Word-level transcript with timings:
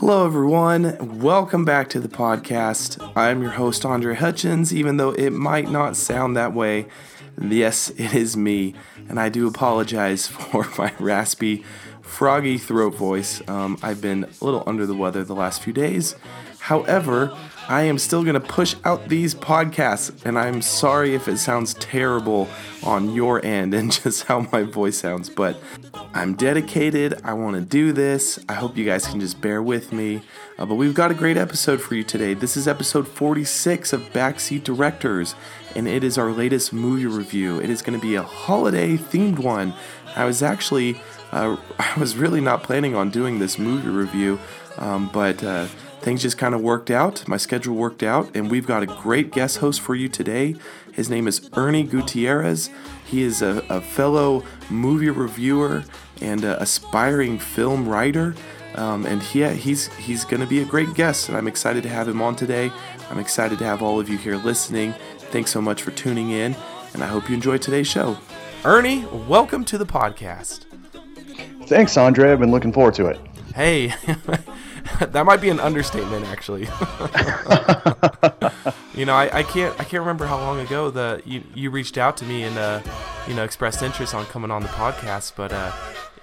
Hello, 0.00 0.24
everyone. 0.24 1.20
Welcome 1.20 1.66
back 1.66 1.90
to 1.90 2.00
the 2.00 2.08
podcast. 2.08 3.12
I'm 3.14 3.42
your 3.42 3.50
host, 3.50 3.84
Andre 3.84 4.14
Hutchins, 4.14 4.72
even 4.72 4.96
though 4.96 5.10
it 5.10 5.28
might 5.28 5.70
not 5.70 5.94
sound 5.94 6.38
that 6.38 6.54
way. 6.54 6.86
Yes, 7.38 7.90
it 7.90 8.14
is 8.14 8.34
me, 8.34 8.72
and 9.10 9.20
I 9.20 9.28
do 9.28 9.46
apologize 9.46 10.26
for 10.26 10.66
my 10.78 10.94
raspy, 10.98 11.66
froggy 12.00 12.56
throat 12.56 12.94
voice. 12.94 13.46
Um, 13.46 13.76
I've 13.82 14.00
been 14.00 14.24
a 14.24 14.42
little 14.42 14.64
under 14.66 14.86
the 14.86 14.94
weather 14.94 15.22
the 15.22 15.34
last 15.34 15.62
few 15.62 15.74
days. 15.74 16.16
However, 16.60 17.36
I 17.68 17.82
am 17.82 17.98
still 17.98 18.22
going 18.24 18.34
to 18.34 18.40
push 18.40 18.76
out 18.84 19.10
these 19.10 19.34
podcasts, 19.34 20.24
and 20.24 20.38
I'm 20.38 20.62
sorry 20.62 21.14
if 21.14 21.28
it 21.28 21.36
sounds 21.36 21.74
terrible 21.74 22.48
on 22.82 23.12
your 23.12 23.44
end 23.44 23.74
and 23.74 23.92
just 23.92 24.24
how 24.24 24.48
my 24.50 24.62
voice 24.62 24.96
sounds, 24.96 25.28
but 25.28 25.60
I'm 25.94 26.34
dedicated. 26.34 27.20
I 27.24 27.32
want 27.32 27.56
to 27.56 27.62
do 27.62 27.92
this. 27.92 28.38
I 28.48 28.54
hope 28.54 28.76
you 28.76 28.84
guys 28.84 29.06
can 29.06 29.20
just 29.20 29.40
bear 29.40 29.62
with 29.62 29.92
me. 29.92 30.22
Uh, 30.58 30.66
but 30.66 30.74
we've 30.74 30.94
got 30.94 31.10
a 31.10 31.14
great 31.14 31.36
episode 31.36 31.80
for 31.80 31.94
you 31.94 32.04
today. 32.04 32.34
This 32.34 32.56
is 32.56 32.68
episode 32.68 33.08
46 33.08 33.92
of 33.92 34.02
Backseat 34.12 34.64
Directors, 34.64 35.34
and 35.74 35.88
it 35.88 36.04
is 36.04 36.18
our 36.18 36.30
latest 36.30 36.72
movie 36.72 37.06
review. 37.06 37.60
It 37.60 37.70
is 37.70 37.82
going 37.82 37.98
to 37.98 38.04
be 38.04 38.14
a 38.14 38.22
holiday 38.22 38.96
themed 38.96 39.38
one. 39.38 39.74
I 40.14 40.24
was 40.24 40.42
actually, 40.42 41.00
uh, 41.32 41.56
I 41.78 41.98
was 41.98 42.16
really 42.16 42.40
not 42.40 42.62
planning 42.62 42.94
on 42.94 43.10
doing 43.10 43.38
this 43.38 43.58
movie 43.58 43.88
review, 43.88 44.38
um, 44.78 45.10
but 45.12 45.42
uh, 45.42 45.66
things 46.00 46.22
just 46.22 46.38
kind 46.38 46.54
of 46.54 46.60
worked 46.60 46.90
out. 46.90 47.26
My 47.28 47.36
schedule 47.36 47.74
worked 47.74 48.02
out, 48.02 48.34
and 48.34 48.50
we've 48.50 48.66
got 48.66 48.82
a 48.82 48.86
great 48.86 49.32
guest 49.32 49.58
host 49.58 49.80
for 49.80 49.94
you 49.94 50.08
today. 50.08 50.56
His 51.00 51.08
name 51.08 51.26
is 51.26 51.48
Ernie 51.54 51.84
Gutierrez. 51.84 52.68
He 53.06 53.22
is 53.22 53.40
a, 53.40 53.64
a 53.70 53.80
fellow 53.80 54.44
movie 54.68 55.08
reviewer 55.08 55.82
and 56.20 56.44
a 56.44 56.60
aspiring 56.60 57.38
film 57.38 57.88
writer. 57.88 58.34
Um, 58.74 59.06
and 59.06 59.22
he, 59.22 59.48
he's 59.48 59.86
he's 59.94 60.26
going 60.26 60.42
to 60.42 60.46
be 60.46 60.60
a 60.60 60.66
great 60.66 60.92
guest, 60.92 61.30
and 61.30 61.38
I'm 61.38 61.48
excited 61.48 61.84
to 61.84 61.88
have 61.88 62.06
him 62.06 62.20
on 62.20 62.36
today. 62.36 62.70
I'm 63.08 63.18
excited 63.18 63.58
to 63.60 63.64
have 63.64 63.80
all 63.80 63.98
of 63.98 64.10
you 64.10 64.18
here 64.18 64.36
listening. 64.36 64.92
Thanks 65.30 65.50
so 65.50 65.62
much 65.62 65.80
for 65.80 65.90
tuning 65.90 66.32
in, 66.32 66.54
and 66.92 67.02
I 67.02 67.06
hope 67.06 67.30
you 67.30 67.34
enjoy 67.34 67.56
today's 67.56 67.88
show. 67.88 68.18
Ernie, 68.66 69.06
welcome 69.26 69.64
to 69.64 69.78
the 69.78 69.86
podcast. 69.86 70.66
Thanks, 71.66 71.96
Andre. 71.96 72.30
I've 72.30 72.40
been 72.40 72.50
looking 72.50 72.74
forward 72.74 72.92
to 72.96 73.06
it. 73.06 73.18
Hey, 73.54 73.86
that 75.00 75.24
might 75.24 75.40
be 75.40 75.48
an 75.48 75.60
understatement, 75.60 76.26
actually. 76.26 76.68
you 79.00 79.06
know, 79.06 79.14
I, 79.14 79.38
I, 79.38 79.42
can't 79.44 79.72
I 79.80 79.84
can't 79.84 80.02
remember 80.02 80.26
how 80.26 80.36
long 80.36 80.60
ago 80.60 80.90
the 80.90 81.22
you, 81.24 81.42
you 81.54 81.70
reached 81.70 81.96
out 81.96 82.18
to 82.18 82.26
me 82.26 82.42
and 82.42 82.58
uh, 82.58 82.82
you 83.26 83.32
know 83.32 83.44
expressed 83.44 83.82
interest 83.82 84.14
on 84.14 84.26
coming 84.26 84.50
on 84.50 84.60
the 84.60 84.68
podcast, 84.68 85.32
but 85.36 85.54
uh, 85.54 85.72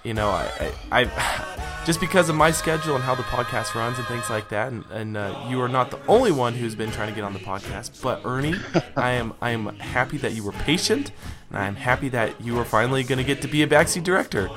you 0.04 0.14
know, 0.14 0.28
I, 0.28 0.72
I, 0.92 1.02
I, 1.02 1.82
just 1.84 1.98
because 1.98 2.28
of 2.28 2.36
my 2.36 2.52
schedule 2.52 2.94
and 2.94 3.02
how 3.02 3.16
the 3.16 3.24
podcast 3.24 3.74
runs 3.74 3.98
and 3.98 4.06
things 4.06 4.30
like 4.30 4.50
that, 4.50 4.70
and, 4.70 4.84
and 4.92 5.16
uh, 5.16 5.46
you 5.48 5.60
are 5.60 5.68
not 5.68 5.90
the 5.90 5.98
only 6.06 6.30
one 6.30 6.54
who's 6.54 6.76
been 6.76 6.92
trying 6.92 7.08
to 7.08 7.14
get 7.16 7.24
on 7.24 7.32
the 7.32 7.40
podcast. 7.40 8.00
But 8.00 8.24
Ernie, 8.24 8.54
I 8.96 9.10
am 9.10 9.34
I 9.42 9.50
am 9.50 9.66
happy 9.78 10.18
that 10.18 10.34
you 10.34 10.44
were 10.44 10.52
patient, 10.52 11.10
and 11.50 11.58
I 11.58 11.66
am 11.66 11.74
happy 11.74 12.08
that 12.10 12.40
you 12.40 12.56
are 12.60 12.64
finally 12.64 13.02
going 13.02 13.18
to 13.18 13.24
get 13.24 13.42
to 13.42 13.48
be 13.48 13.64
a 13.64 13.66
backseat 13.66 14.04
director. 14.04 14.50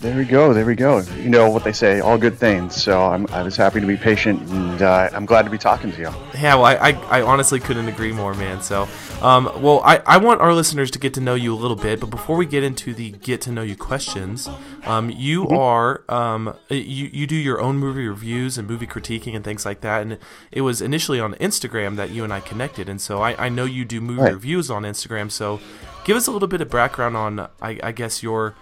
There 0.00 0.16
we 0.16 0.26
go. 0.26 0.54
There 0.54 0.64
we 0.64 0.76
go. 0.76 1.00
You 1.16 1.28
know 1.28 1.50
what 1.50 1.64
they 1.64 1.72
say, 1.72 1.98
all 1.98 2.16
good 2.16 2.38
things. 2.38 2.80
So 2.80 3.06
I'm, 3.06 3.26
I 3.30 3.42
was 3.42 3.56
happy 3.56 3.80
to 3.80 3.86
be 3.86 3.96
patient, 3.96 4.40
and 4.48 4.80
uh, 4.80 5.10
I'm 5.12 5.26
glad 5.26 5.42
to 5.42 5.50
be 5.50 5.58
talking 5.58 5.90
to 5.90 5.98
you. 5.98 6.10
Yeah, 6.34 6.54
well, 6.54 6.66
I, 6.66 6.74
I, 6.76 7.18
I 7.18 7.22
honestly 7.22 7.58
couldn't 7.58 7.88
agree 7.88 8.12
more, 8.12 8.32
man. 8.32 8.62
So, 8.62 8.86
um, 9.22 9.50
well, 9.60 9.80
I, 9.84 9.96
I 10.06 10.18
want 10.18 10.40
our 10.40 10.54
listeners 10.54 10.92
to 10.92 11.00
get 11.00 11.14
to 11.14 11.20
know 11.20 11.34
you 11.34 11.52
a 11.52 11.56
little 11.56 11.76
bit, 11.76 11.98
but 11.98 12.10
before 12.10 12.36
we 12.36 12.46
get 12.46 12.62
into 12.62 12.94
the 12.94 13.10
get 13.10 13.40
to 13.42 13.50
know 13.50 13.62
you 13.62 13.74
questions, 13.74 14.48
um, 14.84 15.10
you 15.10 15.46
mm-hmm. 15.46 15.56
are 15.56 16.04
um, 16.08 16.56
you 16.68 17.10
you 17.12 17.26
do 17.26 17.34
your 17.34 17.60
own 17.60 17.78
movie 17.78 18.06
reviews 18.06 18.56
and 18.56 18.68
movie 18.68 18.86
critiquing 18.86 19.34
and 19.34 19.44
things 19.44 19.66
like 19.66 19.80
that, 19.80 20.02
and 20.02 20.18
it 20.52 20.60
was 20.60 20.80
initially 20.80 21.18
on 21.18 21.34
Instagram 21.34 21.96
that 21.96 22.10
you 22.10 22.22
and 22.22 22.32
I 22.32 22.38
connected, 22.38 22.88
and 22.88 23.00
so 23.00 23.20
I, 23.20 23.46
I 23.46 23.48
know 23.48 23.64
you 23.64 23.84
do 23.84 24.00
movie 24.00 24.22
right. 24.22 24.32
reviews 24.32 24.70
on 24.70 24.84
Instagram. 24.84 25.28
So, 25.28 25.58
give 26.04 26.16
us 26.16 26.28
a 26.28 26.30
little 26.30 26.46
bit 26.46 26.60
of 26.60 26.70
background 26.70 27.16
on, 27.16 27.40
I, 27.60 27.80
I 27.82 27.90
guess 27.90 28.22
your 28.22 28.54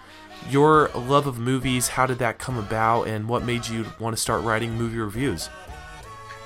your 0.49 0.89
love 0.89 1.27
of 1.27 1.37
movies, 1.37 1.89
how 1.89 2.05
did 2.05 2.19
that 2.19 2.39
come 2.39 2.57
about, 2.57 3.03
and 3.07 3.27
what 3.27 3.43
made 3.43 3.67
you 3.67 3.85
want 3.99 4.15
to 4.15 4.21
start 4.21 4.43
writing 4.43 4.71
movie 4.73 4.97
reviews? 4.97 5.49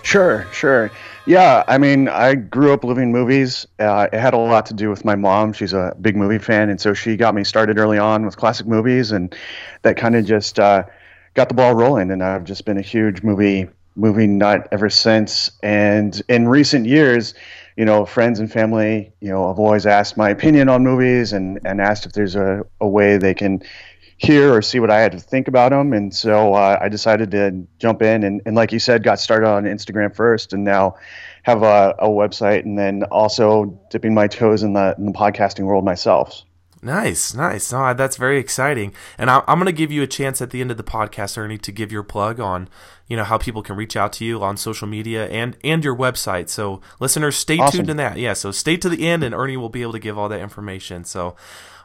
Sure, 0.04 0.48
sure. 0.52 0.92
Yeah, 1.26 1.64
I 1.68 1.78
mean, 1.78 2.08
I 2.08 2.34
grew 2.34 2.74
up 2.74 2.84
loving 2.84 3.12
movies. 3.12 3.68
Uh, 3.80 4.08
it 4.12 4.20
had 4.20 4.34
a 4.34 4.38
lot 4.38 4.66
to 4.68 4.74
do 4.74 4.90
with 4.90 5.06
my 5.06 5.16
mom. 5.16 5.54
She's 5.54 5.74
a 5.74 5.96
big 6.02 6.16
movie 6.16 6.40
fan, 6.40 6.70
and 6.70 6.82
so 6.82 6.94
she 6.94 7.16
got 7.16 7.36
me 7.36 7.44
started 7.44 7.78
early 7.78 8.00
on 8.00 8.26
with 8.26 8.38
classic 8.38 8.66
movies, 8.66 9.12
and 9.12 9.36
that 9.84 9.98
kind 9.98 10.16
of 10.16 10.26
just 10.26 10.60
uh, 10.60 10.84
got 11.36 11.50
the 11.50 11.54
ball 11.54 11.76
rolling. 11.76 12.10
And 12.10 12.24
I've 12.24 12.44
just 12.44 12.66
been 12.66 12.78
a 12.78 12.82
huge 12.82 13.22
movie 13.22 13.70
movie 13.96 14.28
nut 14.28 14.68
ever 14.72 14.90
since. 14.90 15.52
And 15.64 16.22
in 16.30 16.48
recent 16.48 16.86
years, 16.86 17.34
you 17.78 17.86
know, 17.86 18.06
friends 18.06 18.40
and 18.40 18.52
family, 18.52 19.12
you 19.22 19.30
know, 19.30 19.48
have 19.48 19.60
always 19.60 19.86
asked 19.86 20.18
my 20.18 20.30
opinion 20.30 20.70
on 20.70 20.84
movies 20.84 21.34
and, 21.34 21.60
and 21.66 21.82
asked 21.82 22.06
if 22.06 22.14
there's 22.14 22.36
a, 22.36 22.66
a 22.80 22.88
way 22.88 23.18
they 23.18 23.34
can 23.34 23.62
hear 24.18 24.54
or 24.54 24.62
see 24.62 24.80
what 24.80 24.92
I 24.92 25.00
had 25.00 25.12
to 25.14 25.20
think 25.20 25.48
about 25.48 25.72
them. 25.72 25.94
And 25.94 26.14
so 26.14 26.54
uh, 26.54 26.78
I 26.80 26.90
decided 26.90 27.32
to 27.32 27.68
jump 27.80 28.02
in 28.02 28.24
and, 28.24 28.42
and, 28.46 28.56
like 28.56 28.72
you 28.72 28.78
said, 28.78 29.04
got 29.04 29.20
started 29.20 29.48
on 29.48 29.64
Instagram 29.64 30.16
first 30.16 30.54
and 30.54 30.64
now 30.64 30.96
have 31.44 31.64
a, 31.64 31.96
a 31.98 32.08
website 32.08 32.64
and 32.64 32.78
then 32.78 33.04
also 33.06 33.80
dipping 33.90 34.14
my 34.14 34.28
toes 34.28 34.62
in 34.62 34.74
the, 34.74 34.94
in 34.98 35.06
the 35.06 35.12
podcasting 35.12 35.66
world 35.66 35.84
myself. 35.84 36.44
Nice, 36.84 37.36
nice. 37.36 37.72
No, 37.72 37.94
that's 37.94 38.18
very 38.18 38.40
exciting. 38.40 38.94
And 39.18 39.30
I, 39.30 39.44
am 39.48 39.60
going 39.60 39.68
to 39.68 39.72
give 39.72 39.92
you 39.92 40.02
a 40.02 40.08
chance 40.08 40.42
at 40.42 40.50
the 40.50 40.62
end 40.62 40.72
of 40.72 40.78
the 40.78 40.84
podcast, 40.84 41.38
Ernie, 41.38 41.60
to 41.60 41.72
give 41.72 41.92
your 41.92 42.02
plug 42.02 42.40
on, 42.40 42.70
you 43.08 43.16
know, 43.16 43.24
how 43.24 43.38
people 43.38 43.62
can 43.62 43.76
reach 43.76 43.96
out 43.96 44.14
to 44.14 44.26
you 44.26 44.42
on 44.42 44.58
social 44.58 44.88
media 44.88 45.28
and 45.28 45.58
and 45.64 45.84
your 45.84 45.96
website. 45.96 46.50
So 46.50 46.82
listeners, 47.00 47.36
stay 47.38 47.60
awesome. 47.60 47.80
tuned 47.80 47.90
in 47.92 47.98
that. 47.98 48.18
Yeah, 48.18 48.34
so 48.34 48.52
stay 48.52 48.78
to 48.78 48.90
the 48.90 49.08
end, 49.08 49.24
and 49.24 49.36
Ernie 49.36 49.58
will 49.58 49.70
be 49.70 49.84
able 49.84 49.92
to 49.92 50.00
give 50.00 50.18
all 50.18 50.28
that 50.30 50.40
information. 50.40 51.04
So 51.04 51.36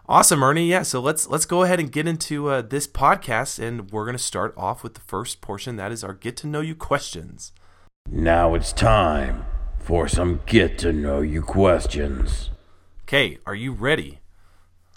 awesome, 0.08 0.42
Ernie. 0.42 0.70
Yeah, 0.70 0.82
so 0.82 1.00
let's 1.00 1.28
let's 1.28 1.44
go 1.44 1.62
ahead 1.62 1.78
and 1.78 1.92
get 1.92 2.08
into 2.08 2.48
uh, 2.48 2.62
this 2.62 2.86
podcast, 2.86 3.58
and 3.58 3.90
we're 3.90 4.06
going 4.06 4.16
to 4.16 4.22
start 4.22 4.54
off 4.56 4.82
with 4.82 4.94
the 4.94 5.00
first 5.00 5.42
portion. 5.42 5.76
That 5.76 5.92
is 5.92 6.02
our 6.02 6.14
get 6.14 6.38
to 6.38 6.46
know 6.46 6.62
you 6.62 6.74
questions. 6.74 7.52
Now 8.10 8.54
it's 8.54 8.72
time 8.72 9.44
for 9.78 10.08
some 10.08 10.40
get 10.46 10.78
to 10.78 10.92
know 10.92 11.20
you 11.20 11.42
questions. 11.42 12.50
Okay, 13.02 13.38
are 13.44 13.54
you 13.54 13.72
ready? 13.72 14.20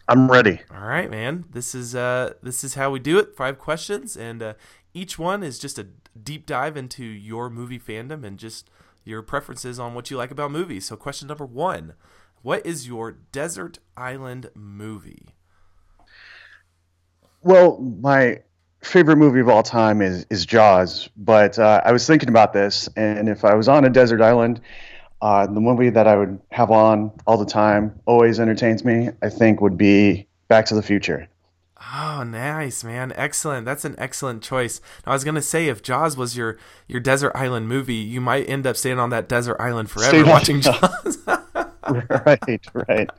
I'm 0.09 0.29
ready. 0.29 0.59
All 0.73 0.87
right, 0.87 1.09
man. 1.09 1.45
This 1.51 1.75
is 1.75 1.93
uh 1.93 2.33
this 2.41 2.63
is 2.63 2.73
how 2.73 2.89
we 2.89 2.99
do 2.99 3.19
it. 3.19 3.35
Five 3.35 3.59
questions, 3.59 4.17
and 4.17 4.41
uh, 4.41 4.53
each 4.91 5.19
one 5.19 5.43
is 5.43 5.59
just 5.59 5.77
a 5.77 5.85
deep 6.21 6.47
dive 6.47 6.75
into 6.75 7.03
your 7.03 7.47
movie 7.51 7.77
fandom 7.77 8.23
and 8.23 8.39
just 8.39 8.71
your 9.05 9.21
preferences 9.21 9.77
on 9.79 9.93
what 9.93 10.09
you 10.09 10.17
like 10.17 10.31
about 10.31 10.49
movies. 10.49 10.87
So, 10.87 10.95
question 10.95 11.27
number 11.27 11.45
one: 11.45 11.93
What 12.41 12.65
is 12.65 12.87
your 12.87 13.11
desert 13.31 13.77
island 13.95 14.49
movie? 14.55 15.35
Well, 17.43 17.77
my 18.01 18.39
favorite 18.81 19.17
movie 19.17 19.41
of 19.41 19.47
all 19.47 19.61
time 19.61 20.01
is 20.01 20.25
is 20.31 20.43
Jaws, 20.43 21.07
but 21.17 21.59
uh, 21.59 21.81
I 21.85 21.91
was 21.91 22.07
thinking 22.07 22.29
about 22.29 22.51
this, 22.51 22.89
and 22.95 23.29
if 23.29 23.45
I 23.45 23.53
was 23.53 23.67
on 23.67 23.85
a 23.85 23.91
desert 23.91 24.21
island 24.21 24.59
uh, 25.21 25.47
the 25.47 25.59
movie 25.59 25.89
that 25.89 26.07
I 26.07 26.15
would 26.15 26.39
have 26.51 26.71
on 26.71 27.11
all 27.27 27.37
the 27.37 27.45
time, 27.45 27.99
always 28.05 28.39
entertains 28.39 28.85
me, 28.85 29.09
I 29.21 29.29
think 29.29 29.61
would 29.61 29.77
be 29.77 30.27
Back 30.47 30.65
to 30.67 30.75
the 30.75 30.83
Future. 30.83 31.27
Oh, 31.93 32.23
nice, 32.23 32.83
man. 32.83 33.13
Excellent. 33.15 33.65
That's 33.65 33.85
an 33.85 33.95
excellent 33.97 34.43
choice. 34.43 34.81
Now, 35.05 35.13
I 35.13 35.15
was 35.15 35.23
going 35.23 35.35
to 35.35 35.41
say 35.41 35.67
if 35.67 35.81
Jaws 35.81 36.17
was 36.17 36.37
your 36.37 36.57
your 36.87 36.99
desert 36.99 37.31
island 37.35 37.67
movie, 37.67 37.95
you 37.95 38.21
might 38.21 38.49
end 38.49 38.67
up 38.67 38.75
staying 38.75 38.99
on 38.99 39.09
that 39.11 39.29
desert 39.29 39.57
island 39.59 39.89
forever 39.89 40.25
watching 40.25 40.61
Jaws. 40.61 41.17
right, 41.89 42.65
right. 42.73 43.09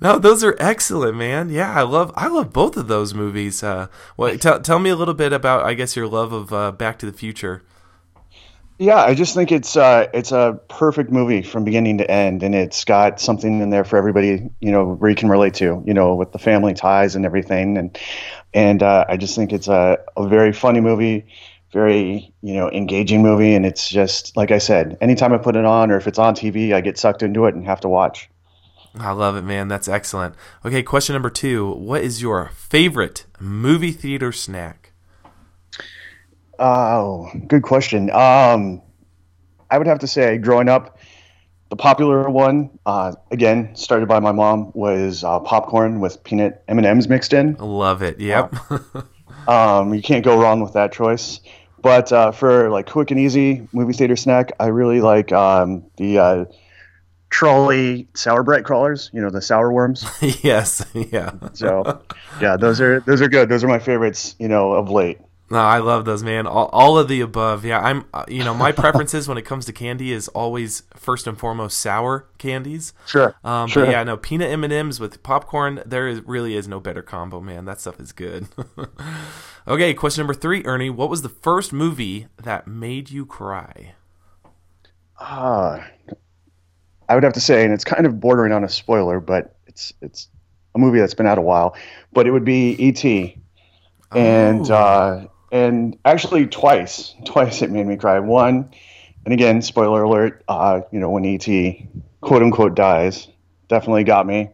no, 0.00 0.18
those 0.18 0.44
are 0.44 0.56
excellent, 0.60 1.16
man. 1.16 1.50
Yeah, 1.50 1.72
I 1.74 1.82
love 1.82 2.12
I 2.14 2.28
love 2.28 2.52
both 2.52 2.76
of 2.76 2.88
those 2.88 3.12
movies. 3.12 3.62
Uh, 3.62 3.88
well, 4.16 4.38
tell 4.38 4.60
tell 4.60 4.78
me 4.78 4.90
a 4.90 4.96
little 4.96 5.14
bit 5.14 5.32
about 5.32 5.64
I 5.64 5.74
guess 5.74 5.96
your 5.96 6.06
love 6.06 6.32
of 6.32 6.52
uh, 6.52 6.72
Back 6.72 6.98
to 7.00 7.06
the 7.06 7.12
Future. 7.12 7.62
Yeah, 8.80 9.02
I 9.02 9.14
just 9.14 9.34
think 9.34 9.50
it's 9.50 9.76
uh, 9.76 10.06
it's 10.14 10.30
a 10.30 10.60
perfect 10.68 11.10
movie 11.10 11.42
from 11.42 11.64
beginning 11.64 11.98
to 11.98 12.08
end, 12.08 12.44
and 12.44 12.54
it's 12.54 12.84
got 12.84 13.20
something 13.20 13.60
in 13.60 13.70
there 13.70 13.84
for 13.84 13.96
everybody, 13.96 14.48
you 14.60 14.70
know, 14.70 14.94
where 14.94 15.10
you 15.10 15.16
can 15.16 15.28
relate 15.28 15.54
to, 15.54 15.82
you 15.84 15.92
know, 15.92 16.14
with 16.14 16.30
the 16.30 16.38
family 16.38 16.74
ties 16.74 17.16
and 17.16 17.26
everything, 17.26 17.76
and 17.76 17.98
and 18.54 18.80
uh, 18.84 19.04
I 19.08 19.16
just 19.16 19.34
think 19.34 19.52
it's 19.52 19.66
a, 19.66 19.98
a 20.16 20.28
very 20.28 20.52
funny 20.52 20.80
movie, 20.80 21.26
very 21.72 22.32
you 22.40 22.54
know 22.54 22.70
engaging 22.70 23.20
movie, 23.20 23.52
and 23.54 23.66
it's 23.66 23.88
just 23.88 24.36
like 24.36 24.52
I 24.52 24.58
said, 24.58 24.96
anytime 25.00 25.32
I 25.32 25.38
put 25.38 25.56
it 25.56 25.64
on 25.64 25.90
or 25.90 25.96
if 25.96 26.06
it's 26.06 26.20
on 26.20 26.36
TV, 26.36 26.72
I 26.72 26.80
get 26.80 26.98
sucked 26.98 27.24
into 27.24 27.46
it 27.46 27.56
and 27.56 27.66
have 27.66 27.80
to 27.80 27.88
watch. 27.88 28.30
I 28.96 29.10
love 29.10 29.34
it, 29.34 29.42
man. 29.42 29.66
That's 29.66 29.88
excellent. 29.88 30.36
Okay, 30.64 30.84
question 30.84 31.14
number 31.14 31.30
two: 31.30 31.68
What 31.68 32.02
is 32.02 32.22
your 32.22 32.52
favorite 32.54 33.26
movie 33.40 33.92
theater 33.92 34.30
snack? 34.30 34.87
Oh, 36.58 37.30
good 37.46 37.62
question. 37.62 38.10
Um, 38.10 38.82
I 39.70 39.78
would 39.78 39.86
have 39.86 40.00
to 40.00 40.06
say, 40.06 40.38
growing 40.38 40.68
up, 40.68 40.98
the 41.68 41.76
popular 41.76 42.28
one, 42.30 42.78
uh, 42.86 43.12
again, 43.30 43.74
started 43.76 44.08
by 44.08 44.20
my 44.20 44.32
mom, 44.32 44.72
was 44.74 45.22
uh, 45.22 45.38
popcorn 45.40 46.00
with 46.00 46.24
peanut 46.24 46.64
M 46.66 46.78
and 46.78 46.86
M's 46.86 47.08
mixed 47.08 47.32
in. 47.32 47.54
Love 47.54 48.02
it. 48.02 48.18
Yep. 48.18 48.54
Um, 49.46 49.94
you 49.94 50.02
can't 50.02 50.24
go 50.24 50.38
wrong 50.38 50.60
with 50.60 50.74
that 50.74 50.92
choice. 50.92 51.40
But 51.80 52.12
uh, 52.12 52.32
for 52.32 52.68
like 52.70 52.86
quick 52.86 53.10
and 53.10 53.18
easy 53.18 53.66
movie 53.72 53.94
theater 53.94 54.16
snack, 54.16 54.52
I 54.60 54.66
really 54.66 55.00
like 55.00 55.32
um, 55.32 55.84
the 55.96 56.18
uh, 56.18 56.44
Trolli 57.30 58.08
sour 58.14 58.42
Brite 58.42 58.64
Crawlers. 58.64 59.10
You 59.12 59.22
know, 59.22 59.30
the 59.30 59.40
sour 59.40 59.72
worms. 59.72 60.04
yes. 60.42 60.84
Yeah. 60.94 61.32
So, 61.54 62.02
yeah, 62.40 62.56
those 62.56 62.80
are 62.80 63.00
those 63.00 63.22
are 63.22 63.28
good. 63.28 63.48
Those 63.48 63.64
are 63.64 63.68
my 63.68 63.78
favorites. 63.78 64.34
You 64.38 64.48
know, 64.48 64.72
of 64.72 64.90
late. 64.90 65.18
No, 65.50 65.58
I 65.58 65.78
love 65.78 66.04
those, 66.04 66.22
man. 66.22 66.46
All, 66.46 66.66
all 66.74 66.98
of 66.98 67.08
the 67.08 67.22
above. 67.22 67.64
Yeah, 67.64 67.80
I'm. 67.80 68.04
Uh, 68.12 68.24
you 68.28 68.44
know, 68.44 68.52
my 68.52 68.70
preferences 68.82 69.26
when 69.28 69.38
it 69.38 69.42
comes 69.46 69.64
to 69.66 69.72
candy 69.72 70.12
is 70.12 70.28
always 70.28 70.82
first 70.94 71.26
and 71.26 71.38
foremost 71.38 71.78
sour 71.78 72.28
candies. 72.36 72.92
Sure. 73.06 73.34
Um, 73.42 73.66
sure. 73.68 73.86
But 73.86 73.92
yeah, 73.92 74.04
no 74.04 74.16
peanut 74.18 74.50
M 74.50 74.62
and 74.62 74.72
M's 74.72 75.00
with 75.00 75.22
popcorn. 75.22 75.82
There 75.86 76.06
is, 76.06 76.20
really 76.26 76.54
is 76.54 76.68
no 76.68 76.80
better 76.80 77.00
combo, 77.02 77.40
man. 77.40 77.64
That 77.64 77.80
stuff 77.80 77.98
is 77.98 78.12
good. 78.12 78.46
okay, 79.68 79.94
question 79.94 80.20
number 80.20 80.34
three, 80.34 80.62
Ernie. 80.66 80.90
What 80.90 81.08
was 81.08 81.22
the 81.22 81.30
first 81.30 81.72
movie 81.72 82.26
that 82.42 82.66
made 82.66 83.10
you 83.10 83.24
cry? 83.24 83.94
Uh, 85.18 85.80
I 87.08 87.14
would 87.14 87.24
have 87.24 87.32
to 87.32 87.40
say, 87.40 87.64
and 87.64 87.72
it's 87.72 87.84
kind 87.84 88.06
of 88.06 88.20
bordering 88.20 88.52
on 88.52 88.64
a 88.64 88.68
spoiler, 88.68 89.18
but 89.18 89.56
it's 89.66 89.92
it's 90.02 90.28
a 90.74 90.78
movie 90.78 90.98
that's 91.00 91.14
been 91.14 91.26
out 91.26 91.38
a 91.38 91.42
while. 91.42 91.74
But 92.12 92.26
it 92.26 92.32
would 92.32 92.44
be 92.44 92.72
E.T. 92.72 93.36
And 94.14 94.70
Oh. 94.70 94.74
uh, 94.74 95.26
and 95.50 95.98
actually 96.04 96.46
twice, 96.46 97.14
twice 97.24 97.62
it 97.62 97.70
made 97.70 97.86
me 97.86 97.96
cry. 97.96 98.18
One, 98.20 98.70
and 99.24 99.34
again, 99.34 99.62
spoiler 99.62 100.02
alert. 100.02 100.44
Uh, 100.48 100.82
you 100.92 101.00
know 101.00 101.10
when 101.10 101.24
E.T. 101.24 101.88
quote 102.20 102.42
unquote 102.42 102.74
dies, 102.74 103.28
definitely 103.68 104.04
got 104.04 104.26
me. 104.26 104.50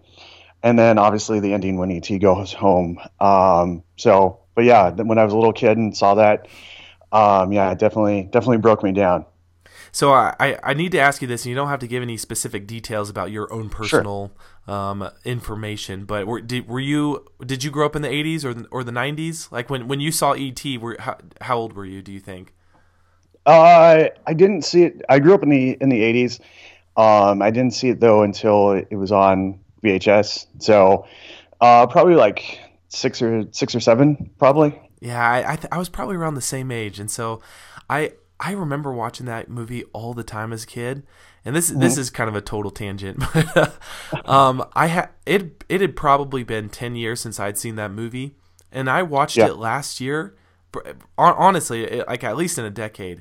And 0.63 0.79
then 0.79 0.99
obviously 0.99 1.41
the 1.41 1.53
ending 1.53 1.77
when 1.77 1.91
E.T. 1.91 2.19
goes 2.19 2.53
home. 2.53 2.99
Um, 3.21 3.83
so, 3.97 4.41
but 4.55 4.65
yeah, 4.65 4.91
when 4.91 5.19
I 5.19 5.25
was 5.25 5.33
a 5.33 5.37
little 5.37 5.53
kid 5.53 5.77
and 5.77 5.97
saw 5.97 6.15
that, 6.15 6.49
um, 7.13 7.53
yeah, 7.53 7.71
it 7.73 7.79
definitely 7.79 8.25
definitely 8.25 8.59
broke 8.59 8.83
me 8.83 8.93
down. 8.93 9.27
So 9.93 10.11
I, 10.11 10.35
I, 10.41 10.59
I 10.65 10.75
need 10.75 10.91
to 10.93 10.99
ask 10.99 11.23
you 11.23 11.29
this, 11.29 11.45
and 11.45 11.51
you 11.51 11.55
don't 11.55 11.69
have 11.69 11.79
to 11.79 11.87
give 11.87 12.03
any 12.03 12.17
specific 12.17 12.67
details 12.67 13.09
about 13.09 13.31
your 13.31 13.53
own 13.53 13.69
personal 13.71 14.33
um, 14.67 15.09
information. 15.25 16.05
But 16.05 16.27
were, 16.27 16.41
did, 16.41 16.69
were 16.69 16.81
you 16.81 17.27
did 17.45 17.65
you 17.65 17.71
grow 17.71 17.87
up 17.87 17.97
in 17.97 18.03
the 18.03 18.09
'80s 18.09 18.45
or 18.45 18.55
the, 18.55 18.67
or 18.71 18.85
the 18.85 18.93
'90s? 18.93 19.51
Like 19.53 19.71
when, 19.71 19.89
when 19.89 20.01
you 20.01 20.11
saw 20.11 20.33
ET, 20.33 20.63
were 20.81 20.97
how, 20.99 21.19
how 21.41 21.59
old 21.59 21.75
were 21.75 21.85
you? 21.85 22.03
Do 22.03 22.13
you 22.13 22.21
think? 22.21 22.55
Uh, 23.47 24.09
I 24.27 24.35
didn't 24.35 24.63
see 24.63 24.85
it. 24.85 25.03
I 25.09 25.19
grew 25.19 25.35
up 25.35 25.43
in 25.43 25.51
the 25.51 25.77
in 25.81 25.89
the 25.89 26.03
eighties. 26.03 26.41
Um, 26.97 27.43
I 27.43 27.51
didn't 27.51 27.75
see 27.75 27.89
it 27.89 28.01
though 28.01 28.23
until 28.23 28.73
it 28.73 28.95
was 28.95 29.13
on 29.13 29.59
VHS. 29.83 30.47
So, 30.59 31.07
uh, 31.61 31.87
probably 31.87 32.15
like 32.15 32.61
six 32.89 33.21
or 33.21 33.45
six 33.51 33.75
or 33.75 33.81
seven, 33.81 34.31
probably. 34.39 34.81
Yeah, 35.01 35.21
I 35.21 35.53
I, 35.53 35.57
th- 35.57 35.69
I 35.71 35.79
was 35.79 35.89
probably 35.89 36.17
around 36.17 36.35
the 36.35 36.41
same 36.41 36.71
age, 36.71 36.99
and 36.99 37.11
so 37.11 37.43
I 37.91 38.13
I 38.45 38.53
remember 38.53 38.93
watching 38.93 39.27
that 39.27 39.49
movie 39.49 39.85
all 39.93 40.13
the 40.15 40.25
time 40.25 40.53
as 40.53 40.65
a 40.65 40.67
kid. 40.67 41.05
And 41.47 41.55
this 41.55 41.69
this 41.69 41.99
is 41.99 42.09
kind 42.11 42.29
of 42.29 42.35
a 42.37 42.41
total 42.41 42.71
tangent, 42.71 43.23
but 43.35 43.79
um, 44.25 44.65
I 44.73 44.87
had 44.87 45.11
it 45.27 45.63
it 45.69 45.83
had 45.83 45.95
probably 45.95 46.43
been 46.43 46.71
ten 46.71 46.97
years 46.97 47.21
since 47.21 47.39
I'd 47.39 47.59
seen 47.59 47.77
that 47.77 47.91
movie, 47.91 48.35
and 48.73 48.89
I 48.89 49.03
watched 49.03 49.37
Yeah. 49.37 49.49
it 49.49 49.57
last 49.59 50.01
year. 50.01 50.35
Honestly, 51.19 51.85
it, 51.85 52.09
like 52.09 52.25
at 52.25 52.37
least 52.39 52.59
in 52.59 52.65
a 52.65 52.71
decade, 52.71 53.21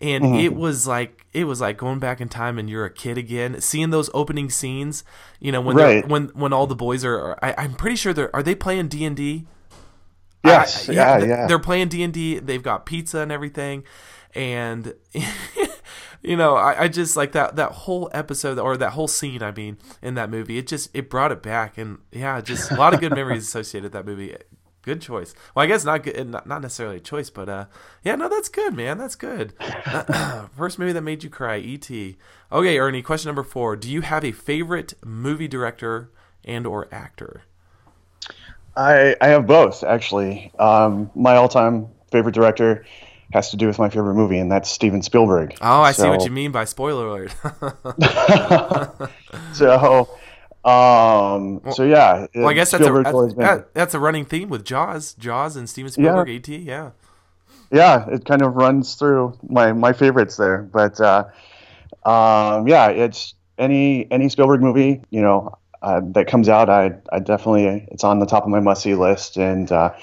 and 0.00 0.36
it 0.36 0.54
was 0.54 0.86
like 0.86 1.26
it 1.34 1.44
was 1.44 1.60
like 1.60 1.76
going 1.76 1.98
back 1.98 2.20
in 2.22 2.28
time 2.30 2.58
and 2.58 2.70
you're 2.70 2.86
a 2.86 2.90
kid 2.90 3.18
again, 3.18 3.60
seeing 3.60 3.90
those 3.90 4.08
opening 4.14 4.48
scenes. 4.50 5.04
You 5.38 5.52
know 5.52 5.60
when 5.60 5.76
Right. 5.76 6.08
when 6.08 6.28
when 6.28 6.52
all 6.54 6.66
the 6.66 6.74
boys 6.76 7.04
are. 7.04 7.18
are 7.18 7.38
I, 7.44 7.54
I'm 7.58 7.74
pretty 7.74 7.96
sure 7.96 8.12
they're 8.14 8.34
are 8.34 8.42
they 8.42 8.54
playing 8.54 8.88
D 8.88 9.04
and 9.04 9.14
D. 9.16 9.46
Yes, 10.44 10.88
I- 10.88 10.92
yeah, 10.92 11.16
th- 11.18 11.28
yeah. 11.28 11.46
They're 11.46 11.58
playing 11.58 11.88
D 11.88 12.02
and 12.02 12.12
D. 12.14 12.38
They've 12.38 12.62
got 12.62 12.86
pizza 12.86 13.18
and 13.18 13.30
everything, 13.30 13.84
and 14.38 14.94
you 16.22 16.36
know, 16.36 16.54
I, 16.54 16.84
I 16.84 16.88
just 16.88 17.16
like 17.16 17.32
that 17.32 17.56
that 17.56 17.72
whole 17.72 18.08
episode 18.14 18.58
or 18.58 18.76
that 18.76 18.92
whole 18.92 19.08
scene. 19.08 19.42
I 19.42 19.50
mean, 19.50 19.78
in 20.00 20.14
that 20.14 20.30
movie, 20.30 20.58
it 20.58 20.68
just 20.68 20.90
it 20.94 21.10
brought 21.10 21.32
it 21.32 21.42
back, 21.42 21.76
and 21.76 21.98
yeah, 22.12 22.40
just 22.40 22.70
a 22.70 22.76
lot 22.76 22.94
of 22.94 23.00
good 23.00 23.14
memories 23.14 23.42
associated 23.48 23.84
with 23.84 23.92
that 23.92 24.06
movie. 24.06 24.36
Good 24.82 25.02
choice. 25.02 25.34
Well, 25.54 25.64
I 25.64 25.66
guess 25.66 25.84
not 25.84 26.04
good, 26.04 26.28
not, 26.28 26.46
not 26.46 26.62
necessarily 26.62 26.96
a 26.96 27.00
choice, 27.00 27.30
but 27.30 27.48
uh, 27.48 27.66
yeah, 28.04 28.14
no, 28.14 28.28
that's 28.28 28.48
good, 28.48 28.74
man. 28.74 28.96
That's 28.96 29.16
good. 29.16 29.52
First 30.56 30.78
movie 30.78 30.92
that 30.92 31.02
made 31.02 31.24
you 31.24 31.30
cry, 31.30 31.58
E.T. 31.58 32.16
Okay, 32.52 32.78
Ernie. 32.78 33.02
Question 33.02 33.28
number 33.28 33.42
four: 33.42 33.74
Do 33.74 33.90
you 33.90 34.02
have 34.02 34.24
a 34.24 34.32
favorite 34.32 34.94
movie 35.04 35.48
director 35.48 36.12
and 36.44 36.64
or 36.64 36.86
actor? 36.94 37.42
I 38.76 39.16
I 39.20 39.28
have 39.28 39.48
both 39.48 39.82
actually. 39.82 40.52
Um, 40.60 41.10
my 41.16 41.34
all 41.34 41.48
time 41.48 41.88
favorite 42.12 42.36
director 42.36 42.84
has 43.32 43.50
to 43.50 43.56
do 43.56 43.66
with 43.66 43.78
my 43.78 43.88
favorite 43.90 44.14
movie, 44.14 44.38
and 44.38 44.50
that's 44.50 44.70
Steven 44.70 45.02
Spielberg. 45.02 45.56
Oh, 45.60 45.80
I 45.82 45.92
see 45.92 46.08
what 46.08 46.24
you 46.24 46.30
mean 46.30 46.50
by 46.52 46.64
spoiler 46.64 47.06
alert. 47.06 47.34
So, 49.52 50.08
um, 50.64 51.60
so 51.72 51.84
yeah. 51.84 52.26
Well, 52.34 52.48
I 52.48 52.52
guess 52.54 52.70
that's 52.70 52.82
a, 52.82 52.84
Spielberg's 52.84 53.34
that's, 53.34 53.34
that- 53.36 53.74
that's 53.74 53.94
a 53.94 53.98
running 54.00 54.24
theme 54.24 54.48
with 54.48 54.64
Jaws, 54.64 55.14
Jaws, 55.14 55.56
and 55.56 55.68
Steven 55.68 55.90
Spielberg. 55.90 56.28
At. 56.30 56.48
Yeah. 56.48 56.90
yeah, 57.70 58.08
it 58.08 58.24
kind 58.24 58.42
of 58.42 58.54
runs 58.54 58.94
through 58.94 59.38
my 59.48 59.72
my 59.72 59.92
favorites 59.92 60.36
there. 60.36 60.62
But 60.62 61.00
uh, 61.00 61.24
um, 62.04 62.66
yeah, 62.68 62.88
it's 62.88 63.34
any 63.58 64.10
any 64.10 64.28
Spielberg 64.28 64.60
movie, 64.62 65.02
you 65.10 65.20
know, 65.22 65.56
uh, 65.82 66.00
that 66.12 66.26
comes 66.26 66.48
out, 66.48 66.68
I 66.68 66.92
I 67.12 67.18
definitely 67.20 67.86
it's 67.90 68.04
on 68.04 68.18
the 68.18 68.26
top 68.26 68.44
of 68.44 68.48
my 68.50 68.60
must 68.60 68.82
see 68.82 68.94
list. 68.94 69.36
And 69.36 69.70
uh, 69.72 69.94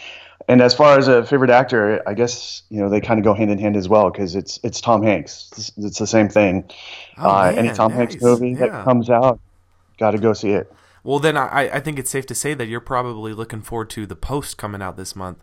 and 0.48 0.62
as 0.62 0.74
far 0.74 0.98
as 0.98 1.08
a 1.08 1.26
favorite 1.26 1.50
actor, 1.50 2.02
I 2.08 2.14
guess 2.14 2.64
you 2.70 2.80
know 2.80 2.90
they 2.90 3.02
kind 3.02 3.20
of 3.20 3.24
go 3.24 3.34
hand 3.34 3.52
in 3.52 3.58
hand 3.60 3.76
as 3.76 3.90
well 3.90 4.10
because 4.12 4.36
it's 4.36 4.60
it's 4.64 4.82
Tom 4.82 5.04
Hanks. 5.04 5.50
It's, 5.58 5.72
it's 5.78 6.00
the 6.00 6.08
same 6.08 6.30
thing. 6.30 6.70
Oh, 7.18 7.30
uh, 7.30 7.54
any 7.56 7.70
Tom 7.70 7.92
Hanks 7.92 8.22
movie 8.22 8.50
Yeah. 8.52 8.68
that 8.68 8.84
comes 8.84 9.10
out, 9.10 9.40
got 9.98 10.12
to 10.12 10.18
go 10.18 10.34
see 10.34 10.52
it. 10.52 10.72
Well, 11.04 11.20
then 11.20 11.38
I, 11.38 11.70
I 11.74 11.80
think 11.80 12.00
it's 12.00 12.10
safe 12.10 12.26
to 12.28 12.36
say 12.36 12.56
that 12.56 12.68
you're 12.68 12.80
probably 12.80 13.32
looking 13.34 13.62
forward 13.62 13.92
to 13.92 14.08
the 14.08 14.16
post 14.16 14.58
coming 14.58 14.82
out 14.82 14.98
this 14.98 15.16
month. 15.16 15.38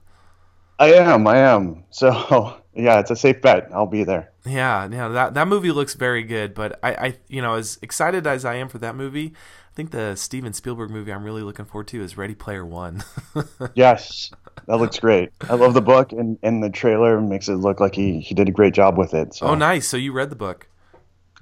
I 0.79 0.93
am, 0.95 1.27
I 1.29 1.37
am. 1.39 1.85
So 1.91 2.57
yeah, 2.75 2.99
it's 2.99 3.11
a 3.13 3.17
safe 3.17 3.41
bet. 3.41 3.69
I'll 3.73 3.87
be 3.87 4.03
there. 4.05 4.31
Yeah, 4.45 4.89
yeah, 4.91 5.07
that 5.09 5.35
that 5.35 5.47
movie 5.47 5.71
looks 5.71 5.95
very 5.95 6.25
good. 6.25 6.53
But 6.55 6.81
I, 6.83 6.95
I, 6.95 7.19
you 7.29 7.41
know, 7.41 7.55
as 7.55 7.79
excited 7.81 8.27
as 8.27 8.45
I 8.45 8.57
am 8.57 8.69
for 8.69 8.79
that 8.79 8.97
movie, 8.97 9.35
I 9.71 9.75
think 9.75 9.93
the 9.93 10.17
Steven 10.17 10.53
Spielberg 10.53 10.91
movie 10.91 11.13
I'm 11.13 11.23
really 11.23 11.43
looking 11.43 11.65
forward 11.65 11.87
to 11.89 12.03
is 12.03 12.17
Ready 12.17 12.35
Player 12.35 12.67
One. 12.67 13.05
Yes, 13.75 14.31
that 14.67 14.77
looks 14.77 14.99
great. 14.99 15.31
I 15.49 15.55
love 15.55 15.75
the 15.75 15.83
book, 15.83 16.13
and, 16.13 16.39
and 16.43 16.63
the 16.63 16.71
trailer 16.71 17.21
makes 17.21 17.49
it 17.49 17.55
look 17.55 17.81
like 17.81 17.95
he, 17.95 18.21
he 18.21 18.35
did 18.35 18.49
a 18.49 18.53
great 18.53 18.75
job 18.75 18.97
with 18.97 19.15
it. 19.15 19.35
So 19.35 19.47
oh, 19.47 19.55
nice. 19.55 19.89
So 19.89 19.97
you 19.97 20.13
read 20.13 20.31
the 20.31 20.37
book 20.37 20.69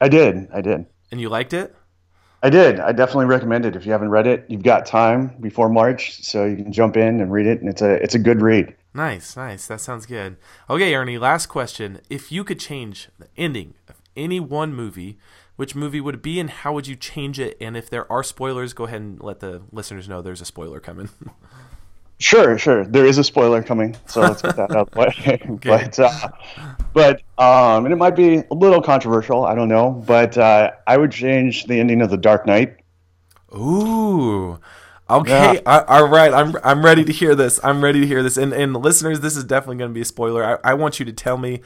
I 0.00 0.08
did, 0.08 0.48
I 0.52 0.60
did, 0.60 0.86
and 1.10 1.20
you 1.20 1.28
liked 1.28 1.52
it? 1.52 1.74
I 2.42 2.48
did. 2.48 2.80
I 2.80 2.92
definitely 2.92 3.26
recommend 3.26 3.66
it. 3.66 3.76
If 3.76 3.84
you 3.84 3.92
haven't 3.92 4.08
read 4.08 4.26
it, 4.26 4.46
you've 4.48 4.62
got 4.62 4.86
time 4.86 5.36
before 5.40 5.68
March, 5.68 6.22
so 6.22 6.46
you 6.46 6.56
can 6.56 6.72
jump 6.72 6.96
in 6.96 7.20
and 7.20 7.30
read 7.30 7.46
it, 7.46 7.60
and 7.60 7.68
it's 7.68 7.82
a 7.82 8.02
it's 8.02 8.14
a 8.14 8.18
good 8.18 8.40
read. 8.40 8.74
Nice, 8.94 9.36
nice. 9.36 9.66
That 9.66 9.80
sounds 9.80 10.06
good. 10.06 10.36
Okay, 10.68 10.94
Ernie, 10.94 11.18
last 11.18 11.46
question. 11.46 12.00
If 12.08 12.32
you 12.32 12.42
could 12.42 12.58
change 12.58 13.08
the 13.18 13.28
ending 13.36 13.74
of 13.88 14.00
any 14.16 14.40
one 14.40 14.74
movie, 14.74 15.18
which 15.56 15.74
movie 15.74 16.00
would 16.00 16.16
it 16.16 16.22
be 16.22 16.40
and 16.40 16.50
how 16.50 16.72
would 16.72 16.86
you 16.86 16.96
change 16.96 17.38
it? 17.38 17.56
And 17.60 17.76
if 17.76 17.88
there 17.88 18.10
are 18.10 18.22
spoilers, 18.22 18.72
go 18.72 18.84
ahead 18.84 19.00
and 19.00 19.22
let 19.22 19.40
the 19.40 19.62
listeners 19.70 20.08
know 20.08 20.22
there's 20.22 20.40
a 20.40 20.46
spoiler 20.46 20.80
coming. 20.80 21.10
Sure, 22.20 22.58
sure. 22.58 22.84
There 22.84 23.06
is 23.06 23.16
a 23.16 23.24
spoiler 23.24 23.62
coming, 23.62 23.96
so 24.04 24.20
let's 24.20 24.42
get 24.42 24.54
that 24.56 24.70
out 24.72 24.76
of 24.76 24.90
the 24.90 24.98
way. 25.00 25.58
But, 25.64 25.98
uh, 25.98 26.28
but 26.92 27.22
um, 27.38 27.86
and 27.86 27.94
it 27.94 27.96
might 27.96 28.14
be 28.14 28.36
a 28.36 28.54
little 28.54 28.82
controversial. 28.82 29.46
I 29.46 29.54
don't 29.54 29.68
know, 29.68 29.90
but 30.06 30.36
uh, 30.36 30.72
I 30.86 30.98
would 30.98 31.12
change 31.12 31.64
the 31.64 31.80
ending 31.80 32.02
of 32.02 32.10
the 32.10 32.18
Dark 32.18 32.44
Knight. 32.44 32.76
Ooh. 33.56 34.60
Okay. 35.08 35.54
Yeah. 35.54 35.60
I- 35.64 35.80
all 35.80 36.08
right. 36.08 36.32
I'm 36.32 36.54
I'm 36.62 36.84
ready 36.84 37.04
to 37.04 37.12
hear 37.12 37.34
this. 37.34 37.58
I'm 37.64 37.82
ready 37.82 38.00
to 38.00 38.06
hear 38.06 38.22
this. 38.22 38.36
And 38.36 38.52
and 38.52 38.74
listeners, 38.76 39.20
this 39.20 39.34
is 39.34 39.44
definitely 39.44 39.76
going 39.76 39.90
to 39.90 39.94
be 39.94 40.02
a 40.02 40.04
spoiler. 40.04 40.44
I, 40.44 40.72
I 40.72 40.74
want 40.74 41.00
you 41.00 41.06
to 41.06 41.12
tell 41.12 41.38
me 41.38 41.62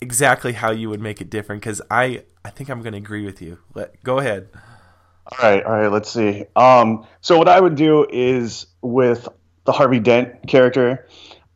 exactly 0.00 0.52
how 0.54 0.72
you 0.72 0.90
would 0.90 1.00
make 1.00 1.20
it 1.20 1.30
different 1.30 1.62
because 1.62 1.80
I 1.92 2.24
I 2.44 2.50
think 2.50 2.70
I'm 2.70 2.82
going 2.82 2.92
to 2.92 2.98
agree 2.98 3.24
with 3.24 3.40
you. 3.40 3.58
Let 3.74 4.02
go 4.02 4.18
ahead. 4.18 4.48
All 5.26 5.48
right, 5.48 5.64
all 5.64 5.72
right. 5.72 5.92
Let's 5.92 6.10
see. 6.10 6.44
Um, 6.56 7.06
so 7.20 7.38
what 7.38 7.48
I 7.48 7.60
would 7.60 7.76
do 7.76 8.04
is 8.10 8.66
with 8.82 9.28
the 9.64 9.72
Harvey 9.72 10.00
Dent 10.00 10.46
character, 10.48 11.06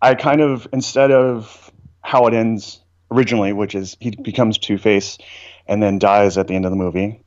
I 0.00 0.14
kind 0.14 0.40
of 0.40 0.68
instead 0.72 1.10
of 1.10 1.70
how 2.02 2.26
it 2.26 2.34
ends 2.34 2.80
originally, 3.10 3.52
which 3.52 3.74
is 3.74 3.96
he 4.00 4.10
becomes 4.10 4.58
Two 4.58 4.78
Face 4.78 5.18
and 5.66 5.82
then 5.82 5.98
dies 5.98 6.38
at 6.38 6.46
the 6.46 6.54
end 6.54 6.64
of 6.64 6.70
the 6.70 6.76
movie. 6.76 7.22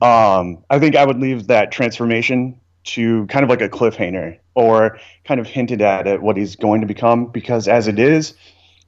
Um, 0.00 0.64
I 0.70 0.78
think 0.78 0.96
I 0.96 1.04
would 1.04 1.18
leave 1.18 1.48
that 1.48 1.72
transformation 1.72 2.60
to 2.84 3.26
kind 3.26 3.42
of 3.42 3.50
like 3.50 3.60
a 3.60 3.68
cliffhanger 3.68 4.38
or 4.54 4.98
kind 5.24 5.40
of 5.40 5.46
hinted 5.46 5.82
at 5.82 6.06
it 6.06 6.22
what 6.22 6.36
he's 6.36 6.56
going 6.56 6.80
to 6.80 6.86
become 6.86 7.26
because 7.26 7.68
as 7.68 7.88
it 7.88 7.98
is, 7.98 8.34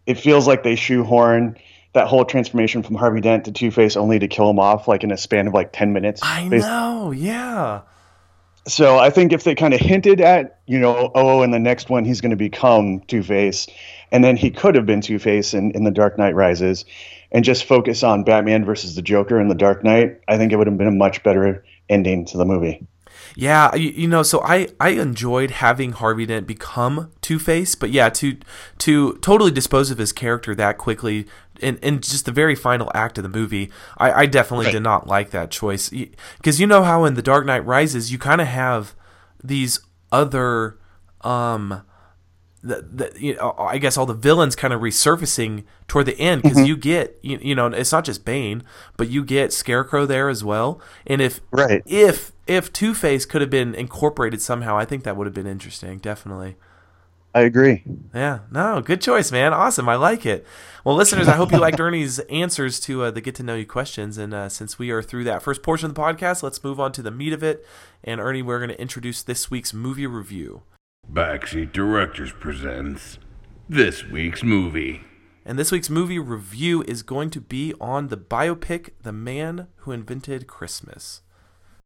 it 0.07 0.19
feels 0.19 0.47
like 0.47 0.63
they 0.63 0.77
shoehorn 0.77 1.57
that 1.93 2.07
whole 2.07 2.25
transformation 2.25 2.83
from 2.83 2.95
Harvey 2.95 3.21
Dent 3.21 3.45
to 3.47 3.53
Two 3.53 3.71
Face 3.71 3.97
only 3.97 4.19
to 4.19 4.29
kill 4.29 4.49
him 4.49 4.59
off 4.59 4.87
like 4.89 5.05
in 5.05 5.11
a 5.11 5.17
span 5.17 5.49
of 5.49 5.55
like 5.55 5.73
ten 5.73 5.93
minutes. 5.93 6.21
I 6.25 6.47
know, 6.49 7.11
yeah. 7.11 7.83
So 8.67 8.99
I 8.99 9.11
think 9.11 9.33
if 9.33 9.45
they 9.45 9.55
kind 9.55 9.75
of 9.75 9.81
hinted 9.81 10.21
at, 10.21 10.61
you 10.67 10.79
know, 10.79 11.11
oh, 11.15 11.43
in 11.43 11.51
the 11.51 11.59
next 11.59 11.89
one 11.89 12.05
he's 12.05 12.21
going 12.21 12.31
to 12.31 12.37
become 12.37 13.01
Two 13.01 13.23
Face, 13.23 13.67
and 14.13 14.23
then 14.23 14.37
he 14.37 14.51
could 14.51 14.75
have 14.75 14.87
been 14.87 15.01
Two 15.01 15.19
Face 15.19 15.55
in, 15.55 15.71
in 15.73 15.85
The 15.85 15.91
Dark 15.91 16.19
Knight 16.19 16.35
Rises, 16.35 16.85
and 17.33 17.45
just 17.45 17.65
focus 17.65 18.03
on 18.03 18.25
Batman 18.25 18.65
versus 18.65 18.95
the 18.95 19.03
Joker 19.03 19.41
in 19.41 19.49
The 19.49 19.55
Dark 19.55 19.83
Knight, 19.83 20.21
I 20.29 20.37
think 20.37 20.53
it 20.53 20.57
would 20.57 20.67
have 20.67 20.77
been 20.77 20.87
a 20.87 20.93
much 20.93 21.23
better 21.23 21.65
ending 21.89 22.27
to 22.27 22.37
the 22.37 22.45
movie. 22.45 22.87
Yeah, 23.37 23.75
you, 23.75 23.91
you, 23.91 24.09
know, 24.09 24.23
so 24.23 24.41
I 24.43 24.69
I 24.79 24.91
enjoyed 24.91 25.51
having 25.51 25.93
Harvey 25.93 26.27
Dent 26.27 26.47
become 26.47 27.13
Two 27.21 27.39
Face, 27.39 27.75
but 27.75 27.91
yeah, 27.91 28.09
to 28.11 28.37
to 28.79 29.15
totally 29.19 29.51
dispose 29.51 29.91
of 29.91 29.99
his 29.99 30.13
character 30.13 30.55
that 30.55 30.79
quickly 30.79 31.27
in, 31.61 31.77
in 31.79 32.01
just 32.01 32.25
the 32.25 32.33
very 32.33 32.55
final 32.55 32.91
act 32.95 33.19
of 33.19 33.23
the 33.23 33.29
movie, 33.29 33.71
I, 33.99 34.13
I 34.13 34.27
definitely 34.27 34.67
right. 34.67 34.73
did 34.73 34.83
not 34.83 35.07
like 35.07 35.31
that 35.31 35.51
choice 35.51 35.91
because 35.91 36.61
you 36.61 36.67
know 36.67 36.83
how 36.83 37.05
in 37.05 37.15
The 37.15 37.23
Dark 37.23 37.47
Knight 37.47 37.65
Rises 37.65 38.11
you 38.11 38.19
kind 38.19 38.41
of 38.41 38.47
have 38.47 38.95
these 39.43 39.81
other 40.13 40.79
um 41.23 41.83
the, 42.63 42.83
the, 42.83 43.13
you 43.19 43.37
know, 43.37 43.55
I 43.59 43.79
guess 43.79 43.97
all 43.97 44.07
the 44.07 44.15
villains 44.15 44.55
kind 44.55 44.75
of 44.75 44.81
resurfacing 44.81 45.65
toward 45.89 46.07
the 46.07 46.19
end 46.19 46.43
because 46.43 46.59
mm-hmm. 46.59 46.67
you 46.67 46.77
get 46.77 47.19
you, 47.23 47.39
you 47.41 47.55
know 47.55 47.67
it's 47.67 47.93
not 47.93 48.05
just 48.05 48.25
Bane 48.25 48.63
but 48.97 49.09
you 49.09 49.25
get 49.25 49.53
Scarecrow 49.53 50.05
there 50.05 50.29
as 50.29 50.45
well. 50.45 50.81
And 51.07 51.21
if 51.23 51.41
right. 51.51 51.83
if 51.87 52.33
if 52.47 52.73
Two 52.73 52.95
Face 52.95 53.25
could 53.25 53.41
have 53.41 53.51
been 53.51 53.75
incorporated 53.75 54.43
somehow 54.43 54.77
I 54.77 54.85
think 54.85 55.05
that 55.05 55.17
would 55.17 55.27
have 55.27 55.35
been 55.35 55.47
interesting 55.47 55.99
definitely. 55.99 56.57
I 57.33 57.43
agree. 57.43 57.85
Yeah. 58.13 58.41
No 58.51 58.83
good 58.83 59.01
choice 59.01 59.33
man. 59.33 59.55
Awesome. 59.55 59.89
I 59.89 59.95
like 59.95 60.27
it. 60.27 60.47
Well 60.85 60.95
listeners 60.95 61.29
I 61.29 61.37
hope 61.37 61.53
you 61.53 61.59
liked 61.59 61.81
Ernie's 61.81 62.19
answers 62.19 62.79
to 62.81 63.05
uh, 63.05 63.11
the 63.11 63.23
get 63.23 63.37
to 63.37 63.43
know 63.43 63.55
you 63.55 63.65
questions. 63.67 64.19
And 64.19 64.35
uh, 64.35 64.51
since 64.51 64.79
we 64.79 64.91
are 64.91 65.03
through 65.03 65.25
that 65.25 65.43
first 65.43 65.63
portion 65.63 65.89
of 65.89 65.95
the 65.95 66.01
podcast 66.01 66.43
let's 66.43 66.63
move 66.63 66.79
on 66.79 66.93
to 66.93 67.01
the 67.01 67.11
meat 67.11 67.33
of 67.33 67.43
it. 67.43 67.67
And 68.05 68.21
Ernie 68.21 68.43
we're 68.43 68.59
going 68.59 68.69
to 68.69 68.81
introduce 68.81 69.23
this 69.23 69.51
week's 69.51 69.73
movie 69.73 70.07
review. 70.07 70.63
Backseat 71.13 71.73
Directors 71.73 72.31
presents 72.31 73.19
this 73.69 74.05
week's 74.05 74.45
movie. 74.45 75.01
And 75.45 75.59
this 75.59 75.73
week's 75.73 75.91
movie 75.91 76.21
review 76.21 76.85
is 76.87 77.03
going 77.03 77.31
to 77.31 77.41
be 77.41 77.75
on 77.81 78.09
the 78.09 78.17
biopic 78.17 78.91
The 79.03 79.11
Man 79.11 79.67
Who 79.79 79.91
Invented 79.91 80.47
Christmas. 80.47 81.23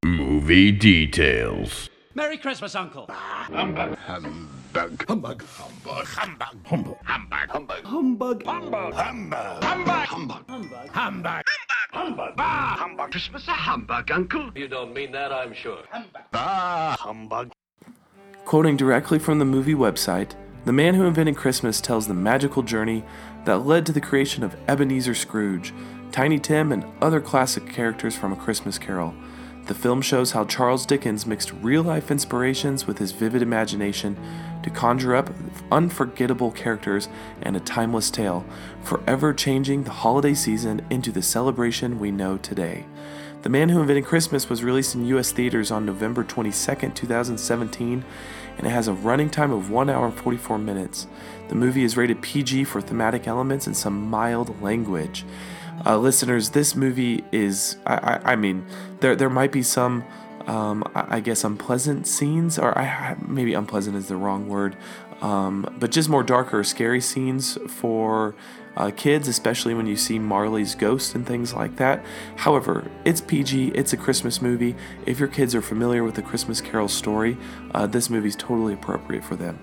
Movie 0.04 0.72
details. 0.72 1.88
Merry 2.14 2.36
Christmas, 2.36 2.74
Uncle. 2.74 3.06
Humbug. 3.08 3.96
Humbug. 3.96 5.04
Humbug. 5.08 5.42
Humbug. 5.42 6.06
Humbug. 6.06 6.46
Humbug. 6.64 6.96
Humbug. 7.04 7.46
Humbug. 7.46 7.84
Humbug. 7.86 8.44
Humbug. 8.44 8.94
Humbug. 8.94 8.94
Humbug. 8.94 10.04
Humbug. 10.04 10.48
Humbug. 10.50 10.88
Humbug. 10.90 11.44
Humbug. 11.92 12.36
Bah. 12.36 12.76
Humbug. 12.76 13.10
Christmas 13.10 13.48
a 13.48 13.52
humbug, 13.52 14.10
Uncle. 14.10 14.50
You 14.54 14.68
don't 14.68 14.92
mean 14.92 15.12
that, 15.12 15.32
I'm 15.32 15.54
sure. 15.54 15.82
Humbug. 15.90 16.22
Bah. 16.30 16.96
Humbug. 16.98 17.50
Quoting 18.44 18.76
directly 18.76 19.18
from 19.18 19.38
the 19.38 19.46
movie 19.46 19.74
website, 19.74 20.32
The 20.66 20.72
Man 20.72 20.94
Who 20.94 21.06
Invented 21.06 21.34
Christmas 21.34 21.80
tells 21.80 22.06
the 22.06 22.12
magical 22.12 22.62
journey 22.62 23.02
that 23.46 23.60
led 23.60 23.86
to 23.86 23.92
the 23.92 24.02
creation 24.02 24.44
of 24.44 24.54
Ebenezer 24.68 25.14
Scrooge, 25.14 25.72
Tiny 26.12 26.38
Tim, 26.38 26.70
and 26.70 26.84
other 27.00 27.22
classic 27.22 27.66
characters 27.66 28.14
from 28.14 28.34
A 28.34 28.36
Christmas 28.36 28.76
Carol. 28.76 29.14
The 29.66 29.74
film 29.74 30.02
shows 30.02 30.32
how 30.32 30.44
Charles 30.44 30.84
Dickens 30.84 31.24
mixed 31.24 31.54
real 31.62 31.82
life 31.82 32.10
inspirations 32.10 32.86
with 32.86 32.98
his 32.98 33.12
vivid 33.12 33.40
imagination 33.40 34.14
to 34.62 34.68
conjure 34.68 35.16
up 35.16 35.30
unforgettable 35.72 36.50
characters 36.50 37.08
and 37.40 37.56
a 37.56 37.60
timeless 37.60 38.10
tale, 38.10 38.44
forever 38.82 39.32
changing 39.32 39.84
the 39.84 39.90
holiday 39.90 40.34
season 40.34 40.86
into 40.90 41.10
the 41.10 41.22
celebration 41.22 41.98
we 41.98 42.10
know 42.10 42.36
today. 42.36 42.84
The 43.44 43.50
Man 43.50 43.68
Who 43.68 43.82
Invented 43.82 44.06
Christmas 44.06 44.48
was 44.48 44.64
released 44.64 44.94
in 44.94 45.04
US 45.04 45.30
theaters 45.30 45.70
on 45.70 45.84
November 45.84 46.24
22, 46.24 46.92
2017, 46.92 48.04
and 48.56 48.66
it 48.66 48.70
has 48.70 48.88
a 48.88 48.94
running 48.94 49.28
time 49.28 49.52
of 49.52 49.68
1 49.68 49.90
hour 49.90 50.06
and 50.06 50.14
44 50.14 50.56
minutes. 50.56 51.06
The 51.50 51.54
movie 51.54 51.84
is 51.84 51.94
rated 51.94 52.22
PG 52.22 52.64
for 52.64 52.80
thematic 52.80 53.28
elements 53.28 53.66
and 53.66 53.76
some 53.76 54.08
mild 54.08 54.62
language. 54.62 55.26
Uh, 55.84 55.98
listeners, 55.98 56.48
this 56.48 56.74
movie 56.74 57.22
is, 57.32 57.76
I, 57.84 57.96
I, 57.96 58.32
I, 58.32 58.36
mean, 58.36 58.64
there, 59.00 59.14
there 59.14 59.28
might 59.28 59.52
be 59.52 59.62
some, 59.62 60.04
um, 60.46 60.82
I, 60.94 61.16
I 61.16 61.20
guess, 61.20 61.44
unpleasant 61.44 62.06
scenes, 62.06 62.58
or 62.58 62.78
I, 62.78 63.14
maybe 63.28 63.52
unpleasant 63.52 63.94
is 63.94 64.08
the 64.08 64.16
wrong 64.16 64.48
word, 64.48 64.74
um, 65.20 65.68
but 65.78 65.90
just 65.90 66.08
more 66.08 66.22
darker, 66.22 66.64
scary 66.64 67.02
scenes 67.02 67.58
for 67.68 68.34
uh, 68.76 68.90
kids, 68.96 69.28
especially 69.28 69.74
when 69.74 69.86
you 69.86 69.96
see 69.96 70.18
Marley's 70.18 70.74
ghost 70.74 71.14
and 71.14 71.26
things 71.26 71.54
like 71.54 71.76
that. 71.76 72.04
However, 72.36 72.90
it's 73.04 73.20
PG, 73.20 73.68
it's 73.68 73.92
a 73.92 73.96
Christmas 73.96 74.42
movie. 74.42 74.74
If 75.06 75.18
your 75.18 75.28
kids 75.28 75.54
are 75.54 75.62
familiar 75.62 76.02
with 76.04 76.14
the 76.14 76.22
Christmas 76.22 76.60
Carol 76.60 76.88
story, 76.88 77.36
uh, 77.72 77.86
this 77.86 78.10
movie's 78.10 78.36
totally 78.36 78.74
appropriate 78.74 79.24
for 79.24 79.36
them. 79.36 79.58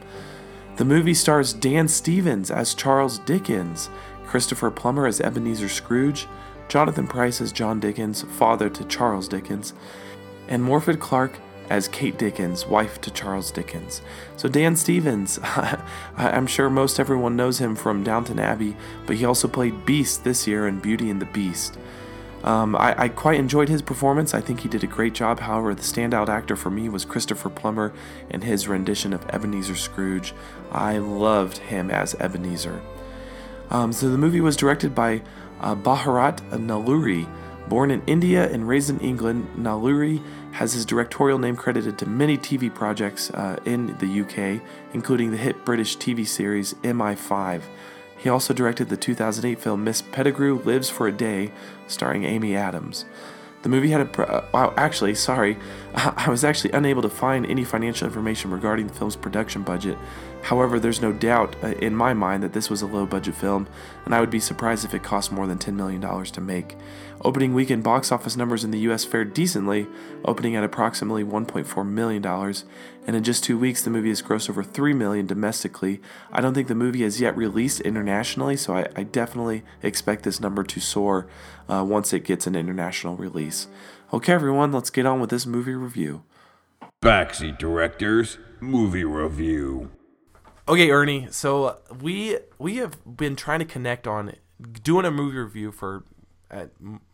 The 0.78 0.86
movie 0.86 1.14
stars 1.14 1.54
Dan 1.54 1.88
Stevens 1.88 2.50
as 2.50 2.74
Charles 2.74 3.20
Dickens, 3.20 3.90
Christopher 4.26 4.72
Plummer 4.72 5.06
as 5.06 5.20
Ebenezer 5.20 5.70
Scrooge, 5.70 6.28
Jonathan 6.70 7.06
Pryce 7.06 7.42
as 7.42 7.52
John 7.52 7.82
Dickens, 7.82 8.22
father 8.22 8.70
to 8.70 8.86
Charles 8.86 9.28
Dickens, 9.28 9.74
and 10.48 10.64
Morfydd 10.64 11.00
Clark 11.00 11.34
as 11.72 11.88
Kate 11.88 12.18
Dickens, 12.18 12.68
wife 12.68 13.00
to 13.00 13.10
Charles 13.12 13.50
Dickens. 13.50 14.02
So, 14.36 14.50
Dan 14.50 14.76
Stevens, 14.76 15.40
I'm 16.18 16.46
sure 16.46 16.70
most 16.70 17.00
everyone 17.00 17.38
knows 17.38 17.60
him 17.60 17.76
from 17.76 18.04
Downton 18.04 18.40
Abbey, 18.40 18.76
but 19.06 19.16
he 19.16 19.24
also 19.24 19.48
played 19.48 19.86
Beast 19.86 20.26
this 20.26 20.46
year 20.46 20.68
in 20.68 20.80
Beauty 20.80 21.10
and 21.10 21.22
the 21.22 21.26
Beast. 21.28 21.78
Um, 22.44 22.76
I, 22.76 23.04
I, 23.04 23.08
quite 23.08 23.40
enjoyed 23.40 23.70
his 23.70 23.84
performance. 23.84 24.34
I 24.34 24.42
think 24.42 24.62
he 24.62 24.68
did 24.68 24.84
a 24.84 24.88
great 24.88 25.14
job. 25.14 25.40
However, 25.40 25.76
the 25.76 25.84
standout 25.84 26.28
actor 26.28 26.56
for 26.56 26.72
me 26.72 26.90
was 26.90 27.06
Christopher 27.06 27.52
Plummer 27.52 27.94
in 28.32 28.42
his 28.42 28.68
rendition 28.68 29.14
of 29.14 29.24
Ebenezer 29.30 29.76
Scrooge. 29.76 30.34
I 30.72 30.98
loved 30.98 31.60
him 31.60 31.92
as 31.92 32.16
Ebenezer. 32.16 32.82
Um, 33.70 33.94
so 33.94 34.10
the 34.10 34.18
movie 34.18 34.42
was 34.42 34.58
directed 34.58 34.96
by 34.96 35.22
uh, 35.60 35.76
Bharat. 35.76 36.42
Born 37.70 37.92
in 37.92 38.02
India 38.06 38.52
and 38.52 38.68
raised 38.68 38.90
in 38.90 39.00
England, 39.00 39.48
Nalluri 39.56 40.22
has 40.52 40.74
his 40.74 40.86
directorial 40.86 41.40
name 41.40 41.56
credited 41.56 41.98
to 41.98 42.06
many 42.06 42.38
TV 42.38 42.74
projects 42.74 43.30
uh, 43.32 43.58
in 43.66 43.98
the 43.98 44.22
UK, 44.22 44.62
including 44.94 45.32
the 45.32 45.38
hit 45.38 45.64
British 45.66 45.98
TV 45.98 46.28
series 46.28 46.74
MI5. 46.76 47.62
He 48.18 48.30
also 48.30 48.54
directed 48.54 48.90
the 48.90 48.98
2008 48.98 49.60
film 49.60 49.84
Miss 49.84 50.02
Pettigrew 50.02 50.62
Lives 50.64 50.90
for 50.90 51.08
a 51.08 51.12
Day, 51.12 51.52
starring 51.88 52.24
Amy 52.24 52.56
Adams. 52.56 53.06
The 53.64 53.70
movie 53.70 53.90
had 53.90 54.02
a. 54.02 54.22
Uh, 54.22 54.46
wow, 54.54 54.74
actually, 54.76 55.16
sorry. 55.16 55.58
I 55.96 56.30
was 56.30 56.44
actually 56.44 56.72
unable 56.72 57.02
to 57.04 57.10
find 57.10 57.46
any 57.46 57.64
financial 57.64 58.08
information 58.08 58.52
regarding 58.52 58.88
the 58.88 58.94
film's 58.94 59.16
production 59.16 59.62
budget. 59.62 59.98
However, 60.42 60.80
there's 60.80 61.02
no 61.02 61.12
doubt 61.12 61.56
uh, 61.64 61.68
in 61.68 61.96
my 61.96 62.14
mind 62.14 62.42
that 62.44 62.54
this 62.54 62.70
was 62.70 62.82
a 62.82 62.88
low 62.88 63.06
budget 63.06 63.36
film, 63.36 63.68
and 64.06 64.16
I 64.16 64.20
would 64.20 64.32
be 64.32 64.40
surprised 64.40 64.84
if 64.84 64.94
it 64.94 65.04
cost 65.04 65.32
more 65.32 65.46
than 65.46 65.60
$10 65.60 65.76
million 65.76 66.02
to 66.02 66.42
make. 66.42 66.76
Opening 67.24 67.54
weekend 67.54 67.84
box 67.84 68.12
office 68.12 68.36
numbers 68.36 68.64
in 68.64 68.72
the 68.72 68.80
US 68.80 69.06
fared 69.06 69.34
decently, 69.34 69.88
opening 70.26 70.56
at 70.56 70.64
approximately 70.64 71.24
$1.4 71.24 71.88
million, 71.88 72.26
and 72.26 73.16
in 73.16 73.24
just 73.24 73.44
two 73.44 73.60
weeks 73.60 73.84
the 73.84 73.92
movie 73.92 74.10
has 74.10 74.24
grossed 74.24 74.50
over 74.50 74.64
3 74.64 74.94
million 74.94 75.28
domestically. 75.28 76.02
I 76.32 76.42
don't 76.42 76.56
think 76.56 76.68
the 76.68 76.76
movie 76.76 77.04
has 77.04 77.22
yet 77.22 77.38
released 77.38 77.80
internationally, 77.82 78.58
so 78.58 78.76
I, 78.76 78.88
I 78.96 79.04
definitely 79.04 79.64
expect 79.84 80.24
this 80.24 80.40
number 80.40 80.64
to 80.64 80.80
soar 80.80 81.28
uh, 81.70 81.86
once 81.88 82.12
it 82.12 82.26
gets 82.26 82.48
an 82.48 82.56
international 82.56 83.16
release. 83.16 83.68
Okay, 84.12 84.34
everyone, 84.34 84.72
let's 84.72 84.90
get 84.90 85.06
on 85.06 85.20
with 85.20 85.30
this 85.30 85.46
movie 85.46 85.76
review. 85.76 86.24
Backseat 87.04 87.60
Directors 87.60 88.40
Movie 88.60 89.04
Review. 89.04 89.92
Okay, 90.68 90.90
Ernie. 90.90 91.28
So 91.32 91.78
we 92.00 92.38
we 92.60 92.78
have 92.78 92.98
been 93.18 93.36
trying 93.36 93.60
to 93.60 93.66
connect 93.66 94.08
on 94.08 94.36
doing 94.84 95.06
a 95.06 95.12
movie 95.12 95.38
review 95.38 95.72
for 95.72 96.04
uh, 96.52 96.66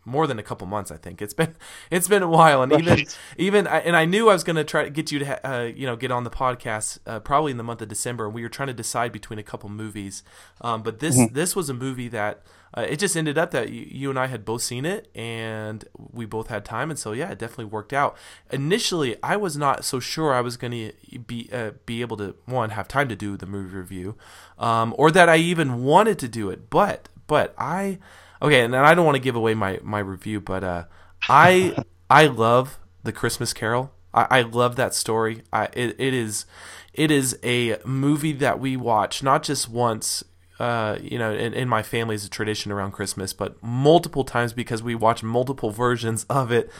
more 0.04 0.26
than 0.26 0.38
a 0.38 0.42
couple 0.42 0.66
months. 0.66 0.90
I 0.90 0.96
think 0.96 1.22
it's 1.22 1.34
been 1.34 1.54
it's 1.90 2.08
been 2.08 2.22
a 2.22 2.28
while, 2.28 2.62
and 2.62 2.72
even 2.72 3.06
even 3.36 3.66
I- 3.66 3.80
and 3.80 3.96
I 3.96 4.04
knew 4.04 4.28
I 4.28 4.32
was 4.32 4.44
going 4.44 4.56
to 4.56 4.64
try 4.64 4.84
to 4.84 4.90
get 4.90 5.12
you 5.12 5.18
to 5.20 5.24
ha- 5.26 5.40
uh, 5.44 5.62
you 5.74 5.86
know 5.86 5.96
get 5.96 6.10
on 6.10 6.24
the 6.24 6.30
podcast 6.30 6.98
uh, 7.06 7.20
probably 7.20 7.52
in 7.52 7.56
the 7.58 7.64
month 7.64 7.80
of 7.82 7.88
December. 7.88 8.26
and 8.26 8.34
We 8.34 8.42
were 8.42 8.48
trying 8.48 8.68
to 8.68 8.74
decide 8.74 9.12
between 9.12 9.38
a 9.38 9.42
couple 9.44 9.68
movies, 9.68 10.22
um, 10.60 10.82
but 10.82 10.98
this 11.00 11.16
this 11.32 11.54
was 11.56 11.70
a 11.70 11.74
movie 11.74 12.08
that 12.08 12.42
uh, 12.76 12.82
it 12.82 12.98
just 12.98 13.16
ended 13.16 13.38
up 13.38 13.50
that 13.52 13.70
you, 13.70 13.86
you 13.88 14.10
and 14.10 14.18
I 14.18 14.26
had 14.26 14.44
both 14.44 14.60
seen 14.62 14.84
it, 14.84 15.08
and 15.14 15.84
we 15.96 16.26
both 16.26 16.48
had 16.48 16.64
time, 16.64 16.90
and 16.90 16.98
so 16.98 17.12
yeah, 17.12 17.30
it 17.30 17.38
definitely 17.38 17.64
worked 17.66 17.92
out. 17.94 18.16
Initially, 18.50 19.16
I 19.22 19.36
was 19.36 19.56
not 19.56 19.84
so 19.84 20.00
sure 20.00 20.34
I 20.34 20.40
was 20.40 20.56
going 20.56 20.72
to 20.72 21.18
be 21.20 21.48
uh, 21.52 21.72
be 21.86 22.00
able 22.00 22.16
to 22.18 22.34
one 22.46 22.70
have 22.70 22.88
time 22.88 23.08
to 23.08 23.16
do 23.16 23.36
the 23.36 23.46
movie 23.46 23.76
review, 23.76 24.16
um, 24.58 24.94
or 24.98 25.10
that 25.10 25.28
I 25.28 25.36
even 25.36 25.82
wanted 25.84 26.18
to 26.20 26.28
do 26.28 26.50
it. 26.50 26.68
But 26.70 27.08
but 27.26 27.54
I 27.58 27.98
okay, 28.42 28.62
and 28.62 28.74
I 28.76 28.94
don't 28.94 29.04
want 29.06 29.16
to 29.16 29.22
give 29.22 29.36
away 29.36 29.54
my 29.54 29.78
my 29.82 29.98
review, 30.00 30.40
but 30.40 30.64
uh, 30.64 30.84
I 31.28 31.78
I 32.10 32.26
love 32.26 32.78
the 33.02 33.12
Christmas 33.12 33.52
Carol. 33.52 33.92
I, 34.14 34.26
I 34.30 34.42
love 34.42 34.76
that 34.76 34.94
story. 34.94 35.42
I 35.52 35.64
it, 35.72 35.96
it 35.98 36.14
is 36.14 36.46
it 36.92 37.10
is 37.10 37.38
a 37.42 37.78
movie 37.84 38.32
that 38.32 38.58
we 38.60 38.76
watch 38.76 39.22
not 39.22 39.42
just 39.42 39.68
once 39.68 40.24
uh, 40.58 40.98
you 41.00 41.18
know, 41.18 41.32
in, 41.32 41.54
in 41.54 41.68
my 41.68 41.82
family 41.82 42.16
is 42.16 42.24
a 42.24 42.28
tradition 42.28 42.72
around 42.72 42.90
Christmas, 42.90 43.32
but 43.32 43.62
multiple 43.62 44.24
times 44.24 44.52
because 44.52 44.82
we 44.82 44.94
watch 44.94 45.22
multiple 45.22 45.70
versions 45.70 46.24
of 46.30 46.50
it 46.50 46.70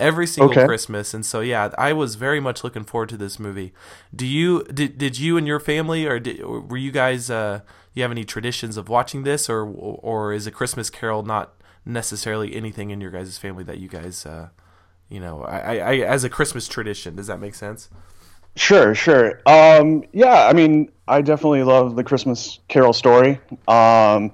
every 0.00 0.26
single 0.26 0.56
Okay. 0.56 0.66
Christmas. 0.66 1.14
And 1.14 1.24
so, 1.24 1.40
yeah, 1.40 1.70
I 1.78 1.92
was 1.92 2.14
very 2.16 2.40
much 2.40 2.64
looking 2.64 2.84
forward 2.84 3.08
to 3.10 3.16
this 3.16 3.38
movie. 3.38 3.72
Do 4.14 4.26
you 4.26 4.64
did 4.64 4.98
did 4.98 5.18
you 5.18 5.36
and 5.36 5.46
your 5.46 5.60
family, 5.60 6.06
or, 6.06 6.18
did, 6.18 6.40
or 6.40 6.60
were 6.60 6.76
you 6.76 6.90
guys? 6.90 7.30
Uh, 7.30 7.60
you 7.98 8.02
have 8.04 8.12
any 8.12 8.24
traditions 8.24 8.76
of 8.76 8.88
watching 8.88 9.24
this, 9.24 9.50
or 9.50 9.66
or 9.66 10.32
is 10.32 10.46
a 10.46 10.50
Christmas 10.50 10.88
Carol 10.88 11.24
not 11.24 11.54
necessarily 11.84 12.54
anything 12.54 12.90
in 12.90 13.00
your 13.00 13.10
guys' 13.10 13.38
family 13.38 13.64
that 13.64 13.78
you 13.78 13.88
guys, 13.88 14.24
uh, 14.24 14.48
you 15.08 15.18
know, 15.18 15.42
I, 15.42 15.78
I, 15.78 15.94
as 15.98 16.22
a 16.22 16.30
Christmas 16.30 16.68
tradition? 16.68 17.16
Does 17.16 17.26
that 17.26 17.40
make 17.40 17.54
sense? 17.54 17.88
Sure, 18.54 18.94
sure. 18.94 19.40
Um, 19.46 20.04
yeah, 20.12 20.46
I 20.46 20.52
mean, 20.52 20.90
I 21.06 21.22
definitely 21.22 21.62
love 21.64 21.96
the 21.96 22.04
Christmas 22.04 22.60
Carol 22.68 22.92
story. 22.92 23.40
Um, 23.66 24.32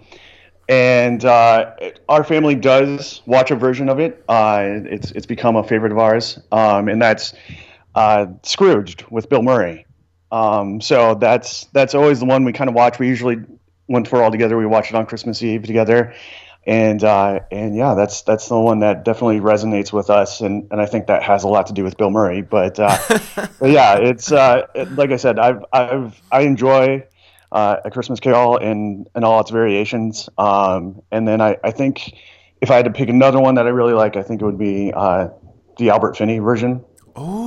and 0.68 1.24
uh, 1.24 1.72
our 2.08 2.24
family 2.24 2.54
does 2.54 3.22
watch 3.26 3.50
a 3.50 3.56
version 3.56 3.88
of 3.88 3.98
it. 3.98 4.24
Uh, 4.28 4.64
it's 4.84 5.10
it's 5.12 5.26
become 5.26 5.56
a 5.56 5.64
favorite 5.64 5.92
of 5.92 5.98
ours, 5.98 6.38
um, 6.52 6.88
and 6.88 7.00
that's 7.00 7.34
uh, 7.94 8.26
Scrooged 8.42 9.04
with 9.10 9.28
Bill 9.28 9.42
Murray. 9.42 9.86
Um, 10.34 10.80
so 10.80 11.14
that's 11.14 11.66
that's 11.66 11.94
always 11.94 12.18
the 12.18 12.26
one 12.26 12.44
we 12.44 12.52
kind 12.52 12.68
of 12.68 12.74
watch. 12.74 12.98
We 12.98 13.06
usually, 13.06 13.36
once 13.86 14.10
we're 14.10 14.20
all 14.20 14.32
together, 14.32 14.56
we 14.56 14.66
watch 14.66 14.88
it 14.90 14.96
on 14.96 15.06
Christmas 15.06 15.40
Eve 15.44 15.62
together. 15.62 16.12
And 16.66 17.04
uh, 17.04 17.40
and 17.52 17.76
yeah, 17.76 17.94
that's 17.94 18.22
that's 18.22 18.48
the 18.48 18.58
one 18.58 18.80
that 18.80 19.04
definitely 19.04 19.38
resonates 19.38 19.92
with 19.92 20.10
us, 20.10 20.40
and, 20.40 20.66
and 20.72 20.80
I 20.80 20.86
think 20.86 21.06
that 21.06 21.22
has 21.22 21.44
a 21.44 21.48
lot 21.48 21.66
to 21.66 21.72
do 21.72 21.84
with 21.84 21.96
Bill 21.98 22.10
Murray. 22.10 22.40
But, 22.40 22.80
uh, 22.80 22.96
but 23.60 23.70
yeah, 23.70 23.98
it's 23.98 24.32
uh, 24.32 24.66
it, 24.74 24.90
like 24.92 25.10
I 25.10 25.16
said, 25.16 25.38
I've 25.38 25.64
I've 25.72 26.20
I 26.32 26.40
enjoy 26.40 27.06
uh, 27.52 27.76
a 27.84 27.90
Christmas 27.90 28.18
Carol 28.18 28.56
and 28.56 29.08
and 29.14 29.24
all 29.24 29.40
its 29.40 29.50
variations. 29.50 30.28
Um, 30.36 31.02
and 31.12 31.28
then 31.28 31.40
I, 31.40 31.58
I 31.62 31.70
think 31.70 32.14
if 32.60 32.72
I 32.72 32.76
had 32.76 32.86
to 32.86 32.90
pick 32.90 33.08
another 33.08 33.38
one 33.38 33.54
that 33.54 33.66
I 33.66 33.70
really 33.70 33.92
like, 33.92 34.16
I 34.16 34.22
think 34.22 34.42
it 34.42 34.44
would 34.46 34.58
be 34.58 34.90
uh, 34.96 35.28
the 35.76 35.90
Albert 35.90 36.16
Finney 36.16 36.38
version. 36.40 36.82
Oh, 37.14 37.43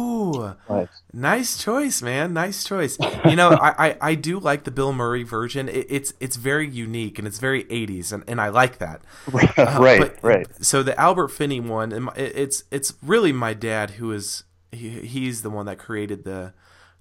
But 0.68 0.90
Nice 1.14 1.62
choice, 1.62 2.02
man. 2.02 2.34
Nice 2.34 2.64
choice. 2.64 2.98
You 3.26 3.36
know, 3.36 3.50
I, 3.52 3.88
I, 3.90 3.98
I 4.02 4.16
do 4.16 4.40
like 4.40 4.64
the 4.64 4.72
Bill 4.72 4.94
Murray 4.94 5.24
version. 5.24 5.68
It, 5.70 5.86
it's 5.90 6.14
it's 6.20 6.36
very 6.36 6.68
unique 6.68 7.18
and 7.18 7.28
it's 7.28 7.40
very 7.40 7.64
80s, 7.66 8.12
and, 8.12 8.24
and 8.28 8.40
I 8.42 8.50
like 8.50 8.78
that. 8.80 9.02
Uh, 9.58 9.78
right, 9.80 10.00
but- 10.00 10.18
right. 10.22 10.48
So 10.64 10.84
the 10.84 11.00
Albert 11.00 11.30
Finney 11.30 11.60
one, 11.60 12.10
it's 12.16 12.64
it's 12.72 12.94
really 13.02 13.32
my 13.32 13.54
dad 13.54 13.92
who 13.92 14.12
is 14.12 14.44
he, 14.72 15.02
he's 15.02 15.42
the 15.42 15.50
one 15.50 15.66
that 15.66 15.78
created 15.78 16.24
the 16.24 16.54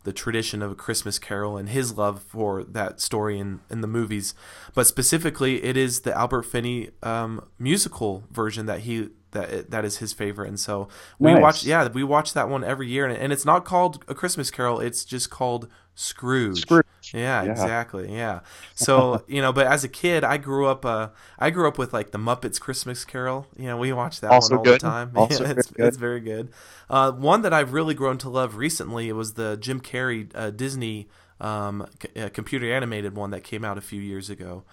the 0.05 0.13
tradition 0.13 0.63
of 0.63 0.71
a 0.71 0.75
Christmas 0.77 1.19
Carol 1.19 1.57
and 1.57 1.69
his 1.69 1.99
love 1.99 2.23
for 2.23 2.63
that 2.63 3.01
story 3.01 3.41
in, 3.41 3.59
in 3.69 3.81
the 3.81 3.89
movies. 3.89 4.35
But 4.73 4.87
specifically, 4.87 5.65
it 5.65 5.77
is 5.77 6.03
the 6.03 6.17
Albert 6.17 6.45
Finney 6.45 6.91
um, 7.03 7.45
musical 7.59 8.23
version 8.31 8.67
that 8.67 8.81
he 8.81 9.09
that 9.37 9.71
that 9.71 9.85
is 9.85 9.99
his 9.99 10.13
favorite. 10.13 10.49
And 10.49 10.59
so 10.61 10.89
we 11.19 11.33
Nice. 11.33 11.43
watch 11.43 11.65
yeah 11.65 11.89
we 11.89 12.03
watch 12.05 12.33
that 12.35 12.49
one 12.49 12.65
every 12.65 12.89
year, 12.89 13.07
and, 13.07 13.17
and 13.17 13.33
it's 13.33 13.45
not 13.45 13.65
called 13.65 14.05
a 14.09 14.15
Christmas 14.15 14.51
Carol. 14.51 14.81
It's 14.81 15.05
just 15.05 15.31
called 15.31 15.69
Scrooge. 15.95 16.61
Scrooge. 16.61 16.85
Yeah, 17.15 17.43
Yeah. 17.45 17.51
exactly. 17.53 18.13
Yeah. 18.13 18.41
So 18.75 19.23
you 19.29 19.41
know, 19.41 19.53
but 19.53 19.67
as 19.67 19.85
a 19.85 19.89
kid, 19.89 20.25
I 20.25 20.37
grew 20.37 20.67
up. 20.67 20.85
Uh, 20.85 21.09
I 21.39 21.51
grew 21.51 21.67
up 21.69 21.79
with 21.79 21.93
like 21.93 22.11
the 22.11 22.19
Muppets 22.19 22.61
Christmas 22.61 23.05
Carol. 23.05 23.47
You 23.57 23.67
know, 23.67 23.77
we 23.77 23.93
watched 23.93 24.21
that 24.23 24.31
Also 24.33 24.57
one 24.59 24.67
all 24.67 24.73
the 24.75 24.79
time. 24.79 25.13
Also 25.17 25.45
yeah, 25.45 25.51
it's, 25.53 25.69
very 25.69 25.77
good. 25.79 25.87
it's 25.89 25.97
very 25.97 26.21
good. 26.21 26.51
Uh, 26.91 27.13
one 27.13 27.43
that 27.43 27.53
I've 27.53 27.73
really 27.73 27.95
grown 27.95 28.19
to 28.19 28.29
love 28.29 28.57
recently 28.57 29.09
it 29.09 29.15
was 29.15 29.35
the 29.35 29.57
Jim 29.57 29.81
Carrey 29.81 30.31
uh, 30.35 30.51
Disney 30.51 31.09
um, 31.41 31.87
c- 32.03 32.21
uh, 32.21 32.29
computer 32.31 32.73
animated 32.73 33.15
one 33.17 33.31
that 33.31 33.43
came 33.45 33.65
out 33.65 33.77
a 33.79 33.83
few 33.83 34.01
years 34.01 34.29
ago. 34.31 34.65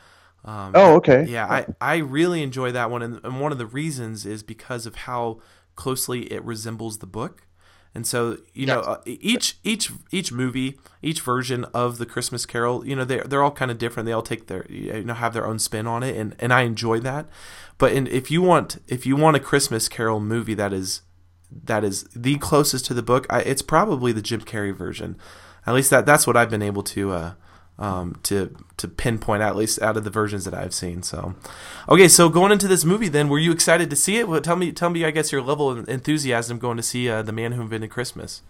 Um, 0.45 0.71
Oh, 0.75 0.95
okay. 0.95 1.25
yeah, 1.27 1.45
I, 1.45 1.65
I 1.79 1.97
really 1.97 2.43
enjoy 2.43 2.71
that 2.73 2.91
one, 2.91 3.01
and, 3.01 3.19
and 3.23 3.39
one 3.39 3.51
of 3.51 3.57
the 3.57 3.65
reasons 3.65 4.25
is 4.25 4.43
because 4.43 4.85
of 4.85 4.95
how 4.95 5.39
closely 5.75 6.31
it 6.33 6.43
resembles 6.43 6.97
the 6.97 7.05
book. 7.07 7.47
And 7.95 8.07
so, 8.07 8.37
you 8.53 8.65
know, 8.65 8.79
uh, 8.81 9.01
each 9.05 9.57
each 9.63 9.91
each 10.09 10.31
movie, 10.31 10.79
each 11.03 11.21
version 11.21 11.63
of 11.75 11.99
the 11.99 12.07
Christmas 12.07 12.43
Carol, 12.45 12.85
you 12.87 12.95
know, 12.95 13.05
they're 13.05 13.23
they're 13.23 13.43
all 13.43 13.51
kind 13.51 13.69
of 13.69 13.77
different. 13.77 14.07
They 14.07 14.11
all 14.11 14.23
take 14.23 14.47
their 14.47 14.65
you 14.67 15.03
know 15.03 15.13
have 15.13 15.33
their 15.35 15.45
own 15.45 15.59
spin 15.59 15.85
on 15.85 16.01
it, 16.01 16.17
and, 16.17 16.35
and 16.39 16.51
I 16.51 16.61
enjoy 16.63 16.99
that. 17.01 17.27
But 17.77 17.93
in, 17.93 18.07
if 18.07 18.31
you 18.31 18.41
want 18.41 18.79
if 18.87 19.05
you 19.05 19.15
want 19.15 19.37
a 19.37 19.39
Christmas 19.39 19.87
Carol 19.87 20.19
movie 20.19 20.55
that 20.55 20.73
is 20.73 21.03
that 21.51 21.83
is 21.83 22.05
the 22.15 22.37
closest 22.37 22.85
to 22.87 22.95
the 22.95 23.03
book, 23.03 23.27
I, 23.29 23.41
it's 23.41 23.61
probably 23.61 24.11
the 24.11 24.23
Jim 24.23 24.41
Carrey 24.41 24.75
version. 24.75 25.15
At 25.67 25.75
least 25.75 25.91
that 25.91 26.07
that's 26.07 26.25
what 26.25 26.35
I've 26.35 26.49
been 26.49 26.63
able 26.63 26.83
to 26.83 27.11
uh, 27.11 27.33
um, 27.79 28.19
to 28.23 28.55
to 28.77 28.87
pinpoint 28.87 29.41
at 29.41 29.55
least 29.55 29.81
out 29.81 29.97
of 29.97 30.03
the 30.03 30.09
versions 30.09 30.45
that 30.45 30.53
I've 30.53 30.73
seen. 30.73 31.03
So, 31.03 31.35
okay, 31.89 32.07
so 32.07 32.29
going 32.29 32.51
into 32.51 32.67
this 32.67 32.85
movie, 32.85 33.07
then 33.07 33.29
were 33.29 33.39
you 33.39 33.51
excited 33.51 33.89
to 33.89 33.95
see 33.95 34.17
it? 34.17 34.27
Well, 34.27 34.41
tell 34.41 34.55
me, 34.55 34.71
tell 34.71 34.89
me, 34.89 35.05
I 35.05 35.11
guess 35.11 35.31
your 35.31 35.41
level 35.41 35.69
of 35.69 35.87
enthusiasm 35.89 36.59
going 36.59 36.77
to 36.77 36.83
see 36.83 37.09
uh, 37.09 37.21
the 37.21 37.31
Man 37.31 37.53
Who 37.53 37.61
Invented 37.61 37.89
Christmas. 37.89 38.41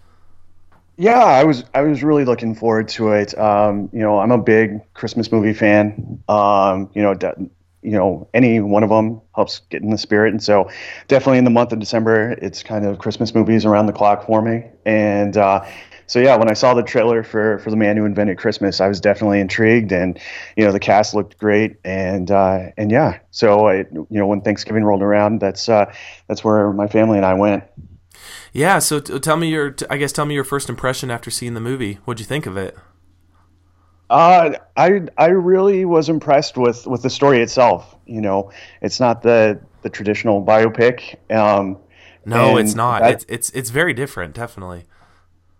Yeah, 0.96 1.24
I 1.24 1.44
was 1.44 1.64
I 1.74 1.82
was 1.82 2.04
really 2.04 2.24
looking 2.24 2.54
forward 2.54 2.88
to 2.90 3.12
it. 3.12 3.36
Um, 3.36 3.90
you 3.92 4.00
know, 4.00 4.20
I'm 4.20 4.30
a 4.30 4.38
big 4.38 4.80
Christmas 4.94 5.32
movie 5.32 5.54
fan. 5.54 6.22
Um, 6.28 6.90
you 6.94 7.02
know, 7.02 7.14
de- 7.14 7.50
you 7.82 7.90
know, 7.90 8.28
any 8.32 8.60
one 8.60 8.82
of 8.82 8.90
them 8.90 9.20
helps 9.34 9.60
get 9.70 9.82
in 9.82 9.90
the 9.90 9.98
spirit, 9.98 10.32
and 10.32 10.42
so 10.42 10.70
definitely 11.08 11.38
in 11.38 11.44
the 11.44 11.50
month 11.50 11.72
of 11.72 11.80
December, 11.80 12.32
it's 12.40 12.62
kind 12.62 12.86
of 12.86 12.98
Christmas 12.98 13.34
movies 13.34 13.64
around 13.64 13.86
the 13.86 13.92
clock 13.92 14.26
for 14.26 14.40
me. 14.40 14.64
And 14.86 15.36
uh, 15.36 15.66
so 16.06 16.18
yeah, 16.18 16.36
when 16.36 16.50
I 16.50 16.54
saw 16.54 16.74
the 16.74 16.82
trailer 16.82 17.22
for 17.22 17.58
for 17.60 17.70
the 17.70 17.76
Man 17.76 17.96
Who 17.96 18.04
Invented 18.04 18.38
Christmas, 18.38 18.80
I 18.80 18.88
was 18.88 19.00
definitely 19.00 19.40
intrigued, 19.40 19.92
and 19.92 20.18
you 20.56 20.64
know, 20.64 20.72
the 20.72 20.80
cast 20.80 21.14
looked 21.14 21.38
great, 21.38 21.76
and 21.84 22.30
uh, 22.30 22.70
and 22.76 22.90
yeah, 22.90 23.18
so 23.30 23.68
I, 23.68 23.76
you 23.92 24.06
know, 24.10 24.26
when 24.26 24.40
Thanksgiving 24.40 24.84
rolled 24.84 25.02
around, 25.02 25.40
that's 25.40 25.68
uh, 25.68 25.92
that's 26.28 26.44
where 26.44 26.72
my 26.72 26.86
family 26.88 27.16
and 27.16 27.26
I 27.26 27.34
went. 27.34 27.64
Yeah, 28.52 28.78
so 28.78 29.00
t- 29.00 29.18
tell 29.18 29.36
me 29.36 29.48
your, 29.48 29.72
t- 29.72 29.84
I 29.90 29.96
guess, 29.96 30.12
tell 30.12 30.24
me 30.26 30.34
your 30.34 30.44
first 30.44 30.68
impression 30.68 31.10
after 31.10 31.28
seeing 31.30 31.54
the 31.54 31.60
movie. 31.60 31.94
What'd 32.04 32.20
you 32.20 32.26
think 32.26 32.46
of 32.46 32.56
it? 32.56 32.76
Uh, 34.10 34.52
I 34.76 35.02
I 35.16 35.26
really 35.28 35.84
was 35.84 36.08
impressed 36.08 36.56
with 36.56 36.86
with 36.86 37.02
the 37.02 37.10
story 37.10 37.40
itself. 37.40 37.96
You 38.06 38.20
know, 38.20 38.52
it's 38.82 39.00
not 39.00 39.22
the 39.22 39.60
the 39.82 39.90
traditional 39.90 40.44
biopic. 40.44 41.16
Um, 41.34 41.78
No, 42.24 42.56
it's 42.56 42.74
not. 42.74 43.00
that- 43.02 43.12
it's 43.12 43.24
it's 43.28 43.50
it's 43.50 43.70
very 43.70 43.92
different, 43.94 44.34
definitely. 44.34 44.84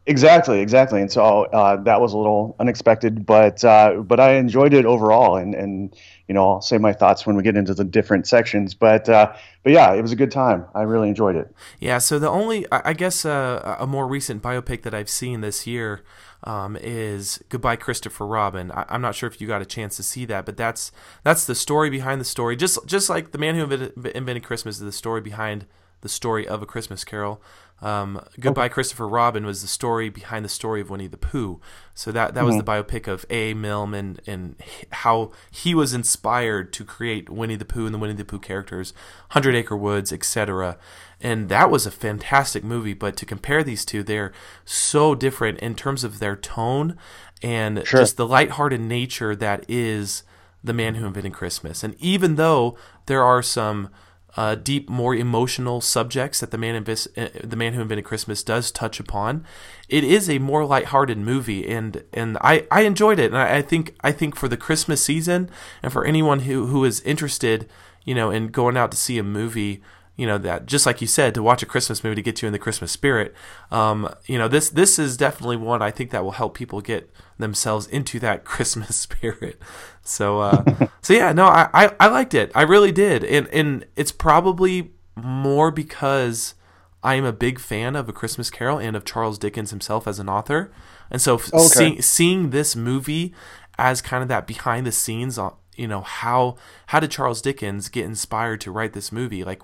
Exactly, 0.07 0.61
exactly. 0.61 1.01
And 1.01 1.11
so 1.11 1.45
uh, 1.45 1.77
that 1.83 2.01
was 2.01 2.13
a 2.13 2.17
little 2.17 2.57
unexpected, 2.59 3.27
but 3.27 3.65
uh, 3.65 3.97
but 3.97 4.21
I 4.21 4.35
enjoyed 4.35 4.75
it 4.75 4.85
overall. 4.85 5.37
And 5.37 5.55
and 5.55 5.95
you 6.29 6.35
know, 6.35 6.53
I'll 6.53 6.61
say 6.61 6.79
my 6.79 6.93
thoughts 6.93 7.27
when 7.27 7.37
we 7.37 7.43
get 7.43 7.57
into 7.57 7.75
the 7.75 7.85
different 7.85 8.27
sections. 8.27 8.75
But 8.75 9.09
uh, 9.09 9.33
but 9.63 9.73
yeah, 9.73 9.93
it 9.93 10.03
was 10.03 10.13
a 10.13 10.17
good 10.17 10.31
time. 10.31 10.65
I 10.75 10.83
really 10.83 11.09
enjoyed 11.09 11.37
it. 11.37 11.55
Yeah, 11.81 11.99
so 11.99 12.19
the 12.19 12.29
only, 12.29 12.67
I 12.71 12.93
guess, 12.93 13.25
uh, 13.25 13.77
a 13.79 13.87
more 13.87 14.07
recent 14.07 14.43
biopic 14.43 14.83
that 14.83 14.95
I've 14.95 15.11
seen 15.11 15.41
this 15.41 15.67
year 15.67 16.03
um, 16.45 16.77
is 16.81 17.43
Goodbye 17.49 17.77
Christopher 17.77 18.27
Robin. 18.27 18.71
I, 18.73 18.85
I'm 18.89 19.01
not 19.01 19.15
sure 19.15 19.29
if 19.29 19.41
you 19.41 19.47
got 19.47 19.63
a 19.63 19.67
chance 19.67 19.97
to 19.97 20.03
see 20.03 20.25
that, 20.27 20.45
but 20.47 20.57
that's 20.57 20.93
that's 21.23 21.45
the 21.45 21.55
story 21.55 21.91
behind 21.91 22.21
the 22.21 22.27
story. 22.27 22.57
Just 22.57 22.87
just 22.87 23.11
like 23.11 23.33
the 23.33 23.39
man 23.39 23.55
who 23.55 23.63
invented, 23.63 24.07
invented 24.15 24.45
Christmas 24.45 24.77
is 24.77 24.83
the 24.83 24.93
story 24.93 25.21
behind 25.21 25.67
the 26.05 26.09
story 26.09 26.47
of 26.47 26.63
a 26.63 26.67
Christmas 26.67 27.03
Carol. 27.03 27.43
Um, 27.83 28.25
Goodbye 28.39 28.69
Christopher 28.69 29.09
Robin 29.09 29.45
was 29.45 29.61
the 29.61 29.69
story 29.69 30.09
behind 30.09 30.45
the 30.45 30.49
story 30.49 30.81
of 30.81 30.91
Winnie 30.91 31.09
the 31.09 31.17
Pooh. 31.17 31.61
So 31.93 32.13
that 32.13 32.35
that 32.35 32.45
was 32.45 32.57
the 32.57 32.63
biopic 32.63 33.09
of 33.09 33.27
A. 33.31 33.53
Milne 33.53 33.95
and 33.95 34.21
and 34.27 34.55
how 34.93 35.33
he 35.51 35.75
was 35.75 35.93
inspired 35.93 36.73
to 36.75 36.85
create 36.85 37.29
Winnie 37.29 37.57
the 37.57 37.65
Pooh 37.65 37.85
and 37.87 37.93
the 37.95 37.99
Winnie 37.99 38.15
the 38.15 38.25
Pooh 38.25 38.39
characters, 38.39 38.95
Hundred 39.31 39.57
Acre 39.57 39.77
Woods, 39.77 40.13
etc. 40.13 40.79
And 41.21 41.49
that 41.49 41.71
was 41.71 41.85
a 41.85 41.91
fantastic 41.91 42.63
movie. 42.63 42.95
But 42.95 43.17
to 43.17 43.27
compare 43.27 43.65
these 43.65 43.85
two, 43.85 44.03
they're 44.03 44.33
so 44.65 45.15
different 45.15 45.59
in 45.59 45.75
terms 45.75 46.05
of 46.05 46.21
their 46.21 46.37
tone 46.37 46.97
and 47.43 47.85
Sure. 47.87 48.01
just 48.01 48.17
the 48.17 48.27
lighthearted 48.27 48.81
nature 48.81 49.35
that 49.37 49.65
is 49.69 50.23
the 50.63 50.73
man 50.73 50.95
who 50.95 51.07
invented 51.07 51.35
Christmas. 51.35 51.83
And 51.83 51.97
even 51.99 52.37
though 52.37 52.79
there 53.07 53.23
are 53.23 53.43
some 53.43 53.91
uh, 54.37 54.55
deep, 54.57 54.89
more 54.89 55.15
emotional 55.15 55.81
subjects 55.81 56.41
that 56.41 56.51
the 56.51 56.59
man 56.59 56.83
Invis- 56.83 57.09
uh, 57.17 57.41
the 57.43 57.57
man 57.57 57.75
who 57.75 57.83
invented 57.83 58.05
Christmas 58.05 58.43
does 58.43 58.71
touch 58.71 58.99
upon. 58.99 59.45
It 59.89 60.03
is 60.03 60.29
a 60.29 60.39
more 60.39 60.65
lighthearted 60.65 61.19
movie, 61.19 61.69
and 61.69 62.03
and 62.13 62.37
I, 62.41 62.67
I 62.71 62.83
enjoyed 62.83 63.19
it, 63.19 63.27
and 63.27 63.39
I, 63.39 63.59
I 63.59 63.63
think 63.63 63.95
I 64.03 64.13
think 64.13 64.35
for 64.37 64.49
the 64.49 64.57
Christmas 64.57 65.05
season 65.05 65.51
and 65.83 65.93
for 65.93 66.05
anyone 66.05 66.41
who 66.41 66.67
who 66.67 66.85
is 66.85 67.01
interested, 67.03 67.69
you 68.05 68.15
know, 68.15 68.31
in 68.31 68.49
going 68.49 68.77
out 68.77 68.91
to 68.91 68.97
see 68.97 69.19
a 69.19 69.23
movie 69.23 69.83
you 70.17 70.27
know 70.27 70.39
that 70.39 70.67
just 70.67 70.87
like 70.87 71.01
you 71.01 71.07
said 71.07 71.35
to 71.35 71.43
watch 71.43 71.63
a 71.63 71.67
christmas 71.67 72.05
movie 72.05 72.15
to 72.17 72.23
get 72.23 72.41
you 72.43 72.47
in 72.47 72.53
the 72.53 72.59
christmas 72.59 72.93
spirit. 72.93 73.35
Um, 73.71 74.09
you 74.27 74.39
know 74.39 74.49
this 74.49 74.71
this 74.71 74.99
is 74.99 75.17
definitely 75.17 75.57
one 75.57 75.83
i 75.83 75.91
think 75.91 76.11
that 76.11 76.23
will 76.25 76.33
help 76.33 76.55
people 76.55 76.81
get 76.81 77.11
themselves 77.39 77.87
into 77.89 78.19
that 78.21 78.45
christmas 78.53 78.97
spirit. 78.97 79.59
So 80.03 80.41
uh, 80.41 80.65
so 81.03 81.13
yeah 81.15 81.33
no 81.33 81.47
I, 81.47 81.69
I 81.75 81.95
i 82.01 82.07
liked 82.09 82.35
it. 82.35 82.53
I 82.55 82.63
really 82.63 82.93
did. 82.93 83.25
And 83.25 83.49
and 83.49 83.87
it's 83.97 84.13
probably 84.13 84.93
more 85.17 85.71
because 85.71 86.55
i 87.03 87.15
am 87.15 87.25
a 87.25 87.33
big 87.33 87.59
fan 87.61 87.95
of 87.95 88.09
a 88.09 88.13
christmas 88.13 88.51
carol 88.51 88.79
and 88.79 88.97
of 88.97 89.05
charles 89.05 89.39
dickens 89.39 89.71
himself 89.71 90.07
as 90.07 90.19
an 90.19 90.29
author. 90.29 90.73
And 91.11 91.21
so 91.21 91.39
Okay. 91.39 91.59
seeing 91.59 92.03
seeing 92.03 92.51
this 92.51 92.75
movie 92.77 93.35
as 93.79 94.01
kind 94.01 94.23
of 94.23 94.29
that 94.29 94.47
behind 94.47 94.87
the 94.87 94.93
scenes 94.93 95.37
on 95.39 95.55
you 95.77 95.87
know 95.89 96.01
how 96.03 96.57
how 96.87 97.01
did 97.01 97.11
Charles 97.11 97.43
Dickens 97.43 97.89
get 97.89 98.05
inspired 98.05 98.61
to 98.63 98.71
write 98.71 98.93
this 98.93 99.11
movie? 99.13 99.45
Like 99.45 99.63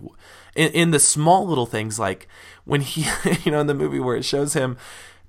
in, 0.55 0.71
in 0.73 0.91
the 0.91 0.99
small 1.01 1.47
little 1.47 1.67
things 1.67 1.99
like 1.99 2.29
when 2.65 2.81
he 2.81 3.07
you 3.45 3.51
know 3.53 3.61
in 3.61 3.67
the 3.67 3.75
movie 3.75 4.01
where 4.01 4.17
it 4.17 4.25
shows 4.25 4.55
him 4.55 4.77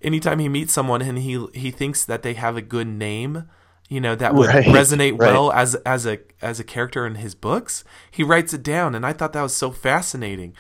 anytime 0.02 0.40
he 0.40 0.50
meets 0.50 0.74
someone 0.74 1.02
and 1.02 1.18
he 1.20 1.46
he 1.54 1.72
thinks 1.72 2.04
that 2.06 2.24
they 2.24 2.34
have 2.34 2.58
a 2.58 2.62
good 2.62 2.88
name 2.88 3.44
you 3.90 4.00
know 4.02 4.16
that 4.16 4.34
would 4.34 4.48
Right, 4.48 4.66
resonate 4.66 5.20
right. 5.20 5.32
well 5.34 5.52
as 5.52 5.76
as 5.86 6.06
a 6.06 6.20
as 6.42 6.60
a 6.60 6.64
character 6.64 7.06
in 7.06 7.16
his 7.16 7.36
books 7.36 7.84
he 8.10 8.24
writes 8.24 8.54
it 8.54 8.64
down. 8.64 8.96
And 8.96 9.06
I 9.06 9.14
thought 9.14 9.34
that 9.34 9.42
was 9.44 9.56
so 9.56 9.72
fascinating. 9.72 10.54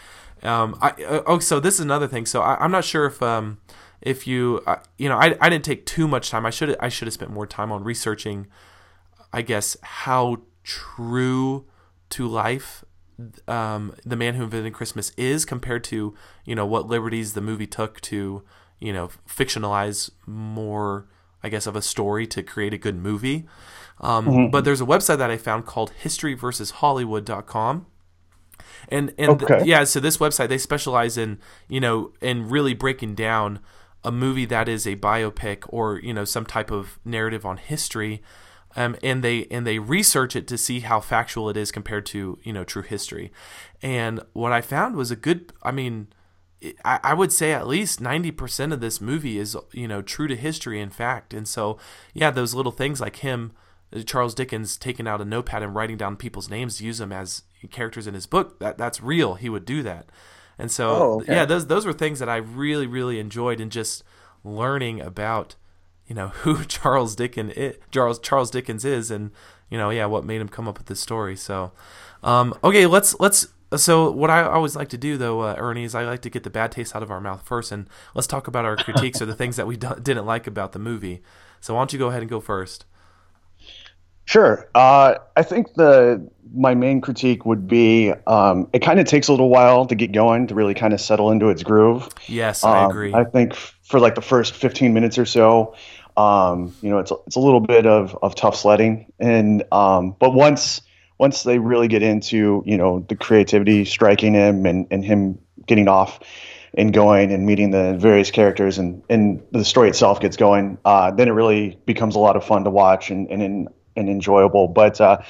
Um 0.44 0.78
I 0.82 0.90
uh, 1.04 1.24
oh 1.26 1.40
so 1.40 1.60
this 1.60 1.76
is 1.76 1.80
another 1.82 2.08
thing. 2.08 2.26
So 2.26 2.42
I, 2.42 2.56
I'm 2.64 2.72
not 2.72 2.84
sure 2.86 3.06
if 3.06 3.22
um 3.24 3.58
if 4.02 4.26
you 4.28 4.62
uh, 4.68 4.78
you 4.98 5.08
know 5.10 5.18
I, 5.18 5.36
I 5.40 5.50
didn't 5.50 5.64
take 5.66 5.86
too 5.86 6.08
much 6.08 6.30
time. 6.30 6.46
I 6.46 6.50
should 6.50 6.76
I 6.80 6.90
should 6.90 7.08
have 7.08 7.14
spent 7.14 7.32
more 7.32 7.48
time 7.48 7.72
on 7.72 7.84
researching 7.84 8.48
I 9.34 9.42
guess 9.42 9.78
how 9.82 10.38
true 10.64 11.66
to 12.10 12.28
life 12.28 12.84
um, 13.48 13.94
the 14.04 14.16
man 14.16 14.34
who 14.34 14.44
invented 14.44 14.74
Christmas 14.74 15.12
is 15.18 15.46
compared 15.46 15.84
to 15.86 16.16
you 16.46 16.56
know 16.56 16.66
what 16.66 16.88
liberties 16.88 17.34
the 17.34 17.42
movie 17.42 17.68
took 17.68 18.02
to 18.02 18.44
you 18.80 18.92
know 18.94 19.10
fictionalize 19.28 20.10
more 20.26 21.08
I 21.44 21.50
guess 21.50 21.68
of 21.68 21.76
a 21.76 21.82
story 21.82 22.28
to 22.28 22.44
create 22.44 22.74
a 22.74 22.78
good 22.78 22.96
movie. 22.96 23.48
Um, 24.00 24.26
But 24.52 24.64
there's 24.66 24.82
a 24.82 24.86
website 24.86 25.18
that 25.20 25.30
I 25.32 25.38
found 25.38 25.66
called 25.66 25.92
historyversushollywood.com. 26.04 27.86
And 28.90 29.14
and 29.18 29.40
th- 29.40 29.66
yeah, 29.66 29.84
so 29.84 30.00
this 30.00 30.18
website 30.18 30.50
they 30.50 30.58
specialize 30.58 31.18
in 31.18 31.40
you 31.68 31.80
know 31.80 32.14
in 32.22 32.50
really 32.50 32.74
breaking 32.74 33.16
down 33.16 33.60
a 34.04 34.12
movie 34.12 34.46
that 34.46 34.68
is 34.68 34.88
a 34.88 34.96
biopic 34.96 35.64
or 35.70 36.00
you 36.00 36.14
know 36.14 36.26
some 36.26 36.46
type 36.46 36.72
of 36.72 37.00
narrative 37.06 37.46
on 37.46 37.58
history, 37.58 38.22
um, 38.76 38.96
and 39.04 39.24
they 39.24 39.46
and 39.52 39.66
they 39.68 39.80
research 39.80 40.36
it 40.36 40.48
to 40.48 40.58
see 40.58 40.82
how 40.82 41.00
factual 41.00 41.50
it 41.50 41.58
is 41.58 41.72
compared 41.72 42.06
to 42.08 42.40
you 42.44 42.54
know 42.54 42.64
true 42.64 42.84
history, 42.84 43.32
and 43.82 44.22
what 44.34 44.52
I 44.52 44.62
found 44.62 44.96
was 44.96 45.12
a 45.12 45.16
good. 45.16 45.52
I 45.64 45.72
mean, 45.72 46.08
I, 46.86 47.00
I 47.04 47.14
would 47.14 47.34
say 47.34 47.52
at 47.52 47.68
least 47.68 48.00
ninety 48.02 48.32
percent 48.32 48.74
of 48.74 48.80
this 48.82 49.02
movie 49.02 49.38
is 49.38 49.58
you 49.72 49.88
know 49.88 50.02
true 50.02 50.28
to 50.28 50.36
history 50.36 50.80
in 50.80 50.90
fact, 50.90 51.34
and 51.34 51.48
so 51.48 51.78
yeah, 52.14 52.32
those 52.32 52.54
little 52.54 52.72
things 52.72 53.02
like 53.02 53.18
him. 53.18 53.54
Charles 54.06 54.34
Dickens 54.34 54.78
taking 54.78 55.06
out 55.06 55.20
a 55.20 55.26
notepad 55.26 55.62
and 55.64 55.76
writing 55.76 55.98
down 55.98 56.16
people's 56.16 56.50
names 56.50 56.78
to 56.78 56.86
use 56.86 57.00
them 57.00 57.12
as 57.12 57.44
characters 57.72 58.08
in 58.08 58.14
his 58.14 58.26
book. 58.26 58.58
That 58.60 58.78
that's 58.78 59.02
real. 59.02 59.34
He 59.36 59.50
would 59.50 59.66
do 59.66 59.84
that, 59.84 60.06
and 60.58 60.72
so 60.72 60.90
Oh, 60.92 61.22
okay. 61.22 61.34
yeah, 61.36 61.44
those 61.44 61.68
those 61.68 61.86
were 61.86 61.92
things 61.92 62.20
that 62.20 62.30
I 62.30 62.38
really 62.38 62.88
really 62.88 63.20
enjoyed 63.20 63.60
in 63.60 63.70
just 63.70 64.04
learning 64.46 65.02
about 65.02 65.56
you 66.12 66.16
know 66.16 66.28
who 66.44 66.66
Charles 66.66 67.16
Dickens 67.16 67.54
i 67.56 67.74
Charles 67.90 68.20
Charles 68.20 68.52
Dickens 68.52 68.84
is, 68.84 69.10
and 69.12 69.32
you 69.70 69.78
know 69.78 69.90
yeah 69.92 70.08
what 70.08 70.26
made 70.26 70.42
him 70.42 70.50
come 70.50 70.68
up 70.68 70.78
with 70.78 70.88
this 70.88 71.00
story. 71.00 71.38
So 71.38 71.72
um, 72.22 72.54
okay, 72.66 72.86
let's 72.86 73.18
let's. 73.22 73.48
So 73.78 74.12
what 74.12 74.30
I 74.30 74.44
always 74.44 74.76
like 74.76 74.90
to 74.90 74.98
do 74.98 75.16
though, 75.18 75.40
uh, 75.40 75.56
Ernie, 75.58 75.86
is 75.86 75.96
I 75.96 76.04
like 76.04 76.22
to 76.24 76.30
get 76.30 76.44
the 76.44 76.50
bad 76.50 76.74
taste 76.74 76.94
out 76.94 77.02
of 77.02 77.10
our 77.10 77.22
mouth 77.22 77.44
first, 77.48 77.72
and 77.72 77.88
let's 78.14 78.28
talk 78.28 78.46
about 78.50 78.66
our 78.66 78.76
critiques 78.76 79.22
or 79.22 79.26
the 79.26 79.36
things 79.42 79.56
that 79.56 79.68
we 79.68 79.78
do- 79.86 79.96
didn't 80.04 80.26
like 80.26 80.48
about 80.48 80.74
the 80.74 80.80
movie. 80.80 81.22
So 81.62 81.76
why 81.76 81.80
don't 81.80 81.94
you 81.94 82.00
go 82.00 82.10
ahead 82.10 82.22
and 82.22 82.30
go 82.30 82.42
first? 82.42 82.84
Sure. 84.26 84.70
Uh, 84.76 85.16
I 85.38 85.44
think 85.44 85.74
the 85.76 86.30
my 86.54 86.76
main 86.76 87.00
critique 87.00 87.46
would 87.46 87.66
be 87.68 88.12
um, 88.28 88.68
it 88.74 88.80
kind 88.80 89.00
of 89.00 89.06
takes 89.06 89.30
a 89.30 89.32
little 89.32 89.50
while 89.50 89.86
to 89.86 89.96
get 89.96 90.12
going 90.12 90.48
to 90.48 90.56
really 90.56 90.74
kind 90.74 90.94
of 90.94 91.00
settle 91.00 91.32
into 91.32 91.48
its 91.48 91.64
groove. 91.64 92.10
Yes, 92.28 92.64
I 92.66 92.84
Um, 92.84 92.90
agree. 92.92 93.14
I 93.14 93.24
think 93.24 93.54
f- 93.54 93.74
for 93.84 94.00
like 94.02 94.16
the 94.16 94.22
first 94.22 94.54
15 94.54 94.94
minutes 94.94 95.18
or 95.18 95.26
so, 95.26 95.76
um, 96.18 96.76
you 96.82 96.90
know, 96.90 97.00
it's 97.00 97.12
a, 97.12 97.16
it's 97.28 97.36
a 97.36 97.40
little 97.40 97.60
bit 97.60 97.86
of, 97.86 98.18
of 98.22 98.36
tough 98.36 98.56
sledding, 98.56 99.12
and 99.20 99.64
um, 99.72 100.16
but 100.20 100.34
once 100.34 100.82
once 101.18 101.44
they 101.44 101.60
really 101.60 101.88
get 101.88 102.02
into 102.02 102.64
you 102.66 102.78
know 102.78 103.06
the 103.08 103.16
creativity 103.16 103.86
striking 103.86 104.34
him 104.34 104.66
and, 104.66 104.88
and 104.92 105.06
him 105.06 105.40
getting 105.66 105.88
off 105.88 106.20
and 106.74 106.94
going 106.94 107.32
and 107.32 107.46
meeting 107.46 107.72
the 107.72 107.96
various 107.98 108.32
characters 108.32 108.78
and, 108.78 109.04
and 109.10 109.44
the 109.52 109.66
story 109.66 109.90
itself 109.90 110.20
gets 110.20 110.38
going, 110.38 110.78
uh, 110.86 111.12
then 111.12 111.28
it 111.28 111.32
really 111.32 111.78
becomes 111.86 112.16
a 112.16 112.20
lot 112.20 112.36
of 112.36 112.46
fun 112.46 112.64
to 112.64 112.70
watch 112.70 113.12
and, 113.12 113.30
and, 113.30 113.68
and 113.96 114.10
enjoyable. 114.10 114.68
But 114.68 115.02
uh, 115.02 115.22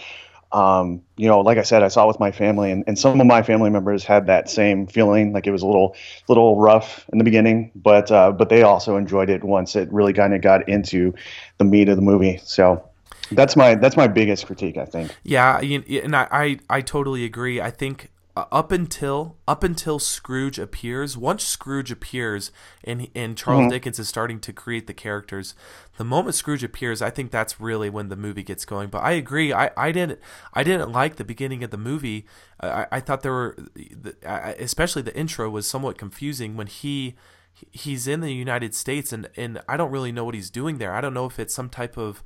um, 0.53 1.01
you 1.15 1.27
know, 1.27 1.39
like 1.39 1.57
I 1.57 1.63
said, 1.63 1.81
I 1.81 1.87
saw 1.87 2.05
it 2.05 2.07
with 2.07 2.19
my 2.19 2.31
family, 2.31 2.71
and, 2.71 2.83
and 2.85 2.99
some 2.99 3.19
of 3.19 3.27
my 3.27 3.41
family 3.41 3.69
members 3.69 4.03
had 4.03 4.27
that 4.27 4.49
same 4.49 4.85
feeling, 4.85 5.33
like 5.33 5.47
it 5.47 5.51
was 5.51 5.61
a 5.61 5.65
little, 5.65 5.95
little 6.27 6.59
rough 6.59 7.09
in 7.11 7.17
the 7.17 7.23
beginning, 7.23 7.71
but 7.75 8.11
uh, 8.11 8.31
but 8.31 8.49
they 8.49 8.61
also 8.63 8.97
enjoyed 8.97 9.29
it 9.29 9.43
once 9.43 9.75
it 9.75 9.91
really 9.91 10.13
kind 10.13 10.33
of 10.33 10.41
got 10.41 10.67
into 10.67 11.13
the 11.57 11.63
meat 11.63 11.89
of 11.89 11.95
the 11.95 12.01
movie. 12.01 12.39
So 12.43 12.87
that's 13.31 13.55
my 13.55 13.75
that's 13.75 13.95
my 13.95 14.07
biggest 14.07 14.45
critique, 14.45 14.77
I 14.77 14.85
think. 14.85 15.15
Yeah, 15.23 15.59
and 15.59 16.15
I, 16.15 16.27
I, 16.31 16.59
I 16.69 16.81
totally 16.81 17.23
agree. 17.23 17.61
I 17.61 17.71
think 17.71 18.10
uh, 18.35 18.45
up 18.51 18.71
until 18.71 19.37
up 19.47 19.63
until 19.63 19.99
Scrooge 19.99 20.57
appears, 20.57 21.17
once 21.17 21.43
Scrooge 21.43 21.91
appears 21.91 22.51
and 22.83 23.07
and 23.13 23.37
Charles 23.37 23.63
Dickens 23.69 23.99
is 23.99 24.07
starting 24.07 24.39
to 24.39 24.53
create 24.53 24.87
the 24.87 24.93
characters, 24.93 25.53
the 25.97 26.03
moment 26.05 26.35
Scrooge 26.35 26.63
appears, 26.63 27.01
I 27.01 27.09
think 27.09 27.31
that's 27.31 27.59
really 27.59 27.89
when 27.89 28.09
the 28.09 28.15
movie 28.15 28.43
gets 28.43 28.63
going. 28.65 28.89
But 28.89 28.99
I 29.03 29.11
agree. 29.11 29.51
I, 29.53 29.71
I 29.75 29.91
didn't 29.91 30.19
I 30.53 30.63
didn't 30.63 30.91
like 30.91 31.17
the 31.17 31.25
beginning 31.25 31.63
of 31.63 31.71
the 31.71 31.77
movie. 31.77 32.25
I, 32.59 32.87
I 32.91 32.99
thought 33.01 33.21
there 33.21 33.33
were, 33.33 33.55
the- 33.75 34.15
I- 34.25 34.53
especially 34.59 35.01
the 35.01 35.15
intro 35.17 35.49
was 35.49 35.69
somewhat 35.69 35.97
confusing 35.97 36.55
when 36.55 36.67
he 36.67 37.15
he's 37.71 38.07
in 38.07 38.21
the 38.21 38.31
United 38.33 38.73
States 38.73 39.11
and 39.11 39.29
and 39.35 39.61
I 39.67 39.75
don't 39.77 39.91
really 39.91 40.11
know 40.13 40.23
what 40.23 40.35
he's 40.35 40.49
doing 40.49 40.77
there. 40.77 40.93
I 40.93 41.01
don't 41.01 41.13
know 41.13 41.25
if 41.25 41.37
it's 41.37 41.53
some 41.53 41.69
type 41.69 41.97
of 41.97 42.23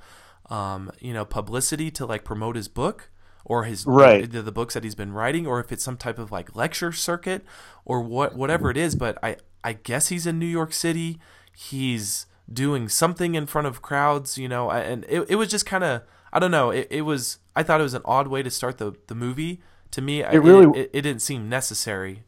um, 0.49 0.91
you 0.99 1.13
know 1.13 1.25
publicity 1.25 1.89
to 1.91 2.05
like 2.05 2.23
promote 2.23 2.55
his 2.55 2.67
book 2.67 3.09
or 3.45 3.63
his 3.63 3.85
Right. 3.85 4.29
the, 4.29 4.41
the 4.41 4.51
books 4.51 4.73
that 4.73 4.83
he's 4.83 4.95
been 4.95 5.13
writing 5.13 5.45
or 5.47 5.59
if 5.59 5.71
it's 5.71 5.83
some 5.83 5.97
type 5.97 6.17
of 6.19 6.31
like 6.31 6.55
lecture 6.55 6.91
circuit 6.91 7.45
or 7.85 8.01
what 8.01 8.35
whatever 8.35 8.69
it 8.71 8.77
is 8.77 8.95
but 8.95 9.17
I 9.23 9.37
I 9.63 9.73
guess 9.73 10.09
he's 10.09 10.25
in 10.27 10.39
New 10.39 10.45
York 10.47 10.73
City 10.73 11.19
he's 11.55 12.25
doing 12.51 12.89
something 12.89 13.35
in 13.35 13.45
front 13.45 13.67
of 13.67 13.81
crowds 13.81 14.37
you 14.37 14.47
know 14.49 14.69
and 14.71 15.05
it, 15.07 15.25
it 15.29 15.35
was 15.35 15.49
just 15.49 15.65
kind 15.65 15.83
of 15.83 16.01
I 16.33 16.39
don't 16.39 16.51
know 16.51 16.71
it, 16.71 16.87
it 16.89 17.01
was 17.03 17.37
I 17.55 17.63
thought 17.63 17.79
it 17.79 17.83
was 17.83 17.93
an 17.93 18.01
odd 18.05 18.27
way 18.27 18.43
to 18.43 18.49
start 18.51 18.77
the 18.77 18.93
the 19.07 19.15
movie 19.15 19.61
to 19.91 20.01
me 20.01 20.21
it 20.23 20.39
really- 20.39 20.79
it, 20.79 20.89
it 20.93 21.01
didn't 21.03 21.21
seem 21.21 21.47
necessary 21.47 22.23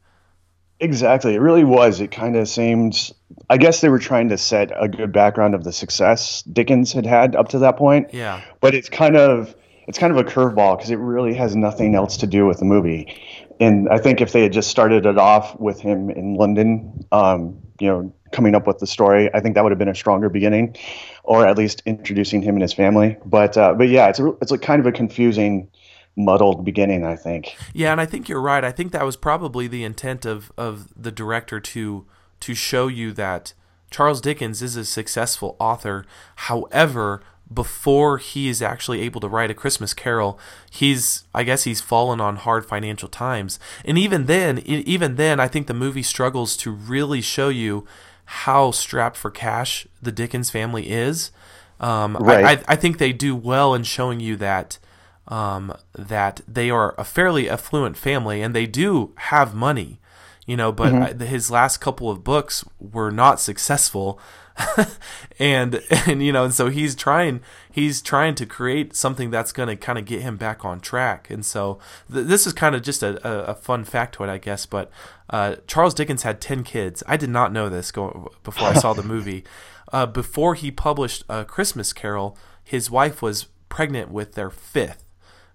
Exactly. 0.79 1.33
It 1.33 1.39
really 1.39 1.63
was. 1.63 1.99
It 2.01 2.11
kind 2.11 2.35
of 2.35 2.47
seemed, 2.47 3.11
I 3.49 3.57
guess 3.57 3.81
they 3.81 3.89
were 3.89 3.97
trying 3.97 4.29
to 4.29 4.37
set 4.37 4.71
a 4.75 4.87
good 4.87 5.11
background 5.11 5.55
of 5.55 5.63
the 5.63 5.71
success 5.73 6.43
Dickens 6.43 6.93
had 6.93 7.03
had 7.05 7.35
up 7.35 7.49
to 7.49 7.57
that 7.59 7.77
point. 7.77 8.13
Yeah. 8.13 8.41
But 8.61 8.75
it's 8.75 8.87
kind 8.87 9.15
of, 9.17 9.55
it's 9.87 9.97
kind 9.97 10.11
of 10.11 10.17
a 10.17 10.29
curveball 10.29 10.77
because 10.77 10.91
it 10.91 10.99
really 10.99 11.33
has 11.33 11.55
nothing 11.55 11.95
else 11.95 12.17
to 12.17 12.27
do 12.27 12.45
with 12.45 12.59
the 12.59 12.65
movie. 12.65 13.21
And 13.59 13.89
I 13.89 13.97
think 13.97 14.21
if 14.21 14.33
they 14.33 14.43
had 14.43 14.53
just 14.53 14.69
started 14.69 15.05
it 15.05 15.17
off 15.17 15.59
with 15.59 15.79
him 15.79 16.09
in 16.09 16.35
London, 16.35 17.05
um, 17.11 17.59
you 17.79 17.87
know, 17.87 18.13
coming 18.31 18.53
up 18.53 18.67
with 18.67 18.79
the 18.79 18.87
story, 18.87 19.33
I 19.33 19.39
think 19.39 19.55
that 19.55 19.63
would 19.63 19.71
have 19.71 19.79
been 19.79 19.87
a 19.87 19.95
stronger 19.95 20.29
beginning, 20.29 20.75
or 21.23 21.47
at 21.47 21.57
least 21.57 21.81
introducing 21.85 22.41
him 22.41 22.55
and 22.55 22.61
his 22.61 22.73
family. 22.73 23.17
But, 23.25 23.57
uh, 23.57 23.73
but 23.73 23.87
yeah, 23.87 24.09
it's 24.09 24.19
a, 24.19 24.27
it's 24.41 24.51
a 24.51 24.57
kind 24.57 24.79
of 24.79 24.85
a 24.85 24.91
confusing, 24.91 25.69
muddled 26.17 26.65
beginning. 26.65 27.05
I 27.05 27.15
think. 27.15 27.55
Yeah, 27.73 27.91
and 27.91 28.01
I 28.01 28.05
think 28.05 28.27
you're 28.27 28.41
right. 28.41 28.63
I 28.63 28.71
think 28.71 28.91
that 28.91 29.05
was 29.05 29.15
probably 29.15 29.67
the 29.67 29.83
intent 29.83 30.25
of, 30.25 30.51
of 30.57 30.89
the 31.01 31.11
director 31.11 31.59
to 31.59 32.05
to 32.39 32.53
show 32.53 32.87
you 32.87 33.13
that 33.13 33.53
Charles 33.89 34.21
Dickens 34.21 34.61
is 34.61 34.75
a 34.75 34.85
successful 34.85 35.55
author. 35.59 36.05
However, 36.35 37.21
before 37.53 38.17
he 38.17 38.49
is 38.49 38.61
actually 38.61 39.01
able 39.01 39.21
to 39.21 39.27
write 39.27 39.51
a 39.51 39.53
Christmas 39.53 39.93
Carol, 39.93 40.39
he's 40.69 41.23
I 41.33 41.43
guess 41.43 41.63
he's 41.63 41.81
fallen 41.81 42.19
on 42.19 42.37
hard 42.37 42.65
financial 42.65 43.09
times. 43.09 43.59
And 43.85 43.97
even 43.97 44.25
then, 44.25 44.59
even 44.59 45.15
then, 45.15 45.39
I 45.39 45.47
think 45.47 45.67
the 45.67 45.73
movie 45.73 46.03
struggles 46.03 46.57
to 46.57 46.71
really 46.71 47.21
show 47.21 47.49
you 47.49 47.85
how 48.25 48.71
strapped 48.71 49.15
for 49.15 49.31
cash 49.31 49.87
the 50.01 50.11
Dickens 50.11 50.49
family 50.49 50.89
is. 50.89 51.31
Um, 51.79 52.17
Right. 52.19 52.43
I, 52.43 52.51
I, 52.51 52.63
I 52.69 52.75
think 52.75 52.97
they 52.97 53.13
do 53.13 53.35
well 53.35 53.73
in 53.73 53.83
showing 53.83 54.19
you 54.19 54.35
that 54.37 54.79
um, 55.27 55.73
that 55.93 56.41
they 56.47 56.69
are 56.69 56.95
a 56.97 57.03
fairly 57.03 57.49
affluent 57.49 57.97
family 57.97 58.41
and 58.41 58.55
they 58.55 58.65
do 58.65 59.13
have 59.15 59.53
money, 59.53 59.99
you 60.45 60.55
know, 60.55 60.71
but 60.71 60.93
mm-hmm. 60.93 61.19
his 61.19 61.51
last 61.51 61.77
couple 61.77 62.09
of 62.09 62.23
books 62.23 62.63
were 62.79 63.11
not 63.11 63.39
successful. 63.39 64.19
and 65.39 65.81
and 66.07 66.23
you 66.23 66.31
know 66.31 66.45
and 66.45 66.53
so 66.53 66.69
he's 66.69 66.95
trying 66.95 67.41
he's 67.71 68.01
trying 68.01 68.35
to 68.35 68.45
create 68.45 68.95
something 68.95 69.29
that's 69.29 69.51
going 69.51 69.69
to 69.69 69.75
kind 69.75 69.99
of 69.99 70.05
get 70.05 70.21
him 70.21 70.37
back 70.37 70.65
on 70.65 70.79
track. 70.79 71.29
And 71.29 71.45
so 71.45 71.79
th- 72.11 72.25
this 72.25 72.47
is 72.47 72.53
kind 72.53 72.75
of 72.75 72.81
just 72.81 73.03
a, 73.03 73.25
a, 73.27 73.51
a, 73.51 73.55
fun 73.55 73.85
factoid 73.85 74.29
i 74.29 74.37
guess 74.37 74.65
but 74.65 74.89
uh, 75.29 75.57
charles 75.67 75.93
dickens 75.93 76.23
had 76.23 76.41
10 76.41 76.63
kids. 76.63 77.03
I 77.07 77.17
did 77.17 77.29
not 77.29 77.51
know 77.51 77.69
this 77.69 77.91
go- 77.91 78.31
before 78.43 78.69
i 78.69 78.73
saw 78.73 78.93
the 78.93 79.03
movie. 79.03 79.43
Uh, 79.89 80.05
before 80.05 80.53
he 80.53 80.69
published 80.69 81.23
a 81.29 81.45
christmas 81.45 81.93
carol 81.93 82.37
his 82.61 82.91
wife 82.91 83.21
was 83.21 83.45
pregnant 83.69 84.11
with 84.11 84.33
their 84.33 84.49
fifth 84.49 85.06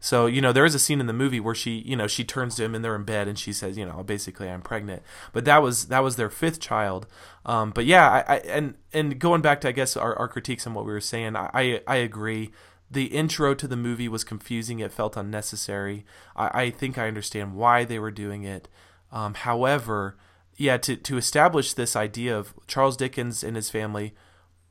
so, 0.03 0.27
you 0.27 0.41
know, 0.41 0.53
there 0.53 0.65
is 0.65 0.75
a 0.75 0.81
scene 0.81 0.99
in 0.99 1.07
the 1.07 1.13
movie 1.13 1.39
where 1.39 1.55
she, 1.55 1.79
you 1.87 1.95
know, 1.95 2.09
she 2.09 2.25
turns 2.25 2.57
to 2.57 2.65
him 2.65 2.75
and 2.75 2.85
they're 2.85 2.97
in 2.97 3.05
bed 3.05 3.29
and 3.29 3.39
she 3.39 3.53
says, 3.53 3.79
you 3.79 3.87
know, 3.87 4.03
basically 4.03 4.51
I'm 4.51 4.61
pregnant. 4.61 5.01
But 5.33 5.45
that 5.45 5.63
was 5.63 5.87
that 5.87 6.01
was 6.01 6.17
their 6.17 6.29
fifth 6.29 6.59
child. 6.59 7.07
Um, 7.47 7.71
but 7.71 7.87
yeah, 7.87 8.11
I, 8.11 8.35
I, 8.35 8.37
and 8.39 8.75
and 8.93 9.21
going 9.21 9.43
back 9.43 9.61
to 9.61 9.69
I 9.69 9.73
guess 9.73 9.97
our, 9.97 10.19
our 10.19 10.27
critiques 10.27 10.67
on 10.67 10.75
what 10.75 10.87
we 10.87 10.93
were 10.93 11.01
saying, 11.01 11.37
I 11.37 11.83
I 11.87 11.97
agree. 11.97 12.51
The 12.91 13.05
intro 13.05 13.55
to 13.55 13.69
the 13.69 13.77
movie 13.77 14.09
was 14.09 14.25
confusing. 14.25 14.81
It 14.81 14.93
felt 14.93 15.17
unnecessary. 15.17 16.05
I, 16.35 16.63
I 16.65 16.71
think 16.71 16.99
I 16.99 17.07
understand 17.07 17.55
why 17.55 17.85
they 17.85 18.01
were 18.01 18.11
doing 18.11 18.43
it. 18.43 18.69
Um, 19.13 19.35
however, 19.35 20.17
yeah, 20.57 20.79
to 20.79 20.97
to 20.97 21.17
establish 21.17 21.75
this 21.75 21.95
idea 21.95 22.37
of 22.37 22.55
Charles 22.67 22.97
Dickens 22.97 23.45
and 23.45 23.55
his 23.55 23.71
family 23.71 24.15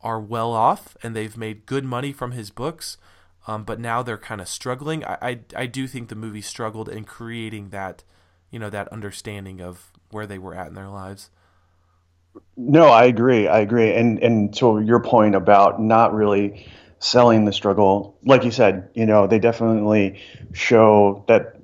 are 0.02 0.20
well 0.20 0.52
off 0.52 0.98
and 1.02 1.16
they've 1.16 1.38
made 1.38 1.66
good 1.66 1.86
money 1.86 2.12
from 2.12 2.32
his 2.32 2.50
books 2.50 2.98
um, 3.48 3.64
but 3.64 3.80
now 3.80 4.04
they're 4.04 4.18
kind 4.18 4.42
of 4.42 4.48
struggling. 4.48 5.04
I, 5.04 5.18
I, 5.22 5.40
I 5.56 5.66
do 5.66 5.88
think 5.88 6.10
the 6.10 6.16
movie 6.16 6.42
struggled 6.42 6.90
in 6.90 7.06
creating 7.06 7.70
that, 7.70 8.04
you 8.52 8.60
know, 8.60 8.70
that 8.70 8.88
understanding 8.90 9.62
of 9.62 9.92
where 10.12 10.28
they 10.28 10.38
were 10.38 10.56
at 10.56 10.68
in 10.68 10.76
their 10.76 10.90
lives. 10.90 11.30
No, 12.56 12.88
I 12.88 13.06
agree. 13.06 13.48
I 13.48 13.60
agree. 13.60 13.94
And 13.94 14.20
and 14.20 14.54
to 14.56 14.80
your 14.80 15.02
point 15.02 15.36
about 15.36 15.82
not 15.82 16.14
really 16.14 16.68
selling 17.00 17.46
the 17.46 17.52
struggle, 17.52 18.18
like 18.24 18.46
you 18.46 18.52
said, 18.52 18.90
you 18.94 19.06
know, 19.06 19.28
they 19.28 19.40
definitely 19.40 20.22
show 20.54 21.26
that 21.28 21.58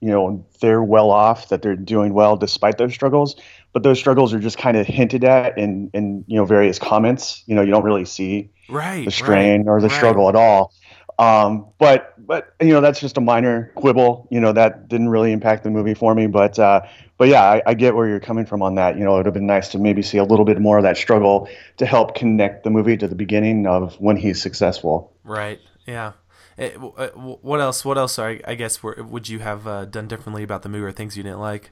you 0.00 0.10
know 0.10 0.46
they're 0.60 0.82
well 0.82 1.10
off, 1.10 1.48
that 1.48 1.62
they're 1.62 1.76
doing 1.76 2.12
well 2.12 2.36
despite 2.36 2.78
those 2.78 2.92
struggles. 2.92 3.36
But 3.72 3.82
those 3.82 3.98
struggles 3.98 4.32
are 4.32 4.38
just 4.38 4.56
kind 4.56 4.76
of 4.76 4.86
hinted 4.86 5.24
at 5.24 5.58
in 5.58 5.90
in 5.94 6.24
you 6.28 6.36
know 6.36 6.44
various 6.44 6.78
comments. 6.78 7.42
You 7.46 7.56
know, 7.56 7.62
you 7.62 7.70
don't 7.70 7.84
really 7.84 8.04
see 8.04 8.50
right 8.68 9.04
the 9.04 9.10
strain 9.10 9.64
right, 9.64 9.72
or 9.72 9.80
the 9.80 9.88
right. 9.88 9.96
struggle 9.96 10.28
at 10.28 10.36
all. 10.36 10.72
Um, 11.18 11.66
but 11.78 12.14
but 12.26 12.54
you 12.60 12.68
know 12.68 12.80
that's 12.80 13.00
just 13.00 13.16
a 13.16 13.20
minor 13.20 13.72
quibble. 13.76 14.26
You 14.30 14.40
know 14.40 14.52
that 14.52 14.88
didn't 14.88 15.08
really 15.08 15.32
impact 15.32 15.64
the 15.64 15.70
movie 15.70 15.94
for 15.94 16.14
me. 16.14 16.26
But 16.26 16.58
uh, 16.58 16.82
but 17.16 17.28
yeah, 17.28 17.42
I, 17.42 17.62
I, 17.66 17.74
get 17.74 17.94
where 17.94 18.08
you're 18.08 18.20
coming 18.20 18.46
from 18.46 18.62
on 18.62 18.74
that. 18.74 18.98
You 18.98 19.04
know, 19.04 19.14
it 19.14 19.18
would 19.18 19.26
have 19.26 19.34
been 19.34 19.46
nice 19.46 19.68
to 19.70 19.78
maybe 19.78 20.02
see 20.02 20.18
a 20.18 20.24
little 20.24 20.44
bit 20.44 20.60
more 20.60 20.76
of 20.76 20.82
that 20.82 20.96
struggle 20.96 21.48
to 21.76 21.86
help 21.86 22.14
connect 22.14 22.64
the 22.64 22.70
movie 22.70 22.96
to 22.96 23.06
the 23.06 23.14
beginning 23.14 23.66
of 23.66 23.94
when 24.00 24.16
he's 24.16 24.42
successful. 24.42 25.12
Right. 25.22 25.60
Yeah. 25.86 26.12
It, 26.56 26.76
eh, 26.76 26.84
uh, 26.84 27.08
what 27.08 27.60
else? 27.60 27.84
What 27.84 27.98
else? 27.98 28.18
I, 28.18 28.40
I 28.46 28.54
guess 28.54 28.82
would 28.82 29.28
you 29.28 29.38
have 29.40 29.66
uh, 29.66 29.84
done 29.84 30.08
differently 30.08 30.42
about 30.42 30.62
the 30.62 30.68
movie 30.68 30.84
or 30.84 30.92
things 30.92 31.16
you 31.16 31.22
didn't 31.22 31.40
like? 31.40 31.70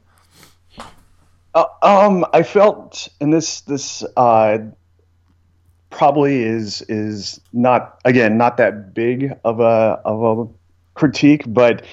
Uh, 1.55 1.65
um, 1.83 2.25
I 2.33 2.43
felt 2.43 3.09
in 3.21 3.31
this 3.31 3.61
this 3.63 4.05
uh, 4.17 4.59
probably 5.93 6.43
is 6.43 6.83
is 6.89 7.41
not 7.53 8.01
again 8.05 8.37
not 8.37 8.57
that 8.57 8.95
big 8.95 9.33
of 9.45 9.61
a 9.61 10.01
of 10.05 10.39
a 10.39 10.53
critique, 10.95 11.45
but 11.47 11.85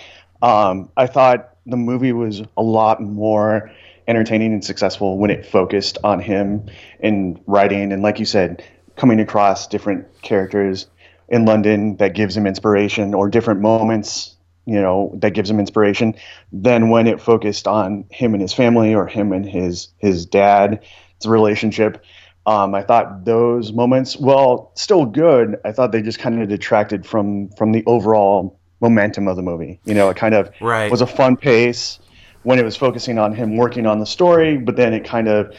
um, 0.42 0.90
I 0.98 1.06
thought 1.06 1.56
the 1.66 1.78
movie 1.78 2.14
was 2.14 2.42
a 2.58 2.64
lot 2.64 3.02
more 3.02 3.70
entertaining 4.08 4.54
and 4.54 4.66
successful 4.66 5.18
when 5.20 5.30
it 5.30 5.46
focused 5.46 6.00
on 6.04 6.20
him 6.20 6.66
in 7.00 7.40
writing 7.46 7.92
and, 7.92 8.02
like 8.02 8.18
you 8.18 8.26
said, 8.26 8.64
coming 8.96 9.20
across 9.20 9.68
different 9.68 10.08
characters 10.24 10.88
in 11.28 11.46
London 11.46 11.96
that 11.98 12.16
gives 12.16 12.36
him 12.36 12.48
inspiration 12.48 13.14
or 13.14 13.30
different 13.30 13.62
moments 13.62 14.36
you 14.66 14.80
know 14.80 15.12
that 15.16 15.32
gives 15.32 15.50
him 15.50 15.60
inspiration 15.60 16.14
than 16.52 16.90
when 16.90 17.08
it 17.08 17.20
focused 17.20 17.68
on 17.68 18.06
him 18.12 18.34
and 18.34 18.42
his 18.42 18.54
family 18.54 18.94
or 18.94 19.08
him 19.08 19.32
and 19.32 19.46
his 19.46 19.88
his 19.98 20.26
dad's 20.26 20.80
relationship 21.26 22.04
um, 22.45 22.73
I 22.73 22.82
thought 22.84 23.25
those 23.25 23.71
moments, 23.73 24.17
well, 24.17 24.71
still 24.75 25.06
good. 25.06 25.58
I 25.65 25.71
thought 25.71 25.91
they 25.91 26.02
just 26.02 26.19
kind 26.19 26.41
of 26.41 26.49
detracted 26.49 27.06
from 27.06 27.49
from 27.49 27.71
the 27.71 27.84
overall 27.86 28.60
momentum 28.82 29.28
of 29.28 29.36
the 29.36 29.41
movie. 29.41 29.80
You 29.86 29.93
know, 29.93 30.10
it 30.10 30.17
kind 30.17 30.34
of 30.34 30.52
right. 30.62 30.89
was 30.89 31.02
a 31.02 31.08
fun 31.08 31.38
pace 31.38 31.99
when 32.43 32.58
it 32.58 32.63
was 32.63 32.75
focusing 32.75 33.19
on 33.19 33.34
him 33.34 33.58
working 33.58 33.86
on 33.86 33.99
the 33.99 34.06
story, 34.06 34.58
but 34.58 34.78
then 34.78 34.93
it 34.93 35.04
kind 35.04 35.28
of 35.28 35.54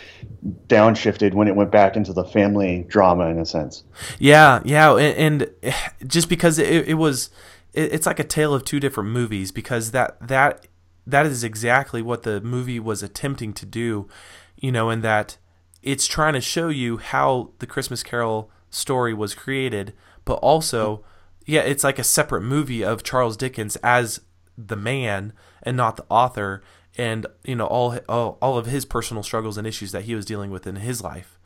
downshifted 0.66 1.34
when 1.34 1.46
it 1.46 1.54
went 1.54 1.70
back 1.70 1.96
into 1.96 2.12
the 2.12 2.24
family 2.24 2.86
drama 2.88 3.26
in 3.26 3.38
a 3.38 3.44
sense. 3.44 3.84
Yeah, 4.18 4.60
yeah, 4.64 4.96
and, 4.96 5.42
and 5.44 5.74
just 6.06 6.28
because 6.28 6.58
it, 6.58 6.88
it 6.88 6.94
was, 6.94 7.30
it, 7.74 7.92
it's 7.92 8.06
like 8.06 8.18
a 8.18 8.24
tale 8.24 8.54
of 8.54 8.64
two 8.64 8.80
different 8.80 9.10
movies 9.10 9.52
because 9.52 9.90
that 9.90 10.16
that 10.26 10.66
that 11.06 11.26
is 11.26 11.44
exactly 11.44 12.00
what 12.00 12.22
the 12.22 12.40
movie 12.40 12.80
was 12.80 13.02
attempting 13.02 13.52
to 13.52 13.66
do, 13.66 14.08
you 14.56 14.72
know, 14.72 14.88
and 14.88 15.02
that 15.02 15.36
it's 15.82 16.06
trying 16.06 16.34
to 16.34 16.40
show 16.40 16.68
you 16.68 16.98
how 16.98 17.50
the 17.58 17.66
Christmas 17.66 18.02
Carol 18.02 18.50
story 18.70 19.14
was 19.14 19.34
created, 19.34 19.92
but 20.24 20.34
also, 20.34 21.04
yeah, 21.46 21.60
it's 21.60 21.84
like 21.84 21.98
a 21.98 22.04
separate 22.04 22.42
movie 22.42 22.84
of 22.84 23.02
Charles 23.02 23.36
Dickens 23.36 23.76
as 23.76 24.20
the 24.56 24.76
man 24.76 25.32
and 25.62 25.76
not 25.76 25.96
the 25.96 26.04
author, 26.08 26.62
and 26.98 27.26
you 27.44 27.54
know 27.54 27.66
all 27.66 27.98
all, 28.08 28.38
all 28.42 28.58
of 28.58 28.66
his 28.66 28.84
personal 28.84 29.22
struggles 29.22 29.56
and 29.56 29.66
issues 29.66 29.92
that 29.92 30.04
he 30.04 30.14
was 30.14 30.24
dealing 30.24 30.50
with 30.50 30.66
in 30.66 30.76
his 30.76 31.02
life. 31.02 31.38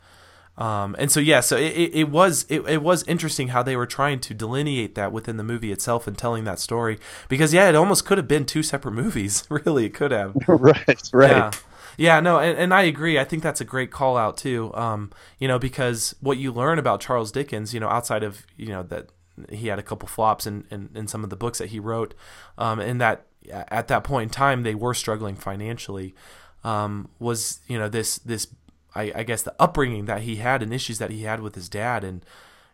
Um, 0.57 0.95
and 0.97 1.11
so 1.11 1.19
yeah, 1.19 1.41
so 1.41 1.57
it, 1.57 1.73
it, 1.73 1.95
it 1.95 2.09
was 2.09 2.45
it, 2.49 2.61
it 2.61 2.81
was 2.81 3.03
interesting 3.07 3.49
how 3.49 3.61
they 3.61 3.75
were 3.75 3.85
trying 3.85 4.19
to 4.21 4.33
delineate 4.33 4.95
that 4.95 5.11
within 5.11 5.35
the 5.35 5.43
movie 5.43 5.71
itself 5.71 6.07
and 6.07 6.17
telling 6.17 6.45
that 6.45 6.59
story 6.59 6.97
because 7.27 7.53
yeah, 7.53 7.67
it 7.67 7.75
almost 7.75 8.05
could 8.05 8.17
have 8.17 8.27
been 8.27 8.45
two 8.45 8.63
separate 8.63 8.93
movies. 8.93 9.43
really, 9.49 9.85
it 9.85 9.93
could 9.93 10.11
have. 10.11 10.35
right, 10.47 11.09
right. 11.11 11.29
Yeah. 11.31 11.51
Yeah, 11.97 12.19
no, 12.19 12.39
and, 12.39 12.57
and 12.57 12.73
I 12.73 12.83
agree. 12.83 13.17
I 13.19 13.23
think 13.23 13.43
that's 13.43 13.61
a 13.61 13.65
great 13.65 13.91
call 13.91 14.17
out 14.17 14.37
too. 14.37 14.73
Um, 14.73 15.11
you 15.39 15.47
know, 15.47 15.59
because 15.59 16.15
what 16.21 16.37
you 16.37 16.51
learn 16.51 16.79
about 16.79 17.01
Charles 17.01 17.31
Dickens, 17.31 17.73
you 17.73 17.79
know, 17.79 17.87
outside 17.89 18.23
of 18.23 18.45
you 18.57 18.67
know 18.67 18.83
that 18.83 19.09
he 19.49 19.67
had 19.67 19.79
a 19.79 19.83
couple 19.83 20.07
flops 20.07 20.47
in, 20.47 20.65
in, 20.71 20.89
in 20.95 21.07
some 21.07 21.23
of 21.23 21.29
the 21.29 21.35
books 21.35 21.57
that 21.59 21.69
he 21.69 21.79
wrote, 21.79 22.13
um, 22.57 22.79
and 22.79 22.99
that 23.01 23.25
at 23.51 23.87
that 23.87 24.03
point 24.03 24.23
in 24.23 24.29
time 24.29 24.63
they 24.63 24.75
were 24.75 24.93
struggling 24.93 25.35
financially, 25.35 26.15
um, 26.63 27.09
was 27.19 27.59
you 27.67 27.77
know 27.77 27.89
this 27.89 28.17
this 28.19 28.47
I, 28.93 29.11
I 29.15 29.23
guess 29.23 29.41
the 29.41 29.55
upbringing 29.59 30.05
that 30.05 30.21
he 30.21 30.37
had 30.37 30.63
and 30.63 30.73
issues 30.73 30.99
that 30.99 31.11
he 31.11 31.23
had 31.23 31.39
with 31.39 31.55
his 31.55 31.69
dad, 31.69 32.03
and 32.03 32.25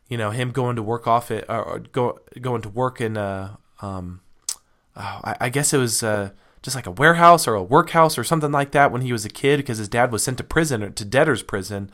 you 0.08 0.18
know 0.18 0.32
him 0.32 0.52
going 0.52 0.76
to 0.76 0.84
work 0.84 1.08
off 1.08 1.32
it 1.32 1.46
or 1.48 1.80
go 1.92 2.20
going 2.40 2.62
to 2.62 2.70
work 2.70 3.02
in 3.02 3.18
um, 3.18 4.22
oh, 4.96 5.22
I, 5.24 5.36
I 5.42 5.50
guess 5.50 5.74
it 5.74 5.78
was. 5.78 6.04
Uh, 6.04 6.32
just 6.62 6.76
like 6.76 6.88
a 6.88 6.92
warehouse 6.92 7.48
or 7.48 7.56
a 7.56 7.64
workhouse 7.64 8.18
or 8.18 8.24
something 8.24 8.52
like 8.52 8.72
that 8.72 8.92
when 8.92 9.02
he 9.02 9.12
was 9.12 9.26
a 9.26 9.30
kid 9.30 9.58
because 9.58 9.78
his 9.78 9.90
dad 9.90 10.12
was 10.12 10.24
sent 10.24 10.38
to 10.38 10.44
prison 10.44 10.84
or 10.84 10.90
to 10.90 11.06
debtor's 11.06 11.44
prison. 11.44 11.92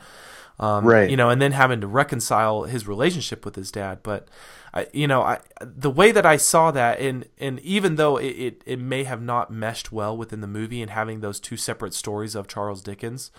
Um, 0.60 0.84
right. 0.84 1.08
You 1.08 1.16
know, 1.16 1.30
and 1.30 1.40
then 1.40 1.52
having 1.52 1.80
to 1.80 1.86
reconcile 1.86 2.64
his 2.64 2.88
relationship 2.88 3.44
with 3.44 3.54
his 3.54 3.70
dad. 3.70 4.00
But, 4.02 4.28
I, 4.74 4.88
you 4.92 5.06
know, 5.06 5.22
I 5.22 5.38
the 5.60 5.90
way 5.90 6.10
that 6.10 6.26
I 6.26 6.36
saw 6.36 6.70
that, 6.72 6.98
and 6.98 7.26
and 7.38 7.60
even 7.60 7.94
though 7.94 8.16
it, 8.16 8.26
it, 8.26 8.62
it 8.66 8.78
may 8.78 9.04
have 9.04 9.22
not 9.22 9.52
meshed 9.52 9.92
well 9.92 10.16
within 10.16 10.40
the 10.40 10.48
movie 10.48 10.82
and 10.82 10.90
having 10.90 11.20
those 11.20 11.38
two 11.38 11.56
separate 11.56 11.94
stories 11.94 12.34
of 12.34 12.48
Charles 12.48 12.82
Dickens, 12.82 13.30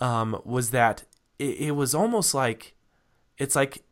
um, 0.00 0.40
was 0.44 0.70
that 0.70 1.02
it, 1.38 1.56
it 1.58 1.70
was 1.72 1.94
almost 1.94 2.32
like 2.32 2.74
it's 3.38 3.56
like 3.56 3.82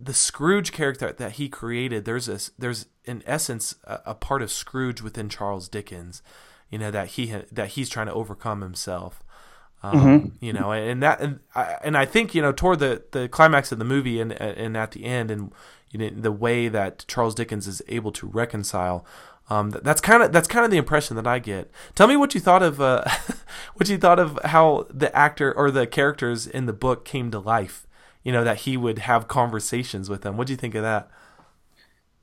the 0.00 0.14
Scrooge 0.14 0.72
character 0.72 1.12
that 1.12 1.32
he 1.32 1.48
created, 1.48 2.04
there's 2.04 2.26
this, 2.26 2.50
there's 2.58 2.86
in 3.04 3.22
essence 3.26 3.74
a, 3.84 4.00
a, 4.06 4.14
part 4.14 4.42
of 4.42 4.50
Scrooge 4.50 5.02
within 5.02 5.28
Charles 5.28 5.68
Dickens, 5.68 6.22
you 6.70 6.78
know 6.78 6.90
that 6.90 7.08
he 7.08 7.34
that 7.50 7.68
he's 7.68 7.88
trying 7.88 8.06
to 8.06 8.12
overcome 8.12 8.60
himself, 8.60 9.24
um, 9.82 10.00
mm-hmm. 10.00 10.44
you 10.44 10.52
know, 10.52 10.72
and 10.72 11.02
that 11.02 11.20
and 11.20 11.40
I, 11.54 11.76
and 11.82 11.96
I 11.96 12.04
think 12.04 12.34
you 12.34 12.42
know 12.42 12.52
toward 12.52 12.78
the, 12.78 13.02
the 13.10 13.28
climax 13.28 13.72
of 13.72 13.78
the 13.78 13.84
movie 13.84 14.20
and 14.20 14.32
and 14.32 14.76
at 14.76 14.92
the 14.92 15.04
end 15.04 15.30
and 15.30 15.52
you 15.90 15.98
know 15.98 16.10
the 16.10 16.32
way 16.32 16.68
that 16.68 17.04
Charles 17.08 17.34
Dickens 17.34 17.66
is 17.66 17.82
able 17.88 18.12
to 18.12 18.26
reconcile. 18.26 19.04
Um, 19.50 19.70
that's 19.70 20.02
kind 20.02 20.22
of 20.22 20.30
that's 20.30 20.46
kind 20.46 20.66
of 20.66 20.70
the 20.70 20.76
impression 20.76 21.16
that 21.16 21.26
I 21.26 21.38
get. 21.38 21.70
Tell 21.94 22.06
me 22.06 22.16
what 22.16 22.34
you 22.34 22.40
thought 22.40 22.62
of 22.62 22.80
uh, 22.80 23.04
what 23.74 23.88
you 23.88 23.96
thought 23.96 24.18
of 24.18 24.38
how 24.44 24.86
the 24.90 25.14
actor 25.16 25.52
or 25.52 25.70
the 25.70 25.86
characters 25.86 26.46
in 26.46 26.66
the 26.66 26.74
book 26.74 27.06
came 27.06 27.30
to 27.30 27.38
life 27.38 27.87
you 28.22 28.32
know, 28.32 28.44
that 28.44 28.58
he 28.58 28.76
would 28.76 29.00
have 29.00 29.28
conversations 29.28 30.08
with 30.08 30.22
them. 30.22 30.36
What 30.36 30.46
do 30.46 30.52
you 30.52 30.56
think 30.56 30.74
of 30.74 30.82
that? 30.82 31.08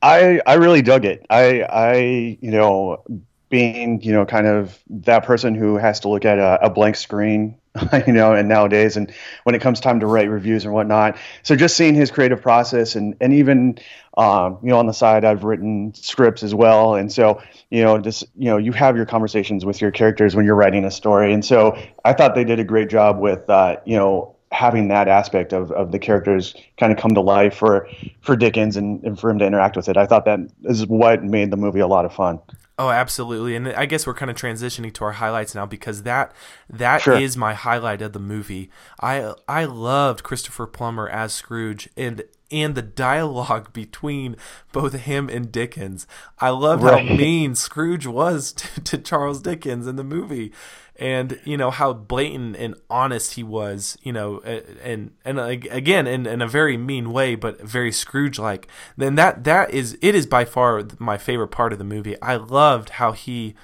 I 0.02 0.42
I 0.46 0.56
really 0.56 0.82
dug 0.82 1.06
it. 1.06 1.26
I 1.30 1.62
I 1.62 1.96
you 2.42 2.52
know 2.52 3.04
being 3.50 4.02
you 4.02 4.12
know 4.12 4.26
kind 4.26 4.48
of 4.48 4.78
that 4.90 5.26
person 5.26 5.56
who 5.56 5.78
has 5.78 6.02
to 6.02 6.10
look 6.10 6.26
at 6.26 6.38
a, 6.38 6.66
a 6.66 6.70
blank 6.70 6.96
screen 6.96 7.58
you 8.08 8.14
know, 8.14 8.34
and 8.34 8.48
nowadays, 8.48 8.96
and 8.96 9.12
when 9.44 9.56
it 9.56 9.62
comes 9.62 9.80
time 9.80 10.00
to 10.00 10.06
write 10.06 10.30
reviews 10.30 10.64
and 10.64 10.74
whatnot. 10.74 11.18
So 11.44 11.56
just 11.56 11.76
seeing 11.76 11.94
his 11.94 12.10
creative 12.10 12.42
process, 12.42 12.96
and 12.96 13.16
and 13.20 13.34
even, 13.34 13.80
um, 14.18 14.60
you 14.64 14.70
know, 14.70 14.80
on 14.80 14.88
the 14.88 14.94
side, 14.94 15.26
I've 15.26 15.44
written 15.44 15.94
scripts 15.94 16.42
as 16.44 16.56
well, 16.56 16.96
and 16.96 17.12
so 17.12 17.42
you 17.70 17.84
know, 17.84 17.98
just 17.98 18.24
you 18.36 18.46
know, 18.46 18.58
you 18.58 18.72
have 18.72 18.96
your 18.96 19.06
conversations 19.06 19.66
with 19.66 19.82
your 19.82 19.92
characters 19.92 20.36
when 20.36 20.46
you're 20.46 20.56
writing 20.56 20.86
a 20.86 20.92
story, 20.92 21.34
and 21.34 21.44
so 21.44 21.78
I 22.04 22.14
thought 22.14 22.36
they 22.36 22.46
did 22.46 22.60
a 22.60 22.64
great 22.64 22.90
job 22.90 23.20
with, 23.20 23.50
uh, 23.50 23.78
you 23.86 23.98
know, 23.98 24.35
having 24.56 24.88
that 24.88 25.08
aspect 25.08 25.52
of, 25.54 25.72
of 25.72 25.92
the 25.92 26.00
characters 26.00 26.56
kind 26.80 26.92
of 26.94 26.98
come 26.98 27.14
to 27.14 27.22
life 27.22 27.56
for 27.56 27.88
for 28.22 28.36
Dickens 28.36 28.78
and, 28.78 29.04
and 29.04 29.20
for 29.20 29.30
him 29.30 29.40
to 29.40 29.46
interact 29.46 29.76
with 29.76 29.90
it. 29.90 29.98
I 29.98 30.06
thought 30.06 30.26
that 30.26 30.40
is 30.64 30.86
what 30.88 31.24
made 31.24 31.52
the 31.52 31.58
movie 31.58 31.82
a 31.82 31.88
lot 31.88 32.06
of 32.06 32.14
fun. 32.14 32.40
Oh, 32.78 32.90
absolutely. 32.90 33.56
And 33.56 33.70
I 33.70 33.86
guess 33.86 34.06
we're 34.06 34.14
kind 34.16 34.30
of 34.30 34.36
transitioning 34.36 34.94
to 34.96 35.06
our 35.06 35.14
highlights 35.14 35.56
now 35.56 35.66
because 35.66 36.04
that 36.04 36.34
that 36.70 37.08
is 37.08 37.34
Sure. 37.34 37.40
my 37.40 37.54
highlight 37.54 38.02
of 38.02 38.14
the 38.14 38.20
movie. 38.20 38.70
I 39.02 39.34
I 39.48 39.66
loved 39.66 40.24
Christopher 40.24 40.68
Plummer 40.68 41.08
as 41.08 41.34
Scrooge 41.34 41.90
and 41.96 42.24
and 42.52 42.76
the 42.76 42.82
dialogue 42.82 43.74
between 43.74 44.36
both 44.72 44.94
him 44.94 45.30
and 45.30 45.52
Dickens. 45.52 46.06
I 46.40 46.50
love 46.50 46.84
Right. 46.84 47.08
how 47.08 47.16
mean 47.16 47.56
Scrooge 47.56 48.06
was 48.06 48.52
to, 48.54 48.82
to 48.82 48.98
Charles 48.98 49.42
Dickens 49.42 49.88
in 49.88 49.96
the 49.96 50.04
movie. 50.04 50.52
And 50.98 51.42
you 51.44 51.58
know 51.58 51.72
how 51.72 51.92
blatant 51.92 52.56
and 52.56 52.74
honest 52.90 53.34
he 53.34 53.44
was, 53.44 53.98
you 54.02 54.14
know, 54.14 54.40
and 54.40 55.12
and 55.26 55.38
again 55.40 56.08
in, 56.08 56.26
in 56.26 56.42
a 56.42 56.48
very 56.48 56.78
mean 56.78 57.12
way, 57.12 57.36
but 57.36 57.60
very 57.62 57.92
Scrooge 57.92 58.40
like. 58.40 58.70
Then 58.96 59.16
that 59.16 59.44
that 59.44 59.72
is 59.72 59.98
it 60.02 60.16
is 60.16 60.26
by 60.26 60.46
far 60.46 60.84
my 60.98 61.18
favorite 61.18 61.50
part 61.50 61.74
of 61.74 61.80
the 61.80 61.84
movie. 61.84 62.16
I 62.22 62.38
loved 62.38 62.92
how 62.92 63.12
he 63.12 63.56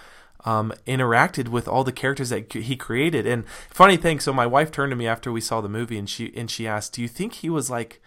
um, 0.43 0.73
interacted 0.85 1.47
with 1.47 1.69
all 1.69 1.85
the 1.85 1.93
characters 1.93 2.31
that 2.31 2.51
he 2.51 2.75
created. 2.75 3.25
And 3.25 3.47
funny 3.69 3.95
thing, 3.95 4.19
so 4.19 4.33
my 4.33 4.45
wife 4.45 4.69
turned 4.69 4.89
to 4.89 4.97
me 4.97 5.07
after 5.07 5.31
we 5.31 5.39
saw 5.39 5.61
the 5.61 5.69
movie, 5.69 5.97
and 5.97 6.09
she 6.09 6.33
and 6.35 6.51
she 6.51 6.67
asked, 6.67 6.91
"Do 6.93 7.01
you 7.01 7.07
think 7.07 7.35
he 7.35 7.49
was 7.49 7.69
like 7.69 8.01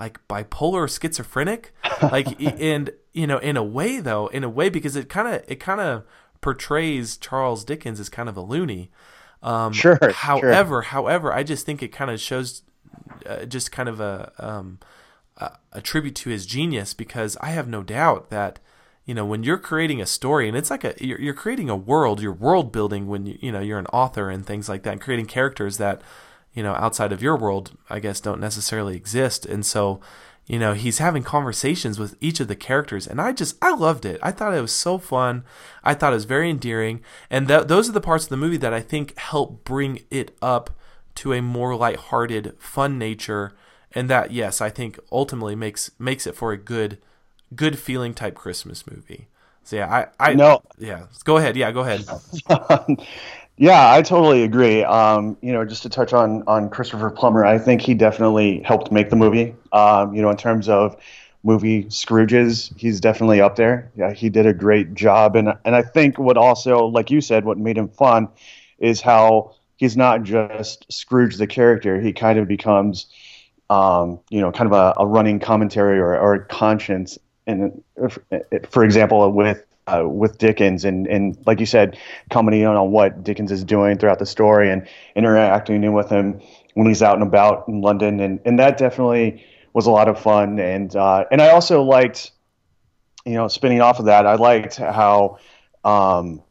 like 0.00 0.18
bipolar 0.28 0.74
or 0.74 0.88
schizophrenic?" 0.88 1.72
like, 2.02 2.40
and 2.60 2.90
you 3.12 3.26
know, 3.26 3.38
in 3.38 3.56
a 3.56 3.62
way 3.62 4.00
though, 4.00 4.26
in 4.28 4.42
a 4.42 4.48
way 4.48 4.68
because 4.68 4.96
it 4.96 5.08
kind 5.08 5.28
of 5.28 5.44
it 5.46 5.56
kind 5.60 5.80
of 5.80 6.04
portrays 6.40 7.16
Charles 7.16 7.64
Dickens 7.64 8.00
as 8.00 8.08
kind 8.08 8.28
of 8.28 8.36
a 8.36 8.40
loony. 8.40 8.90
Um, 9.42 9.72
Sure, 9.72 9.96
sure. 10.00 10.12
However, 10.12 10.82
however, 10.82 11.32
I 11.32 11.42
just 11.42 11.64
think 11.64 11.82
it 11.82 11.92
kind 11.92 12.10
of 12.10 12.20
shows 12.20 12.62
uh, 13.26 13.44
just 13.44 13.72
kind 13.72 13.88
of 13.88 14.00
a 14.00 14.32
um, 14.38 14.78
a, 15.36 15.52
a 15.72 15.80
tribute 15.80 16.14
to 16.16 16.30
his 16.30 16.46
genius 16.46 16.94
because 16.94 17.36
I 17.40 17.50
have 17.50 17.68
no 17.68 17.82
doubt 17.82 18.30
that 18.30 18.58
you 19.04 19.14
know 19.14 19.24
when 19.24 19.42
you're 19.42 19.58
creating 19.58 20.00
a 20.00 20.06
story 20.06 20.46
and 20.48 20.56
it's 20.56 20.70
like 20.70 20.84
a 20.84 20.94
you're, 21.00 21.20
you're 21.20 21.34
creating 21.34 21.70
a 21.70 21.76
world 21.76 22.20
you're 22.20 22.32
world 22.32 22.70
building 22.70 23.06
when 23.08 23.26
you 23.26 23.38
you 23.40 23.50
know 23.50 23.60
you're 23.60 23.78
an 23.78 23.86
author 23.86 24.30
and 24.30 24.46
things 24.46 24.68
like 24.68 24.82
that 24.82 24.92
and 24.92 25.00
creating 25.00 25.26
characters 25.26 25.78
that 25.78 26.02
you 26.54 26.62
know 26.62 26.74
outside 26.74 27.12
of 27.12 27.22
your 27.22 27.36
world 27.36 27.76
I 27.88 27.98
guess 28.00 28.20
don't 28.20 28.40
necessarily 28.40 28.96
exist. 28.96 29.46
And 29.46 29.64
so 29.64 30.00
you 30.46 30.58
know 30.58 30.72
he's 30.74 30.98
having 30.98 31.22
conversations 31.22 31.98
with 31.98 32.16
each 32.20 32.40
of 32.40 32.48
the 32.48 32.56
characters 32.56 33.06
and 33.06 33.20
I 33.20 33.32
just 33.32 33.56
I 33.62 33.72
loved 33.74 34.04
it. 34.04 34.18
I 34.22 34.30
thought 34.32 34.54
it 34.54 34.60
was 34.60 34.74
so 34.74 34.98
fun. 34.98 35.44
I 35.84 35.94
thought 35.94 36.12
it 36.12 36.16
was 36.16 36.24
very 36.24 36.50
endearing. 36.50 37.02
And 37.30 37.46
th- 37.48 37.66
those 37.68 37.88
are 37.88 37.92
the 37.92 38.00
parts 38.00 38.24
of 38.24 38.30
the 38.30 38.36
movie 38.36 38.56
that 38.58 38.74
I 38.74 38.80
think 38.80 39.16
help 39.18 39.64
bring 39.64 40.00
it 40.10 40.36
up 40.42 40.70
to 41.16 41.32
a 41.32 41.40
more 41.42 41.74
lighthearted 41.76 42.54
fun 42.58 42.98
nature 42.98 43.52
and 43.92 44.08
that 44.08 44.30
yes 44.30 44.60
i 44.60 44.70
think 44.70 44.98
ultimately 45.10 45.56
makes 45.56 45.90
makes 45.98 46.24
it 46.26 46.36
for 46.36 46.52
a 46.52 46.56
good 46.56 46.98
good 47.56 47.76
feeling 47.78 48.14
type 48.14 48.34
christmas 48.36 48.86
movie. 48.86 49.26
So 49.64 49.76
yeah 49.76 50.06
i 50.20 50.30
i 50.30 50.34
No. 50.34 50.62
yeah 50.78 51.06
go 51.24 51.36
ahead. 51.38 51.56
Yeah 51.56 51.72
go 51.72 51.80
ahead 51.80 52.04
Yeah, 53.60 53.92
I 53.92 54.00
totally 54.00 54.42
agree. 54.42 54.84
Um, 54.84 55.36
you 55.42 55.52
know, 55.52 55.66
just 55.66 55.82
to 55.82 55.90
touch 55.90 56.14
on 56.14 56.42
on 56.46 56.70
Christopher 56.70 57.10
Plummer, 57.10 57.44
I 57.44 57.58
think 57.58 57.82
he 57.82 57.92
definitely 57.92 58.62
helped 58.62 58.90
make 58.90 59.10
the 59.10 59.16
movie. 59.16 59.54
Um, 59.72 60.14
you 60.14 60.22
know, 60.22 60.30
in 60.30 60.38
terms 60.38 60.66
of 60.68 60.96
movie 61.44 61.84
Scrooges, 61.84 62.72
he's 62.78 63.00
definitely 63.00 63.42
up 63.42 63.56
there. 63.56 63.92
Yeah, 63.96 64.14
he 64.14 64.30
did 64.30 64.46
a 64.46 64.54
great 64.54 64.94
job, 64.94 65.36
and 65.36 65.50
and 65.66 65.76
I 65.76 65.82
think 65.82 66.18
what 66.18 66.38
also, 66.38 66.86
like 66.86 67.10
you 67.10 67.20
said, 67.20 67.44
what 67.44 67.58
made 67.58 67.76
him 67.76 67.88
fun 67.88 68.28
is 68.78 69.02
how 69.02 69.56
he's 69.76 69.94
not 69.96 70.22
just 70.22 70.90
Scrooge 70.90 71.36
the 71.36 71.46
character. 71.46 72.00
He 72.00 72.14
kind 72.14 72.38
of 72.38 72.48
becomes, 72.48 73.08
um, 73.70 74.20
you 74.30 74.40
know, 74.40 74.52
kind 74.52 74.72
of 74.72 74.72
a, 74.72 74.94
a 75.02 75.06
running 75.06 75.40
commentary 75.40 75.98
or, 75.98 76.18
or 76.18 76.34
a 76.34 76.44
conscience. 76.46 77.18
And 77.46 77.82
for 78.70 78.84
example, 78.84 79.30
with 79.32 79.64
uh, 79.86 80.08
with 80.08 80.38
Dickens 80.38 80.84
and, 80.84 81.06
and 81.06 81.36
like 81.46 81.60
you 81.60 81.66
said, 81.66 81.98
commenting 82.30 82.64
on 82.66 82.90
what 82.90 83.24
Dickens 83.24 83.50
is 83.50 83.64
doing 83.64 83.98
throughout 83.98 84.18
the 84.18 84.26
story 84.26 84.70
and 84.70 84.86
interacting 85.16 85.92
with 85.92 86.08
him 86.08 86.40
when 86.74 86.86
he's 86.86 87.02
out 87.02 87.14
and 87.14 87.22
about 87.22 87.66
in 87.68 87.80
London, 87.80 88.20
and, 88.20 88.40
and 88.44 88.58
that 88.58 88.78
definitely 88.78 89.44
was 89.72 89.86
a 89.86 89.90
lot 89.90 90.08
of 90.08 90.20
fun. 90.20 90.58
And 90.58 90.94
uh, 90.94 91.24
and 91.30 91.40
I 91.42 91.50
also 91.50 91.82
liked, 91.82 92.30
you 93.24 93.34
know, 93.34 93.48
spinning 93.48 93.80
off 93.80 93.98
of 93.98 94.06
that, 94.06 94.26
I 94.26 94.34
liked 94.34 94.76
how, 94.76 95.38
um, 95.84 96.42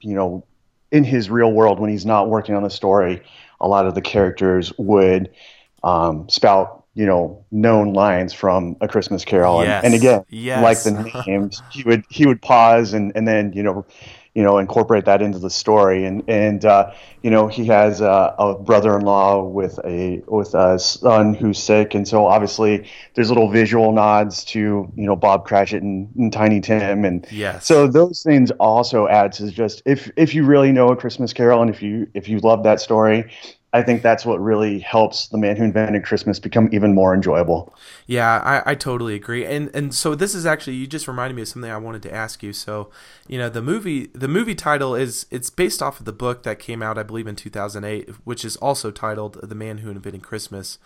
you 0.00 0.14
know, 0.14 0.44
in 0.90 1.04
his 1.04 1.30
real 1.30 1.52
world 1.52 1.80
when 1.80 1.90
he's 1.90 2.04
not 2.04 2.28
working 2.28 2.54
on 2.54 2.62
the 2.62 2.70
story, 2.70 3.22
a 3.60 3.68
lot 3.68 3.86
of 3.86 3.94
the 3.94 4.02
characters 4.02 4.72
would 4.78 5.30
um, 5.82 6.28
spout 6.28 6.81
you 6.94 7.06
know 7.06 7.44
known 7.50 7.92
lines 7.92 8.32
from 8.32 8.76
a 8.80 8.88
christmas 8.88 9.24
carol 9.24 9.60
Yes. 9.62 9.84
and, 9.84 9.86
and 9.86 9.94
again 9.94 10.24
Yes. 10.28 10.62
like 10.62 10.82
the 10.84 11.22
names 11.26 11.62
he 11.68 11.82
would 11.84 12.04
he 12.08 12.26
would 12.26 12.42
pause 12.42 12.92
and 12.92 13.12
and 13.14 13.26
then 13.26 13.52
you 13.54 13.62
know 13.62 13.86
you 14.34 14.42
know 14.42 14.58
incorporate 14.58 15.04
that 15.04 15.20
into 15.22 15.38
the 15.38 15.50
story 15.50 16.04
and 16.06 16.22
and 16.28 16.64
uh, 16.64 16.90
you 17.22 17.30
know 17.30 17.48
he 17.48 17.66
has 17.66 18.00
a, 18.00 18.34
a 18.38 18.58
brother-in-law 18.58 19.44
with 19.44 19.78
a 19.84 20.22
with 20.26 20.54
a 20.54 20.78
son 20.78 21.34
who's 21.34 21.62
sick 21.62 21.94
and 21.94 22.06
so 22.08 22.26
obviously 22.26 22.88
there's 23.14 23.28
little 23.28 23.50
visual 23.50 23.92
nods 23.92 24.44
to 24.44 24.58
you 24.58 25.06
know 25.06 25.16
bob 25.16 25.44
cratchit 25.46 25.82
and, 25.82 26.08
and 26.16 26.32
tiny 26.32 26.60
tim 26.60 27.04
and 27.04 27.26
Yes. 27.30 27.66
so 27.66 27.86
those 27.86 28.22
things 28.22 28.50
also 28.52 29.06
add 29.06 29.32
to 29.32 29.50
just 29.50 29.82
if 29.86 30.10
if 30.16 30.34
you 30.34 30.44
really 30.44 30.72
know 30.72 30.88
a 30.88 30.96
christmas 30.96 31.32
carol 31.32 31.60
and 31.62 31.70
if 31.70 31.82
you 31.82 32.06
if 32.14 32.28
you 32.28 32.38
love 32.40 32.62
that 32.64 32.80
story 32.80 33.30
I 33.74 33.82
think 33.82 34.02
that's 34.02 34.26
what 34.26 34.38
really 34.38 34.80
helps 34.80 35.28
the 35.28 35.38
man 35.38 35.56
who 35.56 35.64
invented 35.64 36.04
Christmas 36.04 36.38
become 36.38 36.68
even 36.72 36.94
more 36.94 37.14
enjoyable. 37.14 37.74
Yeah, 38.06 38.40
I, 38.40 38.72
I 38.72 38.74
totally 38.74 39.14
agree. 39.14 39.46
And 39.46 39.74
and 39.74 39.94
so 39.94 40.14
this 40.14 40.34
is 40.34 40.44
actually 40.44 40.76
you 40.76 40.86
just 40.86 41.08
reminded 41.08 41.36
me 41.36 41.42
of 41.42 41.48
something 41.48 41.70
I 41.70 41.78
wanted 41.78 42.02
to 42.02 42.14
ask 42.14 42.42
you. 42.42 42.52
So, 42.52 42.90
you 43.26 43.38
know, 43.38 43.48
the 43.48 43.62
movie 43.62 44.08
the 44.14 44.28
movie 44.28 44.54
title 44.54 44.94
is 44.94 45.24
it's 45.30 45.48
based 45.48 45.82
off 45.82 46.00
of 46.00 46.04
the 46.04 46.12
book 46.12 46.42
that 46.42 46.58
came 46.58 46.82
out 46.82 46.98
I 46.98 47.02
believe 47.02 47.26
in 47.26 47.34
2008, 47.34 48.10
which 48.24 48.44
is 48.44 48.56
also 48.56 48.90
titled 48.90 49.38
The 49.42 49.54
Man 49.54 49.78
Who 49.78 49.90
Invented 49.90 50.22
Christmas. 50.22 50.78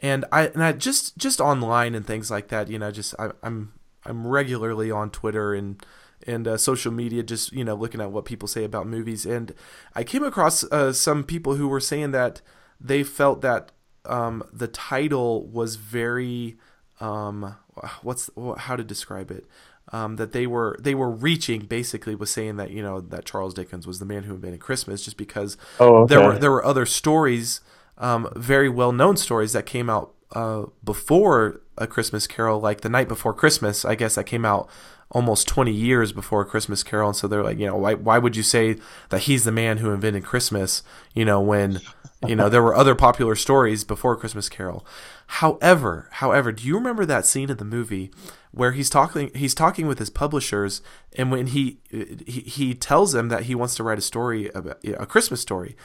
And 0.00 0.24
I 0.32 0.48
and 0.48 0.64
I 0.64 0.72
just 0.72 1.16
just 1.16 1.40
online 1.40 1.94
and 1.94 2.04
things 2.04 2.32
like 2.32 2.48
that, 2.48 2.68
you 2.68 2.80
know, 2.80 2.90
just 2.90 3.14
I, 3.16 3.30
I'm 3.44 3.74
I'm 4.04 4.26
regularly 4.26 4.90
on 4.90 5.10
Twitter 5.10 5.54
and 5.54 5.84
and 6.26 6.48
uh, 6.48 6.56
social 6.56 6.92
media, 6.92 7.22
just 7.22 7.52
you 7.52 7.64
know, 7.64 7.74
looking 7.74 8.00
at 8.00 8.10
what 8.12 8.24
people 8.24 8.48
say 8.48 8.64
about 8.64 8.86
movies. 8.86 9.26
And 9.26 9.54
I 9.94 10.04
came 10.04 10.24
across 10.24 10.64
uh, 10.64 10.92
some 10.92 11.24
people 11.24 11.56
who 11.56 11.68
were 11.68 11.80
saying 11.80 12.12
that 12.12 12.40
they 12.80 13.02
felt 13.02 13.40
that 13.42 13.72
um, 14.06 14.42
the 14.52 14.68
title 14.68 15.46
was 15.46 15.76
very 15.76 16.56
um, 17.00 17.56
what's 18.02 18.30
how 18.58 18.76
to 18.76 18.84
describe 18.84 19.30
it. 19.30 19.46
Um, 19.92 20.16
that 20.16 20.32
they 20.32 20.46
were 20.46 20.76
they 20.80 20.94
were 20.94 21.10
reaching 21.10 21.66
basically 21.66 22.14
was 22.14 22.30
saying 22.30 22.56
that 22.56 22.70
you 22.70 22.82
know 22.82 23.00
that 23.00 23.26
Charles 23.26 23.52
Dickens 23.52 23.86
was 23.86 23.98
the 23.98 24.06
man 24.06 24.24
who 24.24 24.34
invented 24.34 24.60
Christmas 24.60 25.04
just 25.04 25.18
because 25.18 25.58
Oh, 25.78 26.06
there 26.06 26.20
were 26.20 26.38
there 26.38 26.50
were 26.50 26.64
other 26.64 26.86
stories 26.86 27.60
um, 27.98 28.28
very 28.34 28.68
well 28.68 28.92
known 28.92 29.16
stories 29.18 29.52
that 29.52 29.66
came 29.66 29.90
out 29.90 30.14
uh, 30.32 30.64
before 30.82 31.60
a 31.76 31.86
Christmas 31.86 32.26
Carol 32.26 32.60
like 32.60 32.80
the 32.80 32.88
night 32.88 33.08
before 33.08 33.34
Christmas 33.34 33.84
I 33.84 33.94
guess 33.94 34.14
that 34.14 34.24
came 34.24 34.46
out 34.46 34.70
almost 35.14 35.46
20 35.46 35.72
years 35.72 36.12
before 36.12 36.44
Christmas 36.44 36.82
Carol 36.82 37.08
and 37.10 37.16
so 37.16 37.28
they're 37.28 37.42
like 37.42 37.58
you 37.58 37.66
know 37.66 37.76
why 37.76 37.94
why 37.94 38.18
would 38.18 38.36
you 38.36 38.42
say 38.42 38.76
that 39.08 39.22
he's 39.22 39.44
the 39.44 39.52
man 39.52 39.78
who 39.78 39.92
invented 39.92 40.24
Christmas 40.24 40.82
you 41.14 41.24
know 41.24 41.40
when 41.40 41.80
you 42.26 42.34
know 42.34 42.48
there 42.48 42.62
were 42.62 42.74
other 42.74 42.96
popular 42.96 43.36
stories 43.36 43.84
before 43.84 44.16
Christmas 44.16 44.48
Carol? 44.48 44.84
However 45.28 46.08
however 46.10 46.50
do 46.50 46.66
you 46.66 46.74
remember 46.74 47.06
that 47.06 47.24
scene 47.24 47.48
in 47.48 47.56
the 47.56 47.64
movie 47.64 48.10
where 48.50 48.72
he's 48.72 48.90
talking 48.90 49.30
he's 49.34 49.54
talking 49.54 49.86
with 49.86 50.00
his 50.00 50.10
publishers 50.10 50.82
and 51.16 51.30
when 51.30 51.46
he 51.46 51.78
he, 51.90 52.40
he 52.40 52.74
tells 52.74 53.12
them 53.12 53.28
that 53.28 53.44
he 53.44 53.54
wants 53.54 53.76
to 53.76 53.84
write 53.84 53.98
a 53.98 54.02
story 54.02 54.48
about 54.48 54.78
a 54.84 55.06
Christmas 55.06 55.40
story 55.40 55.76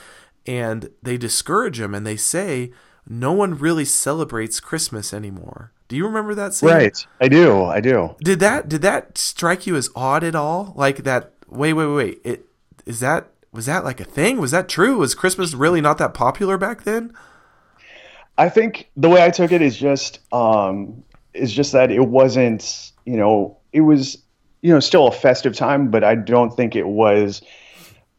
and 0.47 0.89
they 1.03 1.17
discourage 1.17 1.79
him 1.79 1.93
and 1.93 2.05
they 2.05 2.17
say 2.17 2.71
no 3.09 3.33
one 3.33 3.57
really 3.57 3.85
celebrates 3.85 4.59
Christmas 4.59 5.13
anymore. 5.13 5.71
Do 5.87 5.97
you 5.97 6.05
remember 6.05 6.35
that 6.35 6.53
scene? 6.53 6.69
Right. 6.69 7.07
I 7.19 7.27
do. 7.27 7.65
I 7.65 7.81
do. 7.81 8.15
Did 8.21 8.39
that 8.39 8.69
did 8.69 8.83
that 8.83 9.17
strike 9.17 9.65
you 9.65 9.75
as 9.75 9.89
odd 9.95 10.23
at 10.23 10.35
all? 10.35 10.73
Like 10.75 10.97
that 10.97 11.33
wait, 11.49 11.73
wait, 11.73 11.87
wait. 11.87 12.21
It 12.23 12.45
is 12.85 12.99
that 12.99 13.31
was 13.51 13.65
that 13.65 13.83
like 13.83 13.99
a 13.99 14.03
thing? 14.03 14.39
Was 14.39 14.51
that 14.51 14.69
true? 14.69 14.97
Was 14.97 15.15
Christmas 15.15 15.55
really 15.55 15.81
not 15.81 15.97
that 15.97 16.13
popular 16.13 16.57
back 16.57 16.83
then? 16.83 17.11
I 18.37 18.47
think 18.47 18.89
the 18.95 19.09
way 19.09 19.23
I 19.23 19.31
took 19.31 19.51
it 19.51 19.61
is 19.61 19.75
just 19.75 20.19
um, 20.31 21.03
is 21.33 21.51
just 21.51 21.71
that 21.73 21.91
it 21.91 22.05
wasn't, 22.07 22.91
you 23.05 23.17
know, 23.17 23.57
it 23.73 23.81
was, 23.81 24.17
you 24.61 24.71
know, 24.71 24.79
still 24.79 25.07
a 25.07 25.11
festive 25.11 25.55
time, 25.55 25.89
but 25.89 26.03
I 26.03 26.15
don't 26.15 26.55
think 26.55 26.75
it 26.75 26.87
was 26.87 27.41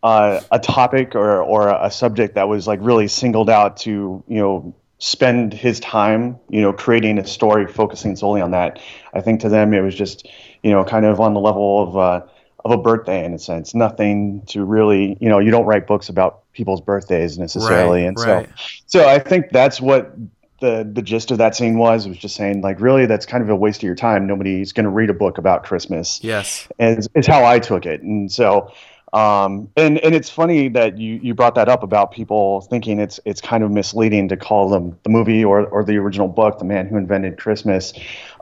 uh, 0.03 0.41
a 0.51 0.59
topic 0.59 1.15
or 1.15 1.43
or 1.43 1.69
a 1.69 1.91
subject 1.91 2.35
that 2.35 2.49
was 2.49 2.67
like 2.67 2.81
really 2.83 3.09
singled 3.09 3.49
out 3.49 3.77
to 3.79 4.23
you 4.27 4.39
know 4.39 4.75
spend 5.01 5.53
his 5.55 5.81
time 5.81 6.39
you 6.51 6.61
know 6.61 6.73
creating 6.73 7.19
a 7.19 7.27
story 7.27 7.67
focusing 7.67 8.17
solely 8.17 8.41
on 8.41 8.53
that. 8.53 8.79
I 9.15 9.21
think 9.21 9.41
to 9.41 9.49
them 9.49 9.75
it 9.75 9.81
was 9.81 9.95
just 9.95 10.29
you 10.63 10.71
know 10.71 10.85
kind 10.85 11.07
of 11.07 11.21
on 11.21 11.35
the 11.35 11.41
level 11.41 11.83
of 11.83 11.97
uh, 11.97 12.27
of 12.65 12.71
a 12.73 12.79
birthday 12.79 13.25
in 13.25 13.35
a 13.35 13.39
sense. 13.39 13.75
Nothing 13.75 14.43
to 14.49 14.65
really 14.65 15.17
you 15.21 15.29
know 15.29 15.39
you 15.39 15.51
don't 15.51 15.67
write 15.67 15.87
books 15.87 16.09
about 16.09 16.43
people's 16.53 16.81
birthdays 16.81 17.39
necessarily, 17.39 18.03
Right, 18.03 18.09
and 18.09 18.19
right. 18.19 18.49
so 18.49 18.53
so 18.87 19.09
I 19.09 19.19
think 19.19 19.47
that's 19.53 19.81
what 19.81 20.15
the 20.61 20.89
the 20.93 21.03
gist 21.03 21.31
of 21.31 21.39
that 21.39 21.57
scene 21.57 21.79
was. 21.79 22.07
It 22.07 22.11
was 22.11 22.19
just 22.19 22.37
saying 22.37 22.61
like 22.61 22.81
really 22.81 23.07
that's 23.07 23.27
kind 23.27 23.43
of 23.43 23.49
a 23.49 23.57
waste 23.57 23.81
of 23.81 23.85
your 23.85 23.95
time. 23.95 24.27
Nobody's 24.27 24.73
going 24.73 24.85
to 24.85 24.91
read 24.91 25.11
a 25.11 25.15
book 25.15 25.39
about 25.39 25.65
Christmas 25.65 26.21
Yes. 26.23 26.69
is, 26.79 27.09
it's 27.15 27.27
how 27.27 27.45
I 27.45 27.59
took 27.59 27.87
it. 27.87 28.03
And 28.03 28.31
so, 28.31 28.73
um, 29.13 29.69
and 29.77 29.99
and 29.99 30.15
it's 30.15 30.31
funny 30.31 30.69
that 30.69 30.99
you 30.99 31.19
you 31.23 31.35
brought 31.35 31.57
that 31.57 31.69
up 31.69 31.83
about 31.83 32.13
people 32.13 32.61
thinking 32.63 33.01
it's 33.01 33.19
it's 33.25 33.41
kind 33.41 33.65
of 33.65 33.71
misleading 33.71 34.29
to 34.29 34.37
call 34.37 34.69
them 34.69 34.99
the 35.03 35.11
movie 35.11 35.45
or 35.45 35.67
or 35.67 35.85
the 35.85 35.97
original 35.97 36.29
book, 36.29 36.59
The 36.59 36.65
Man 36.65 36.87
Who 36.87 36.97
Invented 36.97 37.39
Christmas. 37.39 37.93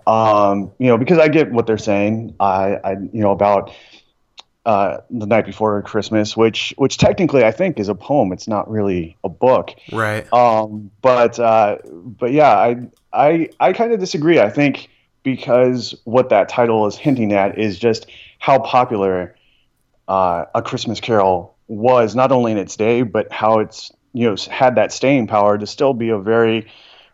Um, 0.07 0.73
you 0.79 0.87
know, 0.87 0.99
because 0.99 1.19
I 1.19 1.29
get 1.29 1.53
what 1.53 1.67
they're 1.67 1.79
saying. 1.79 2.35
I, 2.41 2.79
I 2.85 2.93
you 2.93 3.21
know 3.21 3.31
about 3.31 3.73
uh, 4.67 5.01
the 5.09 5.25
night 5.25 5.47
before 5.47 5.81
Christmas, 5.81 6.37
which 6.37 6.75
which 6.77 6.99
technically 6.99 7.45
I 7.45 7.51
think 7.51 7.81
is 7.81 7.89
a 7.89 7.95
poem. 7.95 8.33
It's 8.33 8.47
not 8.47 8.71
really 8.71 9.17
a 9.25 9.31
book. 9.31 9.75
Right. 9.91 10.31
Um, 10.31 10.91
but 11.01 11.39
uh, 11.39 11.79
but 11.87 12.33
yeah, 12.33 12.53
I 12.53 12.77
I 13.11 13.49
I 13.59 13.73
kind 13.73 13.93
of 13.93 14.01
disagree. 14.01 14.39
I 14.39 14.51
think 14.51 14.91
because 15.23 15.95
what 16.05 16.29
that 16.29 16.51
title 16.51 16.87
is 16.87 16.97
hinting 16.97 17.33
at 17.33 17.59
is 17.59 17.79
just 17.79 18.07
how 18.39 18.59
popular 18.59 19.35
uh, 20.09 20.47
a 20.55 20.63
Christmas 20.63 21.01
Carol 21.01 21.55
was, 21.69 22.15
not 22.15 22.33
only 22.33 22.53
in 22.53 22.59
its 22.59 22.77
day, 22.77 23.03
but 23.03 23.31
how 23.31 23.61
it's 23.61 23.93
you 24.15 24.29
know 24.29 24.37
had 24.51 24.75
that 24.77 24.93
staying 24.93 25.27
power 25.27 25.59
to 25.59 25.67
still 25.67 25.93
be 25.93 26.09
a 26.09 26.19
very 26.19 26.67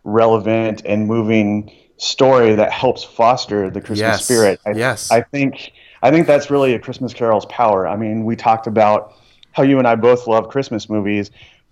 relevant 0.05 0.83
and 0.85 1.07
moving 1.07 1.71
story 1.97 2.55
that 2.55 2.73
helps 2.73 3.03
foster 3.05 3.71
the 3.71 3.81
Christmas 3.81 3.99
Yes. 3.99 4.25
spirit. 4.25 4.61
I, 4.67 4.73
Yes. 4.73 5.11
I 5.11 5.23
think 5.23 5.73
I 6.03 6.11
think 6.11 6.27
that's 6.27 6.51
really 6.51 6.75
a 6.75 6.79
Christmas 6.79 7.15
Carol's 7.15 7.47
power. 7.47 7.87
I 7.87 7.97
mean, 7.97 8.25
we 8.25 8.37
talked 8.37 8.67
about 8.67 9.15
how 9.53 9.63
you 9.63 9.79
and 9.79 9.89
I 9.89 9.95
both 9.97 10.27
love 10.27 10.49
Christmas 10.49 10.89
movies, 10.89 11.31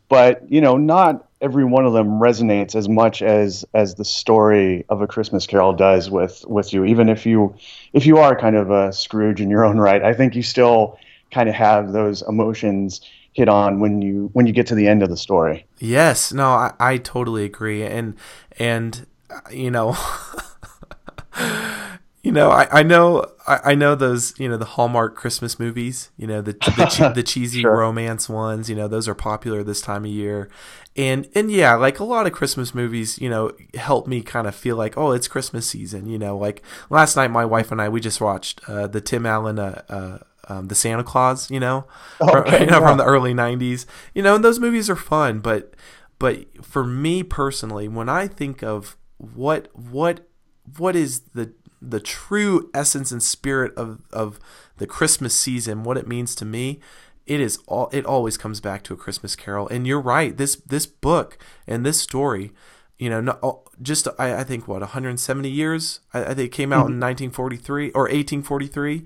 but 0.09 0.51
you 0.51 0.61
know, 0.61 0.77
not 0.77 1.29
every 1.41 1.65
one 1.65 1.85
of 1.85 1.93
them 1.93 2.21
resonates 2.21 2.75
as 2.75 2.89
much 2.89 3.21
as 3.23 3.65
as 3.75 3.95
the 3.95 4.05
story 4.05 4.85
of 4.89 5.03
a 5.03 5.07
Christmas 5.07 5.47
Carol 5.47 5.73
does 5.73 6.11
with 6.11 6.45
with 6.49 6.73
you. 6.73 6.85
Even 6.85 7.09
if 7.09 7.27
you 7.27 7.55
if 7.93 8.07
you 8.07 8.19
are 8.19 8.37
kind 8.39 8.57
of 8.57 8.71
a 8.71 8.93
Scrooge 8.93 9.41
in 9.41 9.51
your 9.51 9.65
own 9.65 9.79
right, 9.79 10.03
I 10.03 10.15
think 10.15 10.35
you 10.35 10.43
still 10.43 10.99
kind 11.33 11.49
of 11.49 11.55
have 11.55 11.93
those 11.93 12.23
emotions 12.23 13.01
hit 13.33 13.49
on 13.49 13.81
when 13.81 14.03
you 14.03 14.29
when 14.35 14.47
you 14.47 14.53
get 14.53 14.67
to 14.69 14.75
the 14.75 14.87
end 14.87 15.03
of 15.03 15.09
the 15.09 15.17
story. 15.17 15.67
Yes, 15.79 16.33
no, 16.33 16.49
I, 16.51 16.73
I 16.79 16.97
totally 16.99 17.45
agree, 17.45 17.83
and 17.83 18.15
and 18.59 19.07
you 19.51 19.71
know, 19.71 19.97
you 22.23 22.31
know, 22.31 22.51
I, 22.51 22.81
I 22.81 22.83
know 22.83 23.25
I, 23.47 23.61
I 23.65 23.75
know 23.75 23.95
those 23.95 24.39
you 24.39 24.49
know 24.49 24.57
the 24.57 24.65
Hallmark 24.65 25.17
Christmas 25.17 25.59
movies, 25.59 26.11
you 26.17 26.27
know 26.27 26.41
the 26.43 26.53
the, 26.53 27.13
the 27.15 27.23
cheesy 27.27 27.63
Sure. 27.63 27.77
romance 27.77 28.29
ones, 28.29 28.69
you 28.71 28.77
know 28.77 28.87
those 28.89 29.09
are 29.09 29.15
popular 29.15 29.63
this 29.65 29.81
time 29.81 30.05
of 30.05 30.11
year, 30.11 30.49
and 30.97 31.29
and 31.35 31.51
yeah, 31.51 31.75
like 31.75 31.99
a 31.99 32.05
lot 32.05 32.27
of 32.27 32.33
Christmas 32.33 32.75
movies, 32.75 33.19
you 33.19 33.29
know, 33.31 33.53
help 33.75 34.07
me 34.07 34.21
kind 34.23 34.47
of 34.47 34.55
feel 34.55 34.77
like 34.77 34.97
oh 34.97 35.13
it's 35.13 35.27
Christmas 35.27 35.67
season, 35.67 36.07
you 36.07 36.19
know, 36.19 36.37
like 36.37 36.63
last 36.91 37.17
night 37.17 37.31
my 37.31 37.45
wife 37.45 37.73
and 37.73 37.81
I 37.81 37.89
we 37.89 38.01
just 38.01 38.21
watched 38.21 38.61
uh, 38.69 38.87
the 38.87 39.01
Tim 39.01 39.27
Allen 39.27 39.59
uh, 39.59 39.83
uh, 39.89 40.19
um, 40.49 40.69
the 40.69 40.75
Santa 40.75 41.05
Claus, 41.05 41.51
you 41.51 41.61
know, 41.61 41.87
from, 42.19 42.47
you 42.53 42.67
know, 42.67 42.81
yeah. 42.81 42.89
from 42.89 42.99
the 42.99 43.05
early 43.05 43.35
'90s. 43.35 43.87
You 44.15 44.23
know, 44.23 44.35
and 44.35 44.45
those 44.45 44.59
movies 44.59 44.91
are 44.91 44.97
fun, 44.97 45.41
but 45.41 45.75
but 46.19 46.65
for 46.65 46.85
me 46.85 47.23
personally, 47.23 47.89
when 47.89 48.09
I 48.09 48.27
think 48.27 48.63
of 48.63 48.97
what 49.17 49.69
what 49.75 50.29
what 50.77 50.97
is 50.97 51.21
the 51.35 51.53
the 51.81 52.01
true 52.01 52.71
essence 52.73 53.11
and 53.11 53.23
spirit 53.23 53.75
of 53.77 54.03
of 54.13 54.39
the 54.79 54.87
Christmas 54.87 55.35
season, 55.35 55.85
what 55.85 55.97
it 55.97 56.07
means 56.07 56.35
to 56.37 56.45
me, 56.45 56.81
it 57.27 57.41
is 57.41 57.59
all 57.67 57.89
it 57.93 58.07
always 58.07 58.37
comes 58.37 58.61
back 58.61 58.83
to 58.85 58.95
a 58.95 58.97
Christmas 58.97 59.37
Carol. 59.37 59.69
And 59.69 59.87
you're 59.87 60.01
right, 60.01 60.37
this 60.37 60.57
this 60.57 60.87
book 60.87 61.39
and 61.67 61.85
this 61.85 62.01
story. 62.01 62.53
You 62.99 63.11
know, 63.11 63.21
no, 63.21 63.39
oh, 63.43 63.65
just 63.81 64.07
I, 64.19 64.37
I 64.37 64.45
think 64.45 64.69
what 64.69 64.81
170 64.81 65.49
years. 65.49 66.01
I, 66.15 66.21
I 66.21 66.35
think 66.35 66.47
it 66.47 66.53
came 66.53 66.73
out 66.73 66.87
in 66.87 67.01
1943 67.01 67.91
or 67.91 68.03
1843 68.03 69.05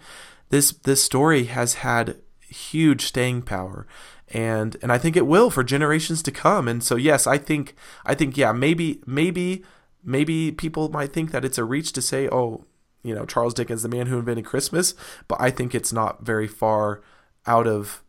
this 0.49 0.73
this 0.73 1.03
story 1.03 1.45
has 1.45 1.75
had 1.75 2.17
huge 2.41 3.07
staying 3.07 3.43
power. 3.43 3.87
And 4.29 4.77
and 4.83 4.93
I 4.93 4.99
think 4.99 5.17
it 5.17 5.27
will 5.27 5.51
for 5.51 5.63
generations 5.63 6.23
to 6.25 6.33
come. 6.33 6.69
And 6.69 6.83
so 6.83 6.97
yes 6.97 7.27
I 7.27 7.39
think 7.39 7.75
I 8.05 8.15
think 8.15 8.37
yeah 8.37 8.53
maybe 8.53 9.03
maybe 9.07 9.65
maybe 10.05 10.53
people 10.53 10.89
might 10.89 11.13
think 11.13 11.31
that 11.33 11.45
it's 11.45 11.59
a 11.59 11.65
reach 11.65 11.93
to 11.93 12.03
say 12.03 12.29
oh 12.31 12.65
you 13.03 13.15
know 13.15 13.25
Charles 13.25 13.55
Dickens 13.55 13.83
the 13.83 13.89
man 13.89 14.07
who 14.07 14.19
invented 14.19 14.45
Christmas 14.45 14.95
but 15.29 15.41
I 15.41 15.51
think 15.51 15.75
it's 15.75 15.93
not 15.93 16.25
very 16.25 16.49
far 16.49 17.03
out 17.47 17.67
of 17.67 18.03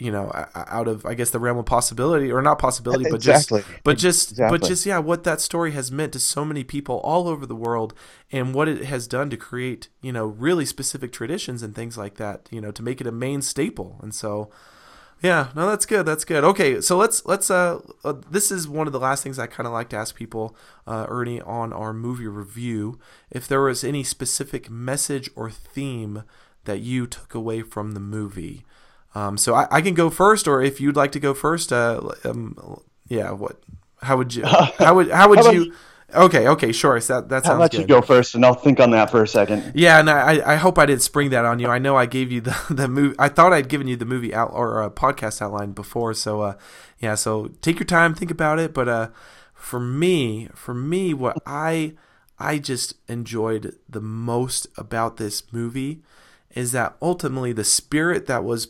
you 0.00 0.10
know 0.10 0.32
out 0.54 0.88
of 0.88 1.04
I 1.04 1.14
guess 1.14 1.30
the 1.30 1.38
realm 1.38 1.58
of 1.58 1.66
possibility 1.66 2.32
or 2.32 2.40
not 2.42 2.58
possibility 2.58 3.04
but 3.04 3.16
Exactly. 3.16 3.60
just 3.60 3.84
but 3.84 3.98
just 3.98 4.36
but 4.38 4.62
just 4.62 4.86
yeah 4.86 4.98
what 4.98 5.24
that 5.24 5.40
story 5.40 5.72
has 5.72 5.92
meant 5.92 6.14
to 6.14 6.18
so 6.18 6.44
many 6.44 6.64
people 6.64 6.96
all 7.04 7.28
over 7.28 7.44
the 7.46 7.54
world 7.54 7.92
and 8.32 8.54
what 8.54 8.66
it 8.66 8.84
has 8.86 9.06
done 9.06 9.28
to 9.30 9.36
create 9.36 9.88
you 10.00 10.12
know 10.12 10.24
really 10.26 10.64
specific 10.64 11.12
traditions 11.12 11.62
and 11.62 11.74
things 11.74 11.98
like 11.98 12.14
that 12.16 12.48
you 12.50 12.60
know 12.60 12.70
to 12.72 12.82
make 12.82 13.00
it 13.00 13.06
a 13.06 13.12
main 13.12 13.42
staple. 13.42 13.98
And 14.02 14.14
so 14.14 14.50
yeah 15.22 15.48
no 15.54 15.68
that's 15.68 15.84
good 15.84 16.06
that's 16.06 16.24
good. 16.24 16.44
Okay 16.44 16.80
so 16.80 16.96
let's 16.96 17.26
let's 17.26 17.50
uh, 17.50 17.78
uh 18.02 18.14
this 18.30 18.50
is 18.50 18.66
one 18.66 18.86
of 18.86 18.94
the 18.94 18.98
last 19.00 19.22
things 19.22 19.38
i 19.38 19.46
kind 19.46 19.66
of 19.66 19.72
like 19.74 19.90
to 19.90 19.96
ask 19.96 20.14
people 20.14 20.56
uh 20.86 21.04
ernie 21.10 21.42
on 21.42 21.74
our 21.74 21.92
movie 21.92 22.26
review. 22.26 22.98
If 23.30 23.46
there 23.46 23.60
was 23.60 23.84
any 23.84 24.02
specific 24.02 24.70
message 24.70 25.28
or 25.36 25.50
theme 25.50 26.22
that 26.64 26.80
you 26.80 27.06
took 27.06 27.34
away 27.34 27.60
from 27.60 27.92
the 27.92 28.00
movie 28.00 28.64
um 29.14 29.36
so 29.36 29.54
i, 29.54 29.66
I 29.70 29.80
can 29.80 29.94
go 29.94 30.10
first 30.10 30.46
or 30.46 30.62
if 30.62 30.80
you'd 30.80 30.96
like 30.96 31.12
to 31.12 31.20
go 31.20 31.34
first 31.34 31.72
uh 31.72 32.00
um 32.24 32.80
yeah 33.08 33.30
what 33.32 33.60
how 34.02 34.16
would 34.16 34.34
you 34.34 34.44
how 34.78 34.94
would 34.94 35.10
how 35.10 35.28
would 35.28 35.44
you 35.52 35.72
okay 36.14 36.48
okay 36.48 36.72
sure 36.72 37.00
so 37.00 37.20
that, 37.20 37.28
that 37.28 37.44
sounds 37.44 37.56
about 37.56 37.70
good 37.70 37.80
you 37.80 37.86
go 37.86 38.00
first, 38.00 38.34
and 38.34 38.44
I'll 38.44 38.54
think 38.54 38.80
on 38.80 38.90
that 38.90 39.10
for 39.10 39.22
a 39.22 39.28
second. 39.28 39.72
yeah, 39.74 39.98
and 39.98 40.10
I, 40.10 40.54
I 40.54 40.56
hope 40.56 40.78
I 40.78 40.86
didn't 40.86 41.02
spring 41.02 41.30
that 41.30 41.44
on 41.44 41.58
you. 41.58 41.68
I 41.68 41.78
know 41.78 41.96
I 41.96 42.06
gave 42.06 42.32
you 42.32 42.40
the 42.40 42.56
the 42.70 42.88
movie. 42.88 43.14
I 43.18 43.28
thought 43.28 43.52
I'd 43.52 43.68
given 43.68 43.88
you 43.88 43.96
the 43.96 44.04
movie 44.04 44.34
out 44.34 44.50
or 44.52 44.82
uh, 44.82 44.90
podcast 44.90 45.42
outline 45.42 45.72
before. 45.72 46.14
So 46.14 46.42
uh, 46.42 46.54
yeah, 46.98 47.14
so 47.14 47.50
take 47.60 47.78
your 47.78 47.86
time, 47.86 48.14
think 48.14 48.30
about 48.30 48.58
it. 48.58 48.74
But 48.74 48.88
uh, 48.88 49.08
for 49.54 49.80
me, 49.80 50.48
for 50.54 50.74
me, 50.74 51.14
what 51.14 51.38
I 51.46 51.94
I 52.38 52.58
just 52.58 52.94
enjoyed 53.08 53.76
the 53.88 54.00
most 54.00 54.66
about 54.76 55.18
this 55.18 55.52
movie 55.52 56.02
is 56.54 56.72
that 56.72 56.96
ultimately 57.00 57.52
the 57.52 57.64
spirit 57.64 58.26
that 58.26 58.42
was 58.42 58.68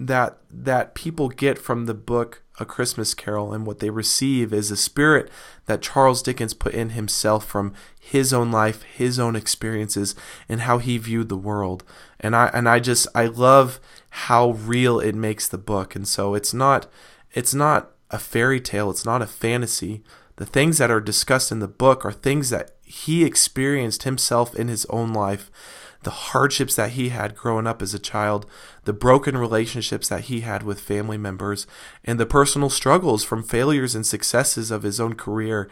that 0.00 0.38
that 0.48 0.94
people 0.94 1.28
get 1.28 1.58
from 1.58 1.86
the 1.86 1.94
book 1.94 2.42
A 2.60 2.64
Christmas 2.64 3.14
Carol 3.14 3.52
and 3.52 3.66
what 3.66 3.80
they 3.80 3.90
receive 3.90 4.52
is 4.52 4.70
a 4.70 4.76
spirit 4.76 5.28
that 5.66 5.82
Charles 5.82 6.22
Dickens 6.22 6.54
put 6.54 6.72
in 6.72 6.90
himself 6.90 7.44
from 7.44 7.74
his 7.98 8.32
own 8.32 8.52
life, 8.52 8.82
his 8.84 9.18
own 9.18 9.34
experiences 9.34 10.14
and 10.48 10.62
how 10.62 10.78
he 10.78 10.98
viewed 10.98 11.28
the 11.28 11.36
world. 11.36 11.82
And 12.20 12.36
I 12.36 12.46
and 12.54 12.68
I 12.68 12.78
just 12.78 13.08
I 13.14 13.26
love 13.26 13.80
how 14.10 14.50
real 14.50 15.00
it 15.00 15.16
makes 15.16 15.48
the 15.48 15.58
book. 15.58 15.96
And 15.96 16.06
so 16.06 16.34
it's 16.34 16.54
not 16.54 16.86
it's 17.32 17.54
not 17.54 17.90
a 18.10 18.18
fairy 18.18 18.60
tale, 18.60 18.90
it's 18.90 19.04
not 19.04 19.20
a 19.20 19.26
fantasy. 19.26 20.04
The 20.36 20.46
things 20.46 20.78
that 20.78 20.92
are 20.92 21.00
discussed 21.00 21.50
in 21.50 21.58
the 21.58 21.66
book 21.66 22.04
are 22.04 22.12
things 22.12 22.50
that 22.50 22.70
he 22.84 23.24
experienced 23.24 24.04
himself 24.04 24.54
in 24.54 24.68
his 24.68 24.86
own 24.86 25.12
life 25.12 25.50
the 26.02 26.10
hardships 26.10 26.76
that 26.76 26.92
he 26.92 27.08
had 27.08 27.34
growing 27.34 27.66
up 27.66 27.82
as 27.82 27.94
a 27.94 27.98
child, 27.98 28.46
the 28.84 28.92
broken 28.92 29.36
relationships 29.36 30.08
that 30.08 30.22
he 30.24 30.40
had 30.40 30.62
with 30.62 30.80
family 30.80 31.18
members, 31.18 31.66
and 32.04 32.20
the 32.20 32.26
personal 32.26 32.70
struggles 32.70 33.24
from 33.24 33.42
failures 33.42 33.94
and 33.94 34.06
successes 34.06 34.70
of 34.70 34.82
his 34.82 35.00
own 35.00 35.14
career. 35.14 35.68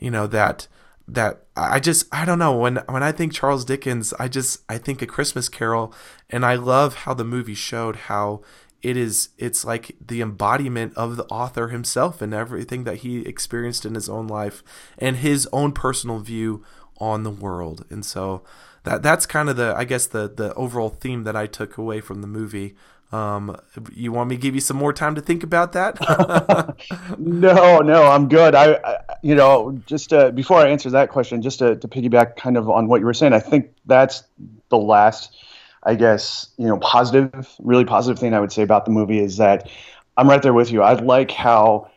You 0.00 0.10
know 0.10 0.26
that 0.28 0.68
that 1.06 1.44
I 1.56 1.80
just 1.80 2.06
I 2.12 2.24
don't 2.24 2.38
know 2.38 2.56
when 2.56 2.76
when 2.88 3.02
I 3.02 3.12
think 3.12 3.32
Charles 3.32 3.64
Dickens, 3.64 4.12
I 4.14 4.28
just 4.28 4.62
I 4.68 4.78
think 4.78 5.02
a 5.02 5.06
Christmas 5.06 5.48
Carol, 5.48 5.92
and 6.30 6.44
I 6.46 6.54
love 6.54 6.94
how 6.94 7.14
the 7.14 7.24
movie 7.24 7.54
showed 7.54 7.96
how 7.96 8.42
it 8.84 8.98
is 8.98 9.30
it's 9.38 9.64
like 9.64 9.96
the 10.06 10.20
embodiment 10.20 10.92
of 10.94 11.16
the 11.16 11.24
author 11.24 11.68
himself 11.68 12.20
and 12.20 12.34
everything 12.34 12.84
that 12.84 12.98
he 12.98 13.20
experienced 13.20 13.86
in 13.86 13.94
his 13.94 14.10
own 14.10 14.28
life 14.28 14.62
and 14.98 15.16
his 15.16 15.48
own 15.52 15.72
personal 15.72 16.18
view 16.18 16.62
on 16.98 17.22
the 17.22 17.30
world 17.30 17.86
and 17.88 18.04
so 18.04 18.44
that 18.84 19.02
that's 19.02 19.26
kind 19.26 19.48
of 19.48 19.56
the 19.56 19.74
I 19.76 19.84
guess 19.84 20.06
the 20.06 20.28
the 20.28 20.54
overall 20.54 20.88
theme 20.88 21.24
that 21.24 21.36
I 21.36 21.46
took 21.46 21.76
away 21.76 22.00
from 22.00 22.20
the 22.20 22.26
movie. 22.28 22.76
Um, 23.12 23.56
you 23.92 24.10
want 24.10 24.30
me 24.30 24.36
to 24.36 24.42
give 24.42 24.56
you 24.56 24.60
some 24.60 24.76
more 24.76 24.92
time 24.92 25.14
to 25.14 25.20
think 25.20 25.42
about 25.44 25.72
that? 25.72 25.98
No, 27.18 27.78
no, 27.78 28.04
I'm 28.04 28.28
good. 28.28 28.54
I, 28.54 28.74
I 28.74 28.98
you 29.22 29.34
know, 29.34 29.78
just 29.86 30.12
uh, 30.12 30.30
before 30.30 30.58
I 30.58 30.68
answer 30.68 30.90
that 30.90 31.10
question, 31.10 31.42
just 31.42 31.60
to, 31.60 31.76
to 31.76 31.86
piggyback 31.86 32.36
kind 32.36 32.56
of 32.56 32.68
on 32.68 32.88
what 32.88 33.00
you 33.00 33.06
were 33.06 33.14
saying, 33.14 33.32
I 33.32 33.38
think 33.40 33.70
that's 33.86 34.24
the 34.68 34.78
last 34.78 35.36
I 35.84 35.94
guess, 35.94 36.48
you 36.56 36.66
know, 36.66 36.78
positive, 36.78 37.54
really 37.58 37.84
positive 37.84 38.18
thing 38.18 38.34
I 38.34 38.40
would 38.40 38.52
say 38.52 38.62
about 38.62 38.84
the 38.84 38.90
movie 38.90 39.18
is 39.18 39.36
that 39.36 39.68
I'm 40.16 40.28
right 40.28 40.42
there 40.42 40.54
with 40.54 40.70
you. 40.70 40.82
I 40.82 40.94
like 40.94 41.30
how 41.30 41.90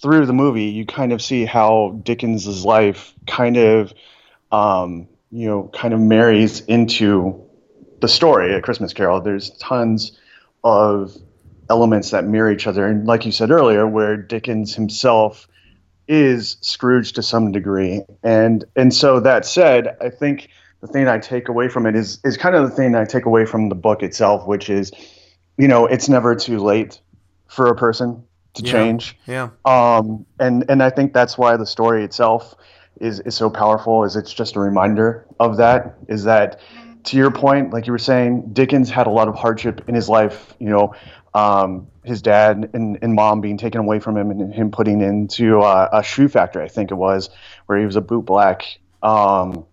through 0.00 0.26
the 0.26 0.32
movie 0.32 0.64
you 0.64 0.86
kind 0.86 1.12
of 1.12 1.20
see 1.20 1.44
how 1.44 2.00
Dickens's 2.04 2.64
life 2.64 3.14
kind 3.26 3.56
of, 3.56 3.92
um, 4.52 5.08
you 5.30 5.48
know, 5.48 5.70
kind 5.74 5.94
of 5.94 6.00
marries 6.00 6.60
into 6.60 7.44
the 8.00 8.08
story, 8.08 8.54
A 8.54 8.60
Christmas 8.60 8.92
Carol. 8.92 9.20
There's 9.20 9.50
tons 9.58 10.18
of 10.64 11.16
elements 11.70 12.10
that 12.10 12.24
mirror 12.24 12.50
each 12.50 12.66
other, 12.66 12.86
and 12.86 13.06
like 13.06 13.26
you 13.26 13.32
said 13.32 13.50
earlier, 13.50 13.86
where 13.86 14.16
Dickens 14.16 14.74
himself 14.74 15.46
is 16.06 16.56
Scrooge 16.62 17.12
to 17.14 17.22
some 17.22 17.52
degree, 17.52 18.02
and 18.22 18.64
and 18.76 18.94
so 18.94 19.20
that 19.20 19.44
said, 19.44 19.96
I 20.00 20.08
think 20.08 20.48
the 20.80 20.86
thing 20.86 21.08
I 21.08 21.18
take 21.18 21.48
away 21.48 21.68
from 21.68 21.86
it 21.86 21.94
is 21.94 22.20
is 22.24 22.36
kind 22.36 22.54
of 22.54 22.70
the 22.70 22.74
thing 22.74 22.94
I 22.94 23.04
take 23.04 23.26
away 23.26 23.44
from 23.44 23.68
the 23.68 23.74
book 23.74 24.02
itself, 24.02 24.46
which 24.46 24.70
is, 24.70 24.92
you 25.58 25.68
know, 25.68 25.86
it's 25.86 26.08
never 26.08 26.34
too 26.34 26.58
late 26.58 27.00
for 27.48 27.66
a 27.66 27.74
person 27.74 28.22
to 28.54 28.62
Yeah. 28.62 28.72
change. 28.72 29.18
Yeah. 29.26 29.50
Um, 29.64 30.24
and 30.38 30.64
and 30.70 30.82
I 30.82 30.90
think 30.90 31.12
that's 31.12 31.36
why 31.36 31.56
the 31.56 31.66
story 31.66 32.04
itself 32.04 32.54
is 33.00 33.20
is 33.20 33.34
so 33.34 33.50
powerful. 33.50 34.04
Is 34.04 34.16
it's 34.16 34.32
just 34.32 34.56
a 34.56 34.60
reminder 34.60 35.26
of 35.40 35.56
that. 35.58 35.96
Is 36.08 36.24
that 36.24 36.60
to 37.04 37.16
your 37.16 37.30
point, 37.30 37.72
like 37.72 37.86
you 37.86 37.92
were 37.92 37.98
saying, 37.98 38.50
Dickens 38.52 38.90
had 38.90 39.06
a 39.06 39.10
lot 39.10 39.28
of 39.28 39.34
hardship 39.34 39.88
in 39.88 39.94
his 39.94 40.08
life. 40.08 40.54
You 40.58 40.68
know, 40.68 40.94
um, 41.34 41.86
his 42.04 42.22
dad 42.22 42.70
and, 42.72 42.98
and 43.02 43.14
mom 43.14 43.40
being 43.40 43.58
taken 43.58 43.80
away 43.80 43.98
from 43.98 44.16
him 44.16 44.30
and 44.30 44.52
him 44.52 44.70
putting 44.70 45.00
into 45.00 45.60
uh, 45.60 45.88
a 45.92 46.02
shoe 46.02 46.28
factory, 46.28 46.64
I 46.64 46.68
think 46.68 46.90
it 46.90 46.96
was, 46.96 47.30
where 47.66 47.78
he 47.78 47.86
was 47.86 47.96
a 47.96 48.00
boot 48.00 48.24
black. 48.24 48.78
Um, 49.02 49.64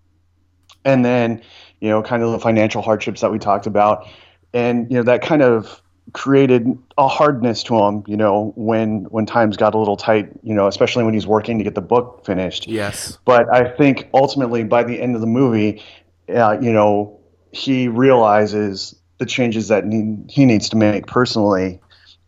and 0.85 1.03
then 1.03 1.41
you 1.79 1.89
know 1.89 2.01
kind 2.01 2.23
of 2.23 2.31
the 2.31 2.39
financial 2.39 2.81
hardships 2.81 3.21
that 3.21 3.31
we 3.31 3.39
talked 3.39 3.67
about 3.67 4.07
and 4.53 4.89
you 4.89 4.97
know 4.97 5.03
that 5.03 5.21
kind 5.21 5.41
of 5.41 5.81
created 6.13 6.77
a 6.97 7.07
hardness 7.07 7.63
to 7.63 7.75
him 7.75 8.03
you 8.07 8.15
know 8.15 8.53
when 8.55 9.05
when 9.05 9.25
times 9.25 9.57
got 9.57 9.73
a 9.73 9.77
little 9.77 9.97
tight 9.97 10.29
you 10.43 10.53
know 10.53 10.67
especially 10.67 11.03
when 11.03 11.13
he's 11.13 11.27
working 11.27 11.57
to 11.57 11.63
get 11.63 11.75
the 11.75 11.81
book 11.81 12.23
finished. 12.25 12.67
Yes. 12.67 13.17
but 13.25 13.51
i 13.53 13.67
think 13.67 14.07
ultimately 14.13 14.63
by 14.63 14.83
the 14.83 15.01
end 15.01 15.15
of 15.15 15.21
the 15.21 15.27
movie 15.27 15.81
uh, 16.29 16.57
you 16.61 16.71
know 16.71 17.19
he 17.51 17.87
realizes 17.87 18.95
the 19.17 19.25
changes 19.25 19.69
that 19.69 19.85
need, 19.85 20.29
he 20.29 20.45
needs 20.45 20.69
to 20.69 20.77
make 20.77 21.07
personally. 21.07 21.79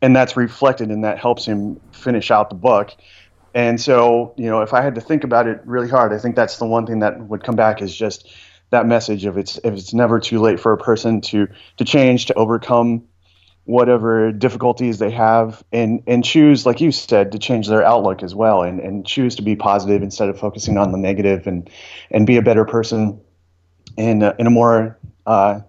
And 0.01 0.15
that's 0.15 0.37
reflected 0.37 0.89
and 0.89 1.03
that 1.03 1.17
helps 1.17 1.45
him 1.45 1.79
finish 1.91 2.31
out 2.31 2.49
the 2.49 2.55
book. 2.55 2.91
And 3.53 3.81
so, 3.81 4.33
you 4.37 4.45
know, 4.45 4.61
if 4.61 4.73
I 4.73 4.81
had 4.81 4.95
to 4.95 5.01
think 5.01 5.23
about 5.23 5.47
it 5.47 5.59
really 5.65 5.89
hard, 5.89 6.13
I 6.13 6.19
think 6.19 6.35
that's 6.35 6.57
the 6.57 6.65
one 6.65 6.85
thing 6.85 6.99
that 6.99 7.19
would 7.27 7.43
come 7.43 7.55
back 7.55 7.81
is 7.81 7.95
just 7.95 8.31
that 8.69 8.85
message 8.85 9.25
of 9.25 9.37
it's 9.37 9.57
if 9.63 9.73
it's 9.73 9.93
never 9.93 10.19
too 10.19 10.39
late 10.39 10.59
for 10.59 10.73
a 10.73 10.77
person 10.77 11.21
to 11.21 11.47
to 11.77 11.85
change, 11.85 12.25
to 12.27 12.33
overcome 12.35 13.06
whatever 13.67 14.31
difficulties 14.31 14.97
they 14.97 15.11
have 15.11 15.63
and 15.71 16.01
and 16.07 16.23
choose 16.23 16.65
like 16.65 16.79
you 16.79 16.91
said 16.91 17.31
to 17.33 17.37
change 17.37 17.67
their 17.67 17.83
outlook 17.83 18.23
as 18.23 18.33
well 18.33 18.63
and 18.63 18.79
and 18.79 19.05
choose 19.05 19.35
to 19.35 19.41
be 19.41 19.55
positive 19.55 20.01
instead 20.01 20.29
of 20.29 20.39
focusing 20.39 20.77
on 20.77 20.91
the 20.91 20.97
negative 20.97 21.47
and 21.47 21.69
and 22.09 22.25
be 22.25 22.37
a 22.37 22.41
better 22.41 22.63
person 22.63 23.19
in 23.97 24.23
a, 24.23 24.33
in 24.39 24.47
a 24.47 24.49
more 24.49 24.97
uh, 25.25 25.59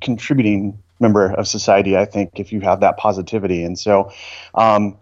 contributing 0.00 0.82
member 1.00 1.30
of 1.32 1.46
society 1.46 1.96
i 1.96 2.04
think 2.04 2.30
if 2.40 2.50
you 2.50 2.60
have 2.60 2.80
that 2.80 2.96
positivity 2.96 3.62
and 3.62 3.78
so 3.78 4.10
um, 4.54 4.96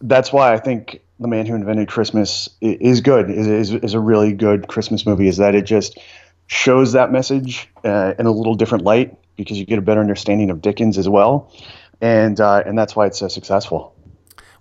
that's 0.00 0.32
why 0.32 0.52
I 0.52 0.58
think 0.58 1.00
The 1.20 1.28
Man 1.28 1.46
Who 1.46 1.54
Invented 1.54 1.88
Christmas 1.88 2.48
is 2.60 3.00
good. 3.00 3.30
is 3.30 3.46
is, 3.46 3.72
is 3.72 3.94
a 3.94 4.00
really 4.00 4.32
good 4.32 4.68
Christmas 4.68 5.06
movie. 5.06 5.28
Is 5.28 5.38
that 5.38 5.54
it 5.54 5.62
just 5.62 5.98
shows 6.46 6.92
that 6.92 7.10
message 7.10 7.68
uh, 7.84 8.14
in 8.18 8.26
a 8.26 8.30
little 8.30 8.54
different 8.54 8.84
light 8.84 9.16
because 9.36 9.58
you 9.58 9.64
get 9.64 9.78
a 9.78 9.82
better 9.82 10.00
understanding 10.00 10.50
of 10.50 10.62
Dickens 10.62 10.98
as 10.98 11.08
well, 11.08 11.52
and 12.00 12.40
uh, 12.40 12.62
and 12.66 12.78
that's 12.78 12.96
why 12.96 13.06
it's 13.06 13.18
so 13.18 13.28
successful. 13.28 13.94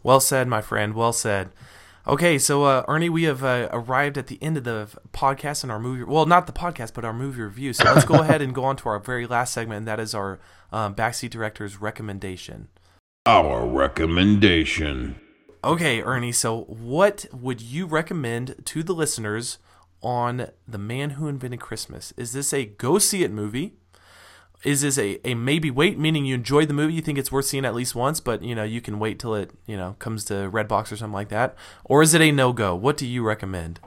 Well 0.03 0.19
said, 0.19 0.47
my 0.47 0.61
friend. 0.61 0.93
Well 0.93 1.13
said. 1.13 1.49
Okay, 2.07 2.37
so 2.37 2.65
uh, 2.65 2.85
Ernie, 2.87 3.09
we 3.09 3.23
have 3.23 3.43
uh, 3.43 3.67
arrived 3.71 4.19
at 4.19 4.27
the 4.27 4.37
end 4.41 4.57
of 4.57 4.63
the 4.63 4.87
podcast 5.11 5.63
and 5.63 5.71
our 5.71 5.79
movie. 5.79 6.03
Well, 6.03 6.27
not 6.27 6.45
the 6.45 6.53
podcast, 6.53 6.93
but 6.93 7.03
our 7.03 7.13
movie 7.13 7.41
review. 7.41 7.73
So 7.73 7.85
let's 7.85 8.05
go 8.05 8.15
ahead 8.21 8.43
and 8.43 8.53
go 8.53 8.63
on 8.63 8.75
to 8.77 8.89
our 8.89 8.99
very 8.99 9.25
last 9.25 9.53
segment, 9.53 9.79
and 9.79 9.87
that 9.87 9.99
is 9.99 10.13
our 10.13 10.39
um, 10.71 10.93
backseat 10.93 11.31
director's 11.31 11.81
recommendation. 11.81 12.67
Our 13.25 13.65
recommendation. 13.65 15.15
Okay, 15.63 16.03
Ernie. 16.03 16.31
So 16.31 16.65
what 16.65 17.25
would 17.33 17.59
you 17.59 17.87
recommend 17.87 18.55
to 18.65 18.83
the 18.83 18.93
listeners 18.93 19.57
on 20.03 20.51
The 20.67 20.77
Man 20.77 21.11
Who 21.11 21.27
Invented 21.27 21.59
Christmas? 21.59 22.13
Is 22.17 22.33
this 22.33 22.53
a 22.53 22.65
go 22.65 22.99
see 22.99 23.23
it 23.23 23.31
movie? 23.31 23.73
Is 24.65 24.81
this 24.81 24.97
a, 24.97 25.19
a 25.27 25.35
maybe 25.35 25.69
wait, 25.69 25.99
meaning 25.99 26.25
you 26.25 26.35
enjoyed 26.35 26.67
the 26.67 26.73
movie, 26.73 26.93
you 26.95 27.01
think 27.01 27.17
it's 27.17 27.31
worth 27.31 27.45
seeing 27.45 27.65
at 27.65 27.75
least 27.75 27.93
once, 27.93 28.19
but 28.19 28.43
you 28.43 28.55
know 28.55 28.63
you 28.63 28.81
can 28.81 28.97
wait 28.97 29.19
till 29.19 29.35
it 29.35 29.51
you 29.67 29.77
know 29.77 29.95
comes 29.99 30.25
to 30.25 30.33
Redbox 30.33 30.91
or 30.91 30.97
something 30.97 31.13
like 31.13 31.29
that, 31.29 31.55
or 31.83 32.01
is 32.01 32.13
it 32.13 32.21
a 32.21 32.31
no 32.31 32.51
go? 32.51 32.75
What 32.75 32.97
do 32.97 33.05
you 33.05 33.23
recommend? 33.23 33.79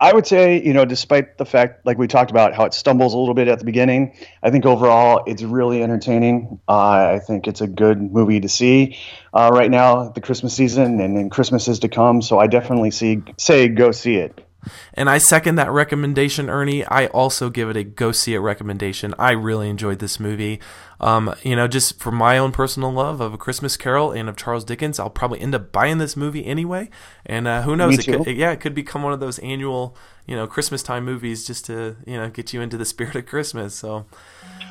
I 0.00 0.12
would 0.12 0.26
say, 0.26 0.60
you 0.60 0.72
know, 0.72 0.84
despite 0.84 1.38
the 1.38 1.46
fact, 1.46 1.86
like 1.86 1.98
we 1.98 2.08
talked 2.08 2.30
about, 2.30 2.54
how 2.54 2.64
it 2.64 2.74
stumbles 2.74 3.14
a 3.14 3.16
little 3.16 3.34
bit 3.34 3.48
at 3.48 3.58
the 3.58 3.64
beginning, 3.64 4.16
I 4.42 4.50
think 4.50 4.66
overall 4.66 5.22
it's 5.26 5.42
really 5.42 5.82
entertaining. 5.82 6.60
Uh, 6.68 7.14
I 7.14 7.20
think 7.20 7.46
it's 7.46 7.60
a 7.60 7.66
good 7.66 8.02
movie 8.02 8.40
to 8.40 8.48
see 8.48 8.98
uh, 9.32 9.50
right 9.52 9.70
now, 9.70 10.08
the 10.08 10.20
Christmas 10.20 10.52
season, 10.52 11.00
and 11.00 11.16
then 11.16 11.30
Christmas 11.30 11.68
is 11.68 11.78
to 11.80 11.88
come. 11.88 12.22
So 12.22 12.38
I 12.38 12.48
definitely 12.48 12.90
see 12.90 13.22
say 13.38 13.68
go 13.68 13.92
see 13.92 14.16
it. 14.16 14.44
And 14.92 15.08
I 15.10 15.18
second 15.18 15.56
that 15.56 15.70
recommendation, 15.70 16.48
Ernie. 16.48 16.84
I 16.86 17.06
also 17.06 17.50
give 17.50 17.68
it 17.70 17.76
a 17.76 17.84
go 17.84 18.12
see 18.12 18.34
it 18.34 18.38
recommendation. 18.38 19.14
I 19.18 19.32
really 19.32 19.68
enjoyed 19.68 19.98
this 19.98 20.18
movie. 20.20 20.60
Um, 21.00 21.34
you 21.42 21.56
know, 21.56 21.68
just 21.68 21.98
for 21.98 22.10
my 22.10 22.38
own 22.38 22.52
personal 22.52 22.92
love 22.92 23.20
of 23.20 23.34
A 23.34 23.38
Christmas 23.38 23.76
Carol 23.76 24.12
and 24.12 24.28
of 24.28 24.36
Charles 24.36 24.64
Dickens, 24.64 24.98
I'll 24.98 25.10
probably 25.10 25.40
end 25.40 25.54
up 25.54 25.72
buying 25.72 25.98
this 25.98 26.16
movie 26.16 26.46
anyway. 26.46 26.88
And 27.26 27.46
uh, 27.46 27.62
who 27.62 27.76
knows? 27.76 27.98
It 27.98 28.04
could, 28.10 28.24
too. 28.24 28.32
yeah, 28.32 28.52
it 28.52 28.60
could 28.60 28.74
become 28.74 29.02
one 29.02 29.12
of 29.12 29.20
those 29.20 29.38
annual, 29.40 29.96
you 30.26 30.36
know, 30.36 30.46
Christmas 30.46 30.82
time 30.82 31.04
movies 31.04 31.46
just 31.46 31.66
to 31.66 31.96
you 32.06 32.16
know 32.16 32.30
get 32.30 32.52
you 32.52 32.60
into 32.60 32.76
the 32.76 32.84
spirit 32.84 33.16
of 33.16 33.26
Christmas. 33.26 33.74
So. 33.74 34.06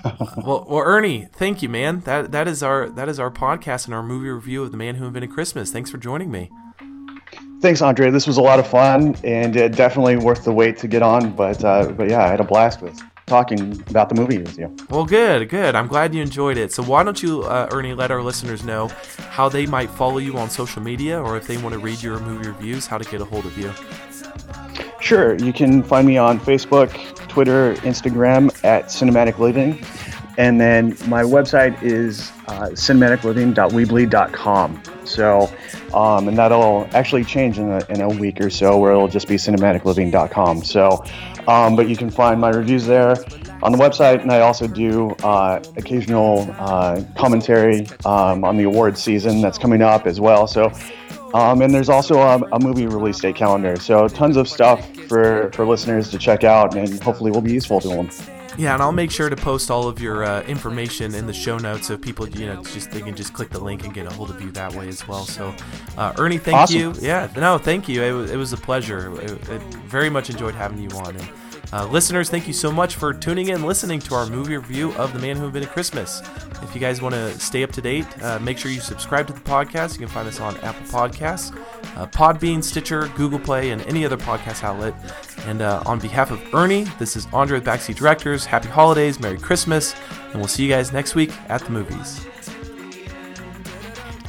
well, 0.43 0.65
well, 0.67 0.81
Ernie, 0.83 1.29
thank 1.31 1.61
you, 1.61 1.69
man. 1.69 2.01
That 2.01 2.33
that 2.33 2.45
is 2.45 2.61
our 2.61 2.89
that 2.89 3.07
is 3.07 3.19
our 3.19 3.31
podcast 3.31 3.85
and 3.85 3.93
our 3.93 4.03
movie 4.03 4.29
review 4.29 4.63
of 4.63 4.71
The 4.71 4.77
Man 4.77 4.95
Who 4.95 5.05
Invented 5.05 5.31
Christmas. 5.31 5.71
Thanks 5.71 5.89
for 5.89 5.97
joining 5.97 6.29
me. 6.29 6.51
Thanks, 7.63 7.81
Andre. 7.81 8.11
This 8.11 8.27
was 8.27 8.35
a 8.35 8.41
lot 8.41 8.59
of 8.59 8.67
fun 8.67 9.15
and 9.23 9.55
uh, 9.55 9.69
definitely 9.69 10.17
worth 10.17 10.43
the 10.43 10.51
wait 10.51 10.75
to 10.79 10.87
get 10.89 11.01
on. 11.01 11.31
But 11.31 11.63
uh, 11.63 11.93
but 11.93 12.09
yeah, 12.09 12.21
I 12.21 12.27
had 12.27 12.41
a 12.41 12.43
blast 12.43 12.81
with 12.81 13.01
talking 13.25 13.81
about 13.89 14.09
the 14.09 14.15
movie 14.15 14.37
with 14.37 14.57
you. 14.57 14.75
Well, 14.89 15.05
good, 15.05 15.47
good. 15.47 15.73
I'm 15.73 15.87
glad 15.87 16.13
you 16.13 16.21
enjoyed 16.21 16.57
it. 16.57 16.73
So, 16.73 16.83
why 16.83 17.03
don't 17.03 17.23
you, 17.23 17.43
uh, 17.43 17.69
Ernie, 17.71 17.93
let 17.93 18.11
our 18.11 18.21
listeners 18.21 18.65
know 18.65 18.89
how 19.29 19.47
they 19.47 19.65
might 19.65 19.89
follow 19.89 20.17
you 20.17 20.37
on 20.37 20.49
social 20.49 20.81
media 20.81 21.21
or 21.21 21.37
if 21.37 21.47
they 21.47 21.55
want 21.55 21.71
to 21.71 21.79
read 21.79 22.03
your 22.03 22.19
movie 22.19 22.49
reviews, 22.49 22.85
how 22.85 22.97
to 22.97 23.09
get 23.09 23.21
a 23.21 23.25
hold 23.25 23.45
of 23.45 23.57
you? 23.57 23.71
Sure, 24.99 25.35
you 25.35 25.53
can 25.53 25.83
find 25.83 26.05
me 26.05 26.17
on 26.17 26.41
Facebook, 26.41 26.89
Twitter, 27.29 27.75
Instagram 27.75 28.49
at 28.65 28.87
Cinematic 28.87 29.39
Living. 29.39 29.81
And 30.37 30.59
then 30.59 30.97
my 31.07 31.23
website 31.23 31.81
is 31.81 32.29
uh, 32.47 32.71
cinematicliving.weebly.com. 32.71 34.83
So, 35.13 35.53
um, 35.93 36.27
and 36.27 36.37
that'll 36.37 36.87
actually 36.93 37.23
change 37.23 37.59
in 37.59 37.69
a, 37.69 37.85
in 37.89 38.01
a 38.01 38.09
week 38.09 38.41
or 38.41 38.49
so 38.49 38.77
where 38.77 38.91
it'll 38.91 39.07
just 39.07 39.27
be 39.27 39.35
cinematicliving.com. 39.35 40.63
So, 40.63 41.03
um, 41.47 41.75
but 41.75 41.87
you 41.87 41.95
can 41.95 42.09
find 42.09 42.41
my 42.41 42.49
reviews 42.49 42.85
there 42.85 43.15
on 43.61 43.71
the 43.71 43.77
website. 43.77 44.21
And 44.21 44.31
I 44.31 44.41
also 44.41 44.67
do 44.67 45.11
uh, 45.23 45.61
occasional 45.77 46.53
uh, 46.57 47.03
commentary 47.15 47.87
um, 48.05 48.43
on 48.43 48.57
the 48.57 48.63
awards 48.63 49.01
season 49.01 49.41
that's 49.41 49.57
coming 49.57 49.81
up 49.81 50.05
as 50.05 50.19
well. 50.19 50.47
So, 50.47 50.71
um, 51.33 51.61
and 51.61 51.73
there's 51.73 51.89
also 51.89 52.19
a, 52.19 52.41
a 52.51 52.59
movie 52.59 52.85
release 52.85 53.19
date 53.19 53.35
calendar. 53.35 53.75
So 53.77 54.07
tons 54.07 54.37
of 54.37 54.47
stuff 54.47 54.87
for, 55.07 55.51
for 55.53 55.65
listeners 55.65 56.09
to 56.11 56.17
check 56.17 56.43
out 56.43 56.75
and 56.75 57.01
hopefully 57.01 57.31
will 57.31 57.41
be 57.41 57.53
useful 57.53 57.81
to 57.81 57.87
them. 57.87 58.09
Yeah, 58.57 58.73
and 58.73 58.83
I'll 58.83 58.91
make 58.91 59.11
sure 59.11 59.29
to 59.29 59.35
post 59.35 59.71
all 59.71 59.87
of 59.87 59.99
your 59.99 60.23
uh, 60.23 60.43
information 60.43 61.15
in 61.15 61.25
the 61.25 61.33
show 61.33 61.57
notes 61.57 61.87
so 61.87 61.97
people, 61.97 62.27
you 62.29 62.45
know, 62.45 62.63
just 62.63 62.91
they 62.91 63.01
can 63.01 63.15
just 63.15 63.33
click 63.33 63.49
the 63.49 63.59
link 63.59 63.83
and 63.83 63.93
get 63.93 64.05
a 64.05 64.13
hold 64.13 64.29
of 64.29 64.41
you 64.41 64.51
that 64.51 64.73
way 64.75 64.87
as 64.87 65.07
well. 65.07 65.25
So, 65.25 65.53
uh, 65.97 66.13
Ernie, 66.17 66.37
thank 66.37 66.57
Awesome. 66.57 66.77
you. 66.77 66.93
Yeah, 67.01 67.31
no, 67.35 67.57
thank 67.57 67.87
you. 67.87 68.03
It 68.03 68.11
was, 68.11 68.31
it 68.31 68.37
was 68.37 68.53
a 68.53 68.57
pleasure. 68.57 69.19
It, 69.21 69.49
it 69.49 69.61
very 69.85 70.09
much 70.09 70.29
enjoyed 70.29 70.55
having 70.55 70.79
you 70.79 70.89
on. 70.97 71.15
And 71.15 71.29
uh, 71.73 71.87
listeners, 71.87 72.29
thank 72.29 72.45
you 72.45 72.53
so 72.53 72.71
much 72.71 72.97
for 72.97 73.15
tuning 73.15 73.47
in, 73.47 73.63
listening 73.63 73.99
to 73.99 74.13
our 74.13 74.27
movie 74.27 74.55
review 74.55 74.93
of 74.93 75.11
The 75.11 75.17
Man 75.17 75.35
Who 75.35 75.45
Invented 75.45 75.71
Christmas. 75.71 76.21
If 76.61 76.75
you 76.75 76.79
guys 76.79 77.01
want 77.01 77.15
to 77.15 77.39
stay 77.39 77.63
up 77.63 77.71
to 77.71 77.81
date, 77.81 78.05
uh, 78.21 78.37
make 78.37 78.59
sure 78.59 78.69
you 78.69 78.79
subscribe 78.79 79.25
to 79.25 79.33
the 79.33 79.39
podcast. 79.39 79.93
You 79.93 80.05
can 80.05 80.07
find 80.07 80.27
us 80.27 80.39
on 80.39 80.55
Apple 80.57 80.85
Podcasts, 80.85 81.51
uh, 81.97 82.05
Podbean, 82.05 82.63
Stitcher, 82.63 83.07
Google 83.15 83.39
Play, 83.39 83.71
and 83.71 83.81
any 83.87 84.05
other 84.05 84.17
podcast 84.17 84.63
outlet. 84.63 84.93
And 85.47 85.63
uh, 85.63 85.81
on 85.87 85.97
behalf 85.97 86.29
of 86.29 86.39
Ernie, 86.53 86.83
this 86.99 87.15
is 87.15 87.25
Andre 87.33 87.57
with 87.57 87.67
Backseat 87.67 87.95
Directors. 87.95 88.45
Happy 88.45 88.69
holidays, 88.69 89.19
Merry 89.19 89.39
Christmas, 89.39 89.95
and 90.27 90.35
we'll 90.35 90.47
see 90.47 90.61
you 90.61 90.69
guys 90.69 90.93
next 90.93 91.15
week 91.15 91.31
at 91.49 91.61
the 91.61 91.71
movies. 91.71 92.23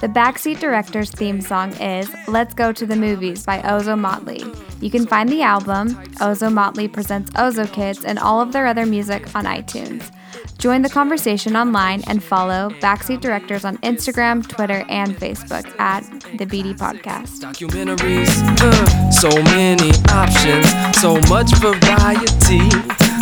The 0.04 0.10
Backseat 0.10 0.60
Directors 0.60 1.10
theme 1.10 1.40
song 1.40 1.72
is 1.80 2.14
Let's 2.28 2.52
Go 2.52 2.72
to 2.72 2.84
the 2.84 2.94
Movies 2.94 3.46
by 3.46 3.60
Ozomatli. 3.60 4.54
You 4.82 4.90
can 4.90 5.06
find 5.06 5.30
the 5.30 5.40
album, 5.40 5.94
Ozomatli 6.16 6.92
Presents 6.92 7.30
OzoKidz, 7.30 8.04
and 8.04 8.18
all 8.18 8.38
of 8.38 8.52
their 8.52 8.66
other 8.66 8.84
music 8.84 9.34
on 9.34 9.46
iTunes. 9.46 10.12
Join 10.58 10.82
the 10.82 10.90
conversation 10.90 11.56
online 11.56 12.02
and 12.06 12.22
follow 12.22 12.68
Backseat 12.80 13.22
Directors 13.22 13.64
on 13.64 13.78
Instagram, 13.78 14.46
Twitter, 14.46 14.84
and 14.90 15.16
Facebook 15.16 15.64
at 15.80 16.02
the 16.36 16.44
BD 16.44 16.76
Podcast. 16.76 17.40
Documentaries, 17.40 18.28
uh, 18.60 19.10
so 19.10 19.30
many 19.54 19.90
options, 20.10 20.68
so 21.00 21.14
much 21.32 21.50
variety. 21.62 22.68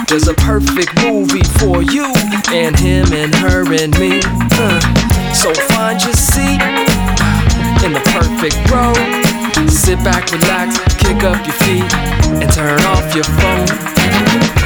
There's 0.08 0.26
a 0.26 0.34
perfect 0.34 1.00
movie 1.00 1.44
for 1.60 1.80
you 1.80 2.12
and 2.50 2.76
him 2.76 3.12
and 3.12 3.32
her 3.36 3.72
and 3.72 3.96
me. 4.00 4.20
Uh, 4.24 5.01
so 5.42 5.52
find 5.74 6.00
your 6.00 6.14
seat 6.14 6.62
in 7.84 7.92
the 7.92 8.02
perfect 8.14 8.54
row. 8.70 8.94
Sit 9.66 9.98
back, 10.04 10.30
relax, 10.30 10.78
kick 10.94 11.24
up 11.24 11.44
your 11.44 11.56
feet, 11.66 11.92
and 12.40 12.52
turn 12.52 12.80
off 12.82 13.12
your 13.12 13.24
phone. 13.24 14.61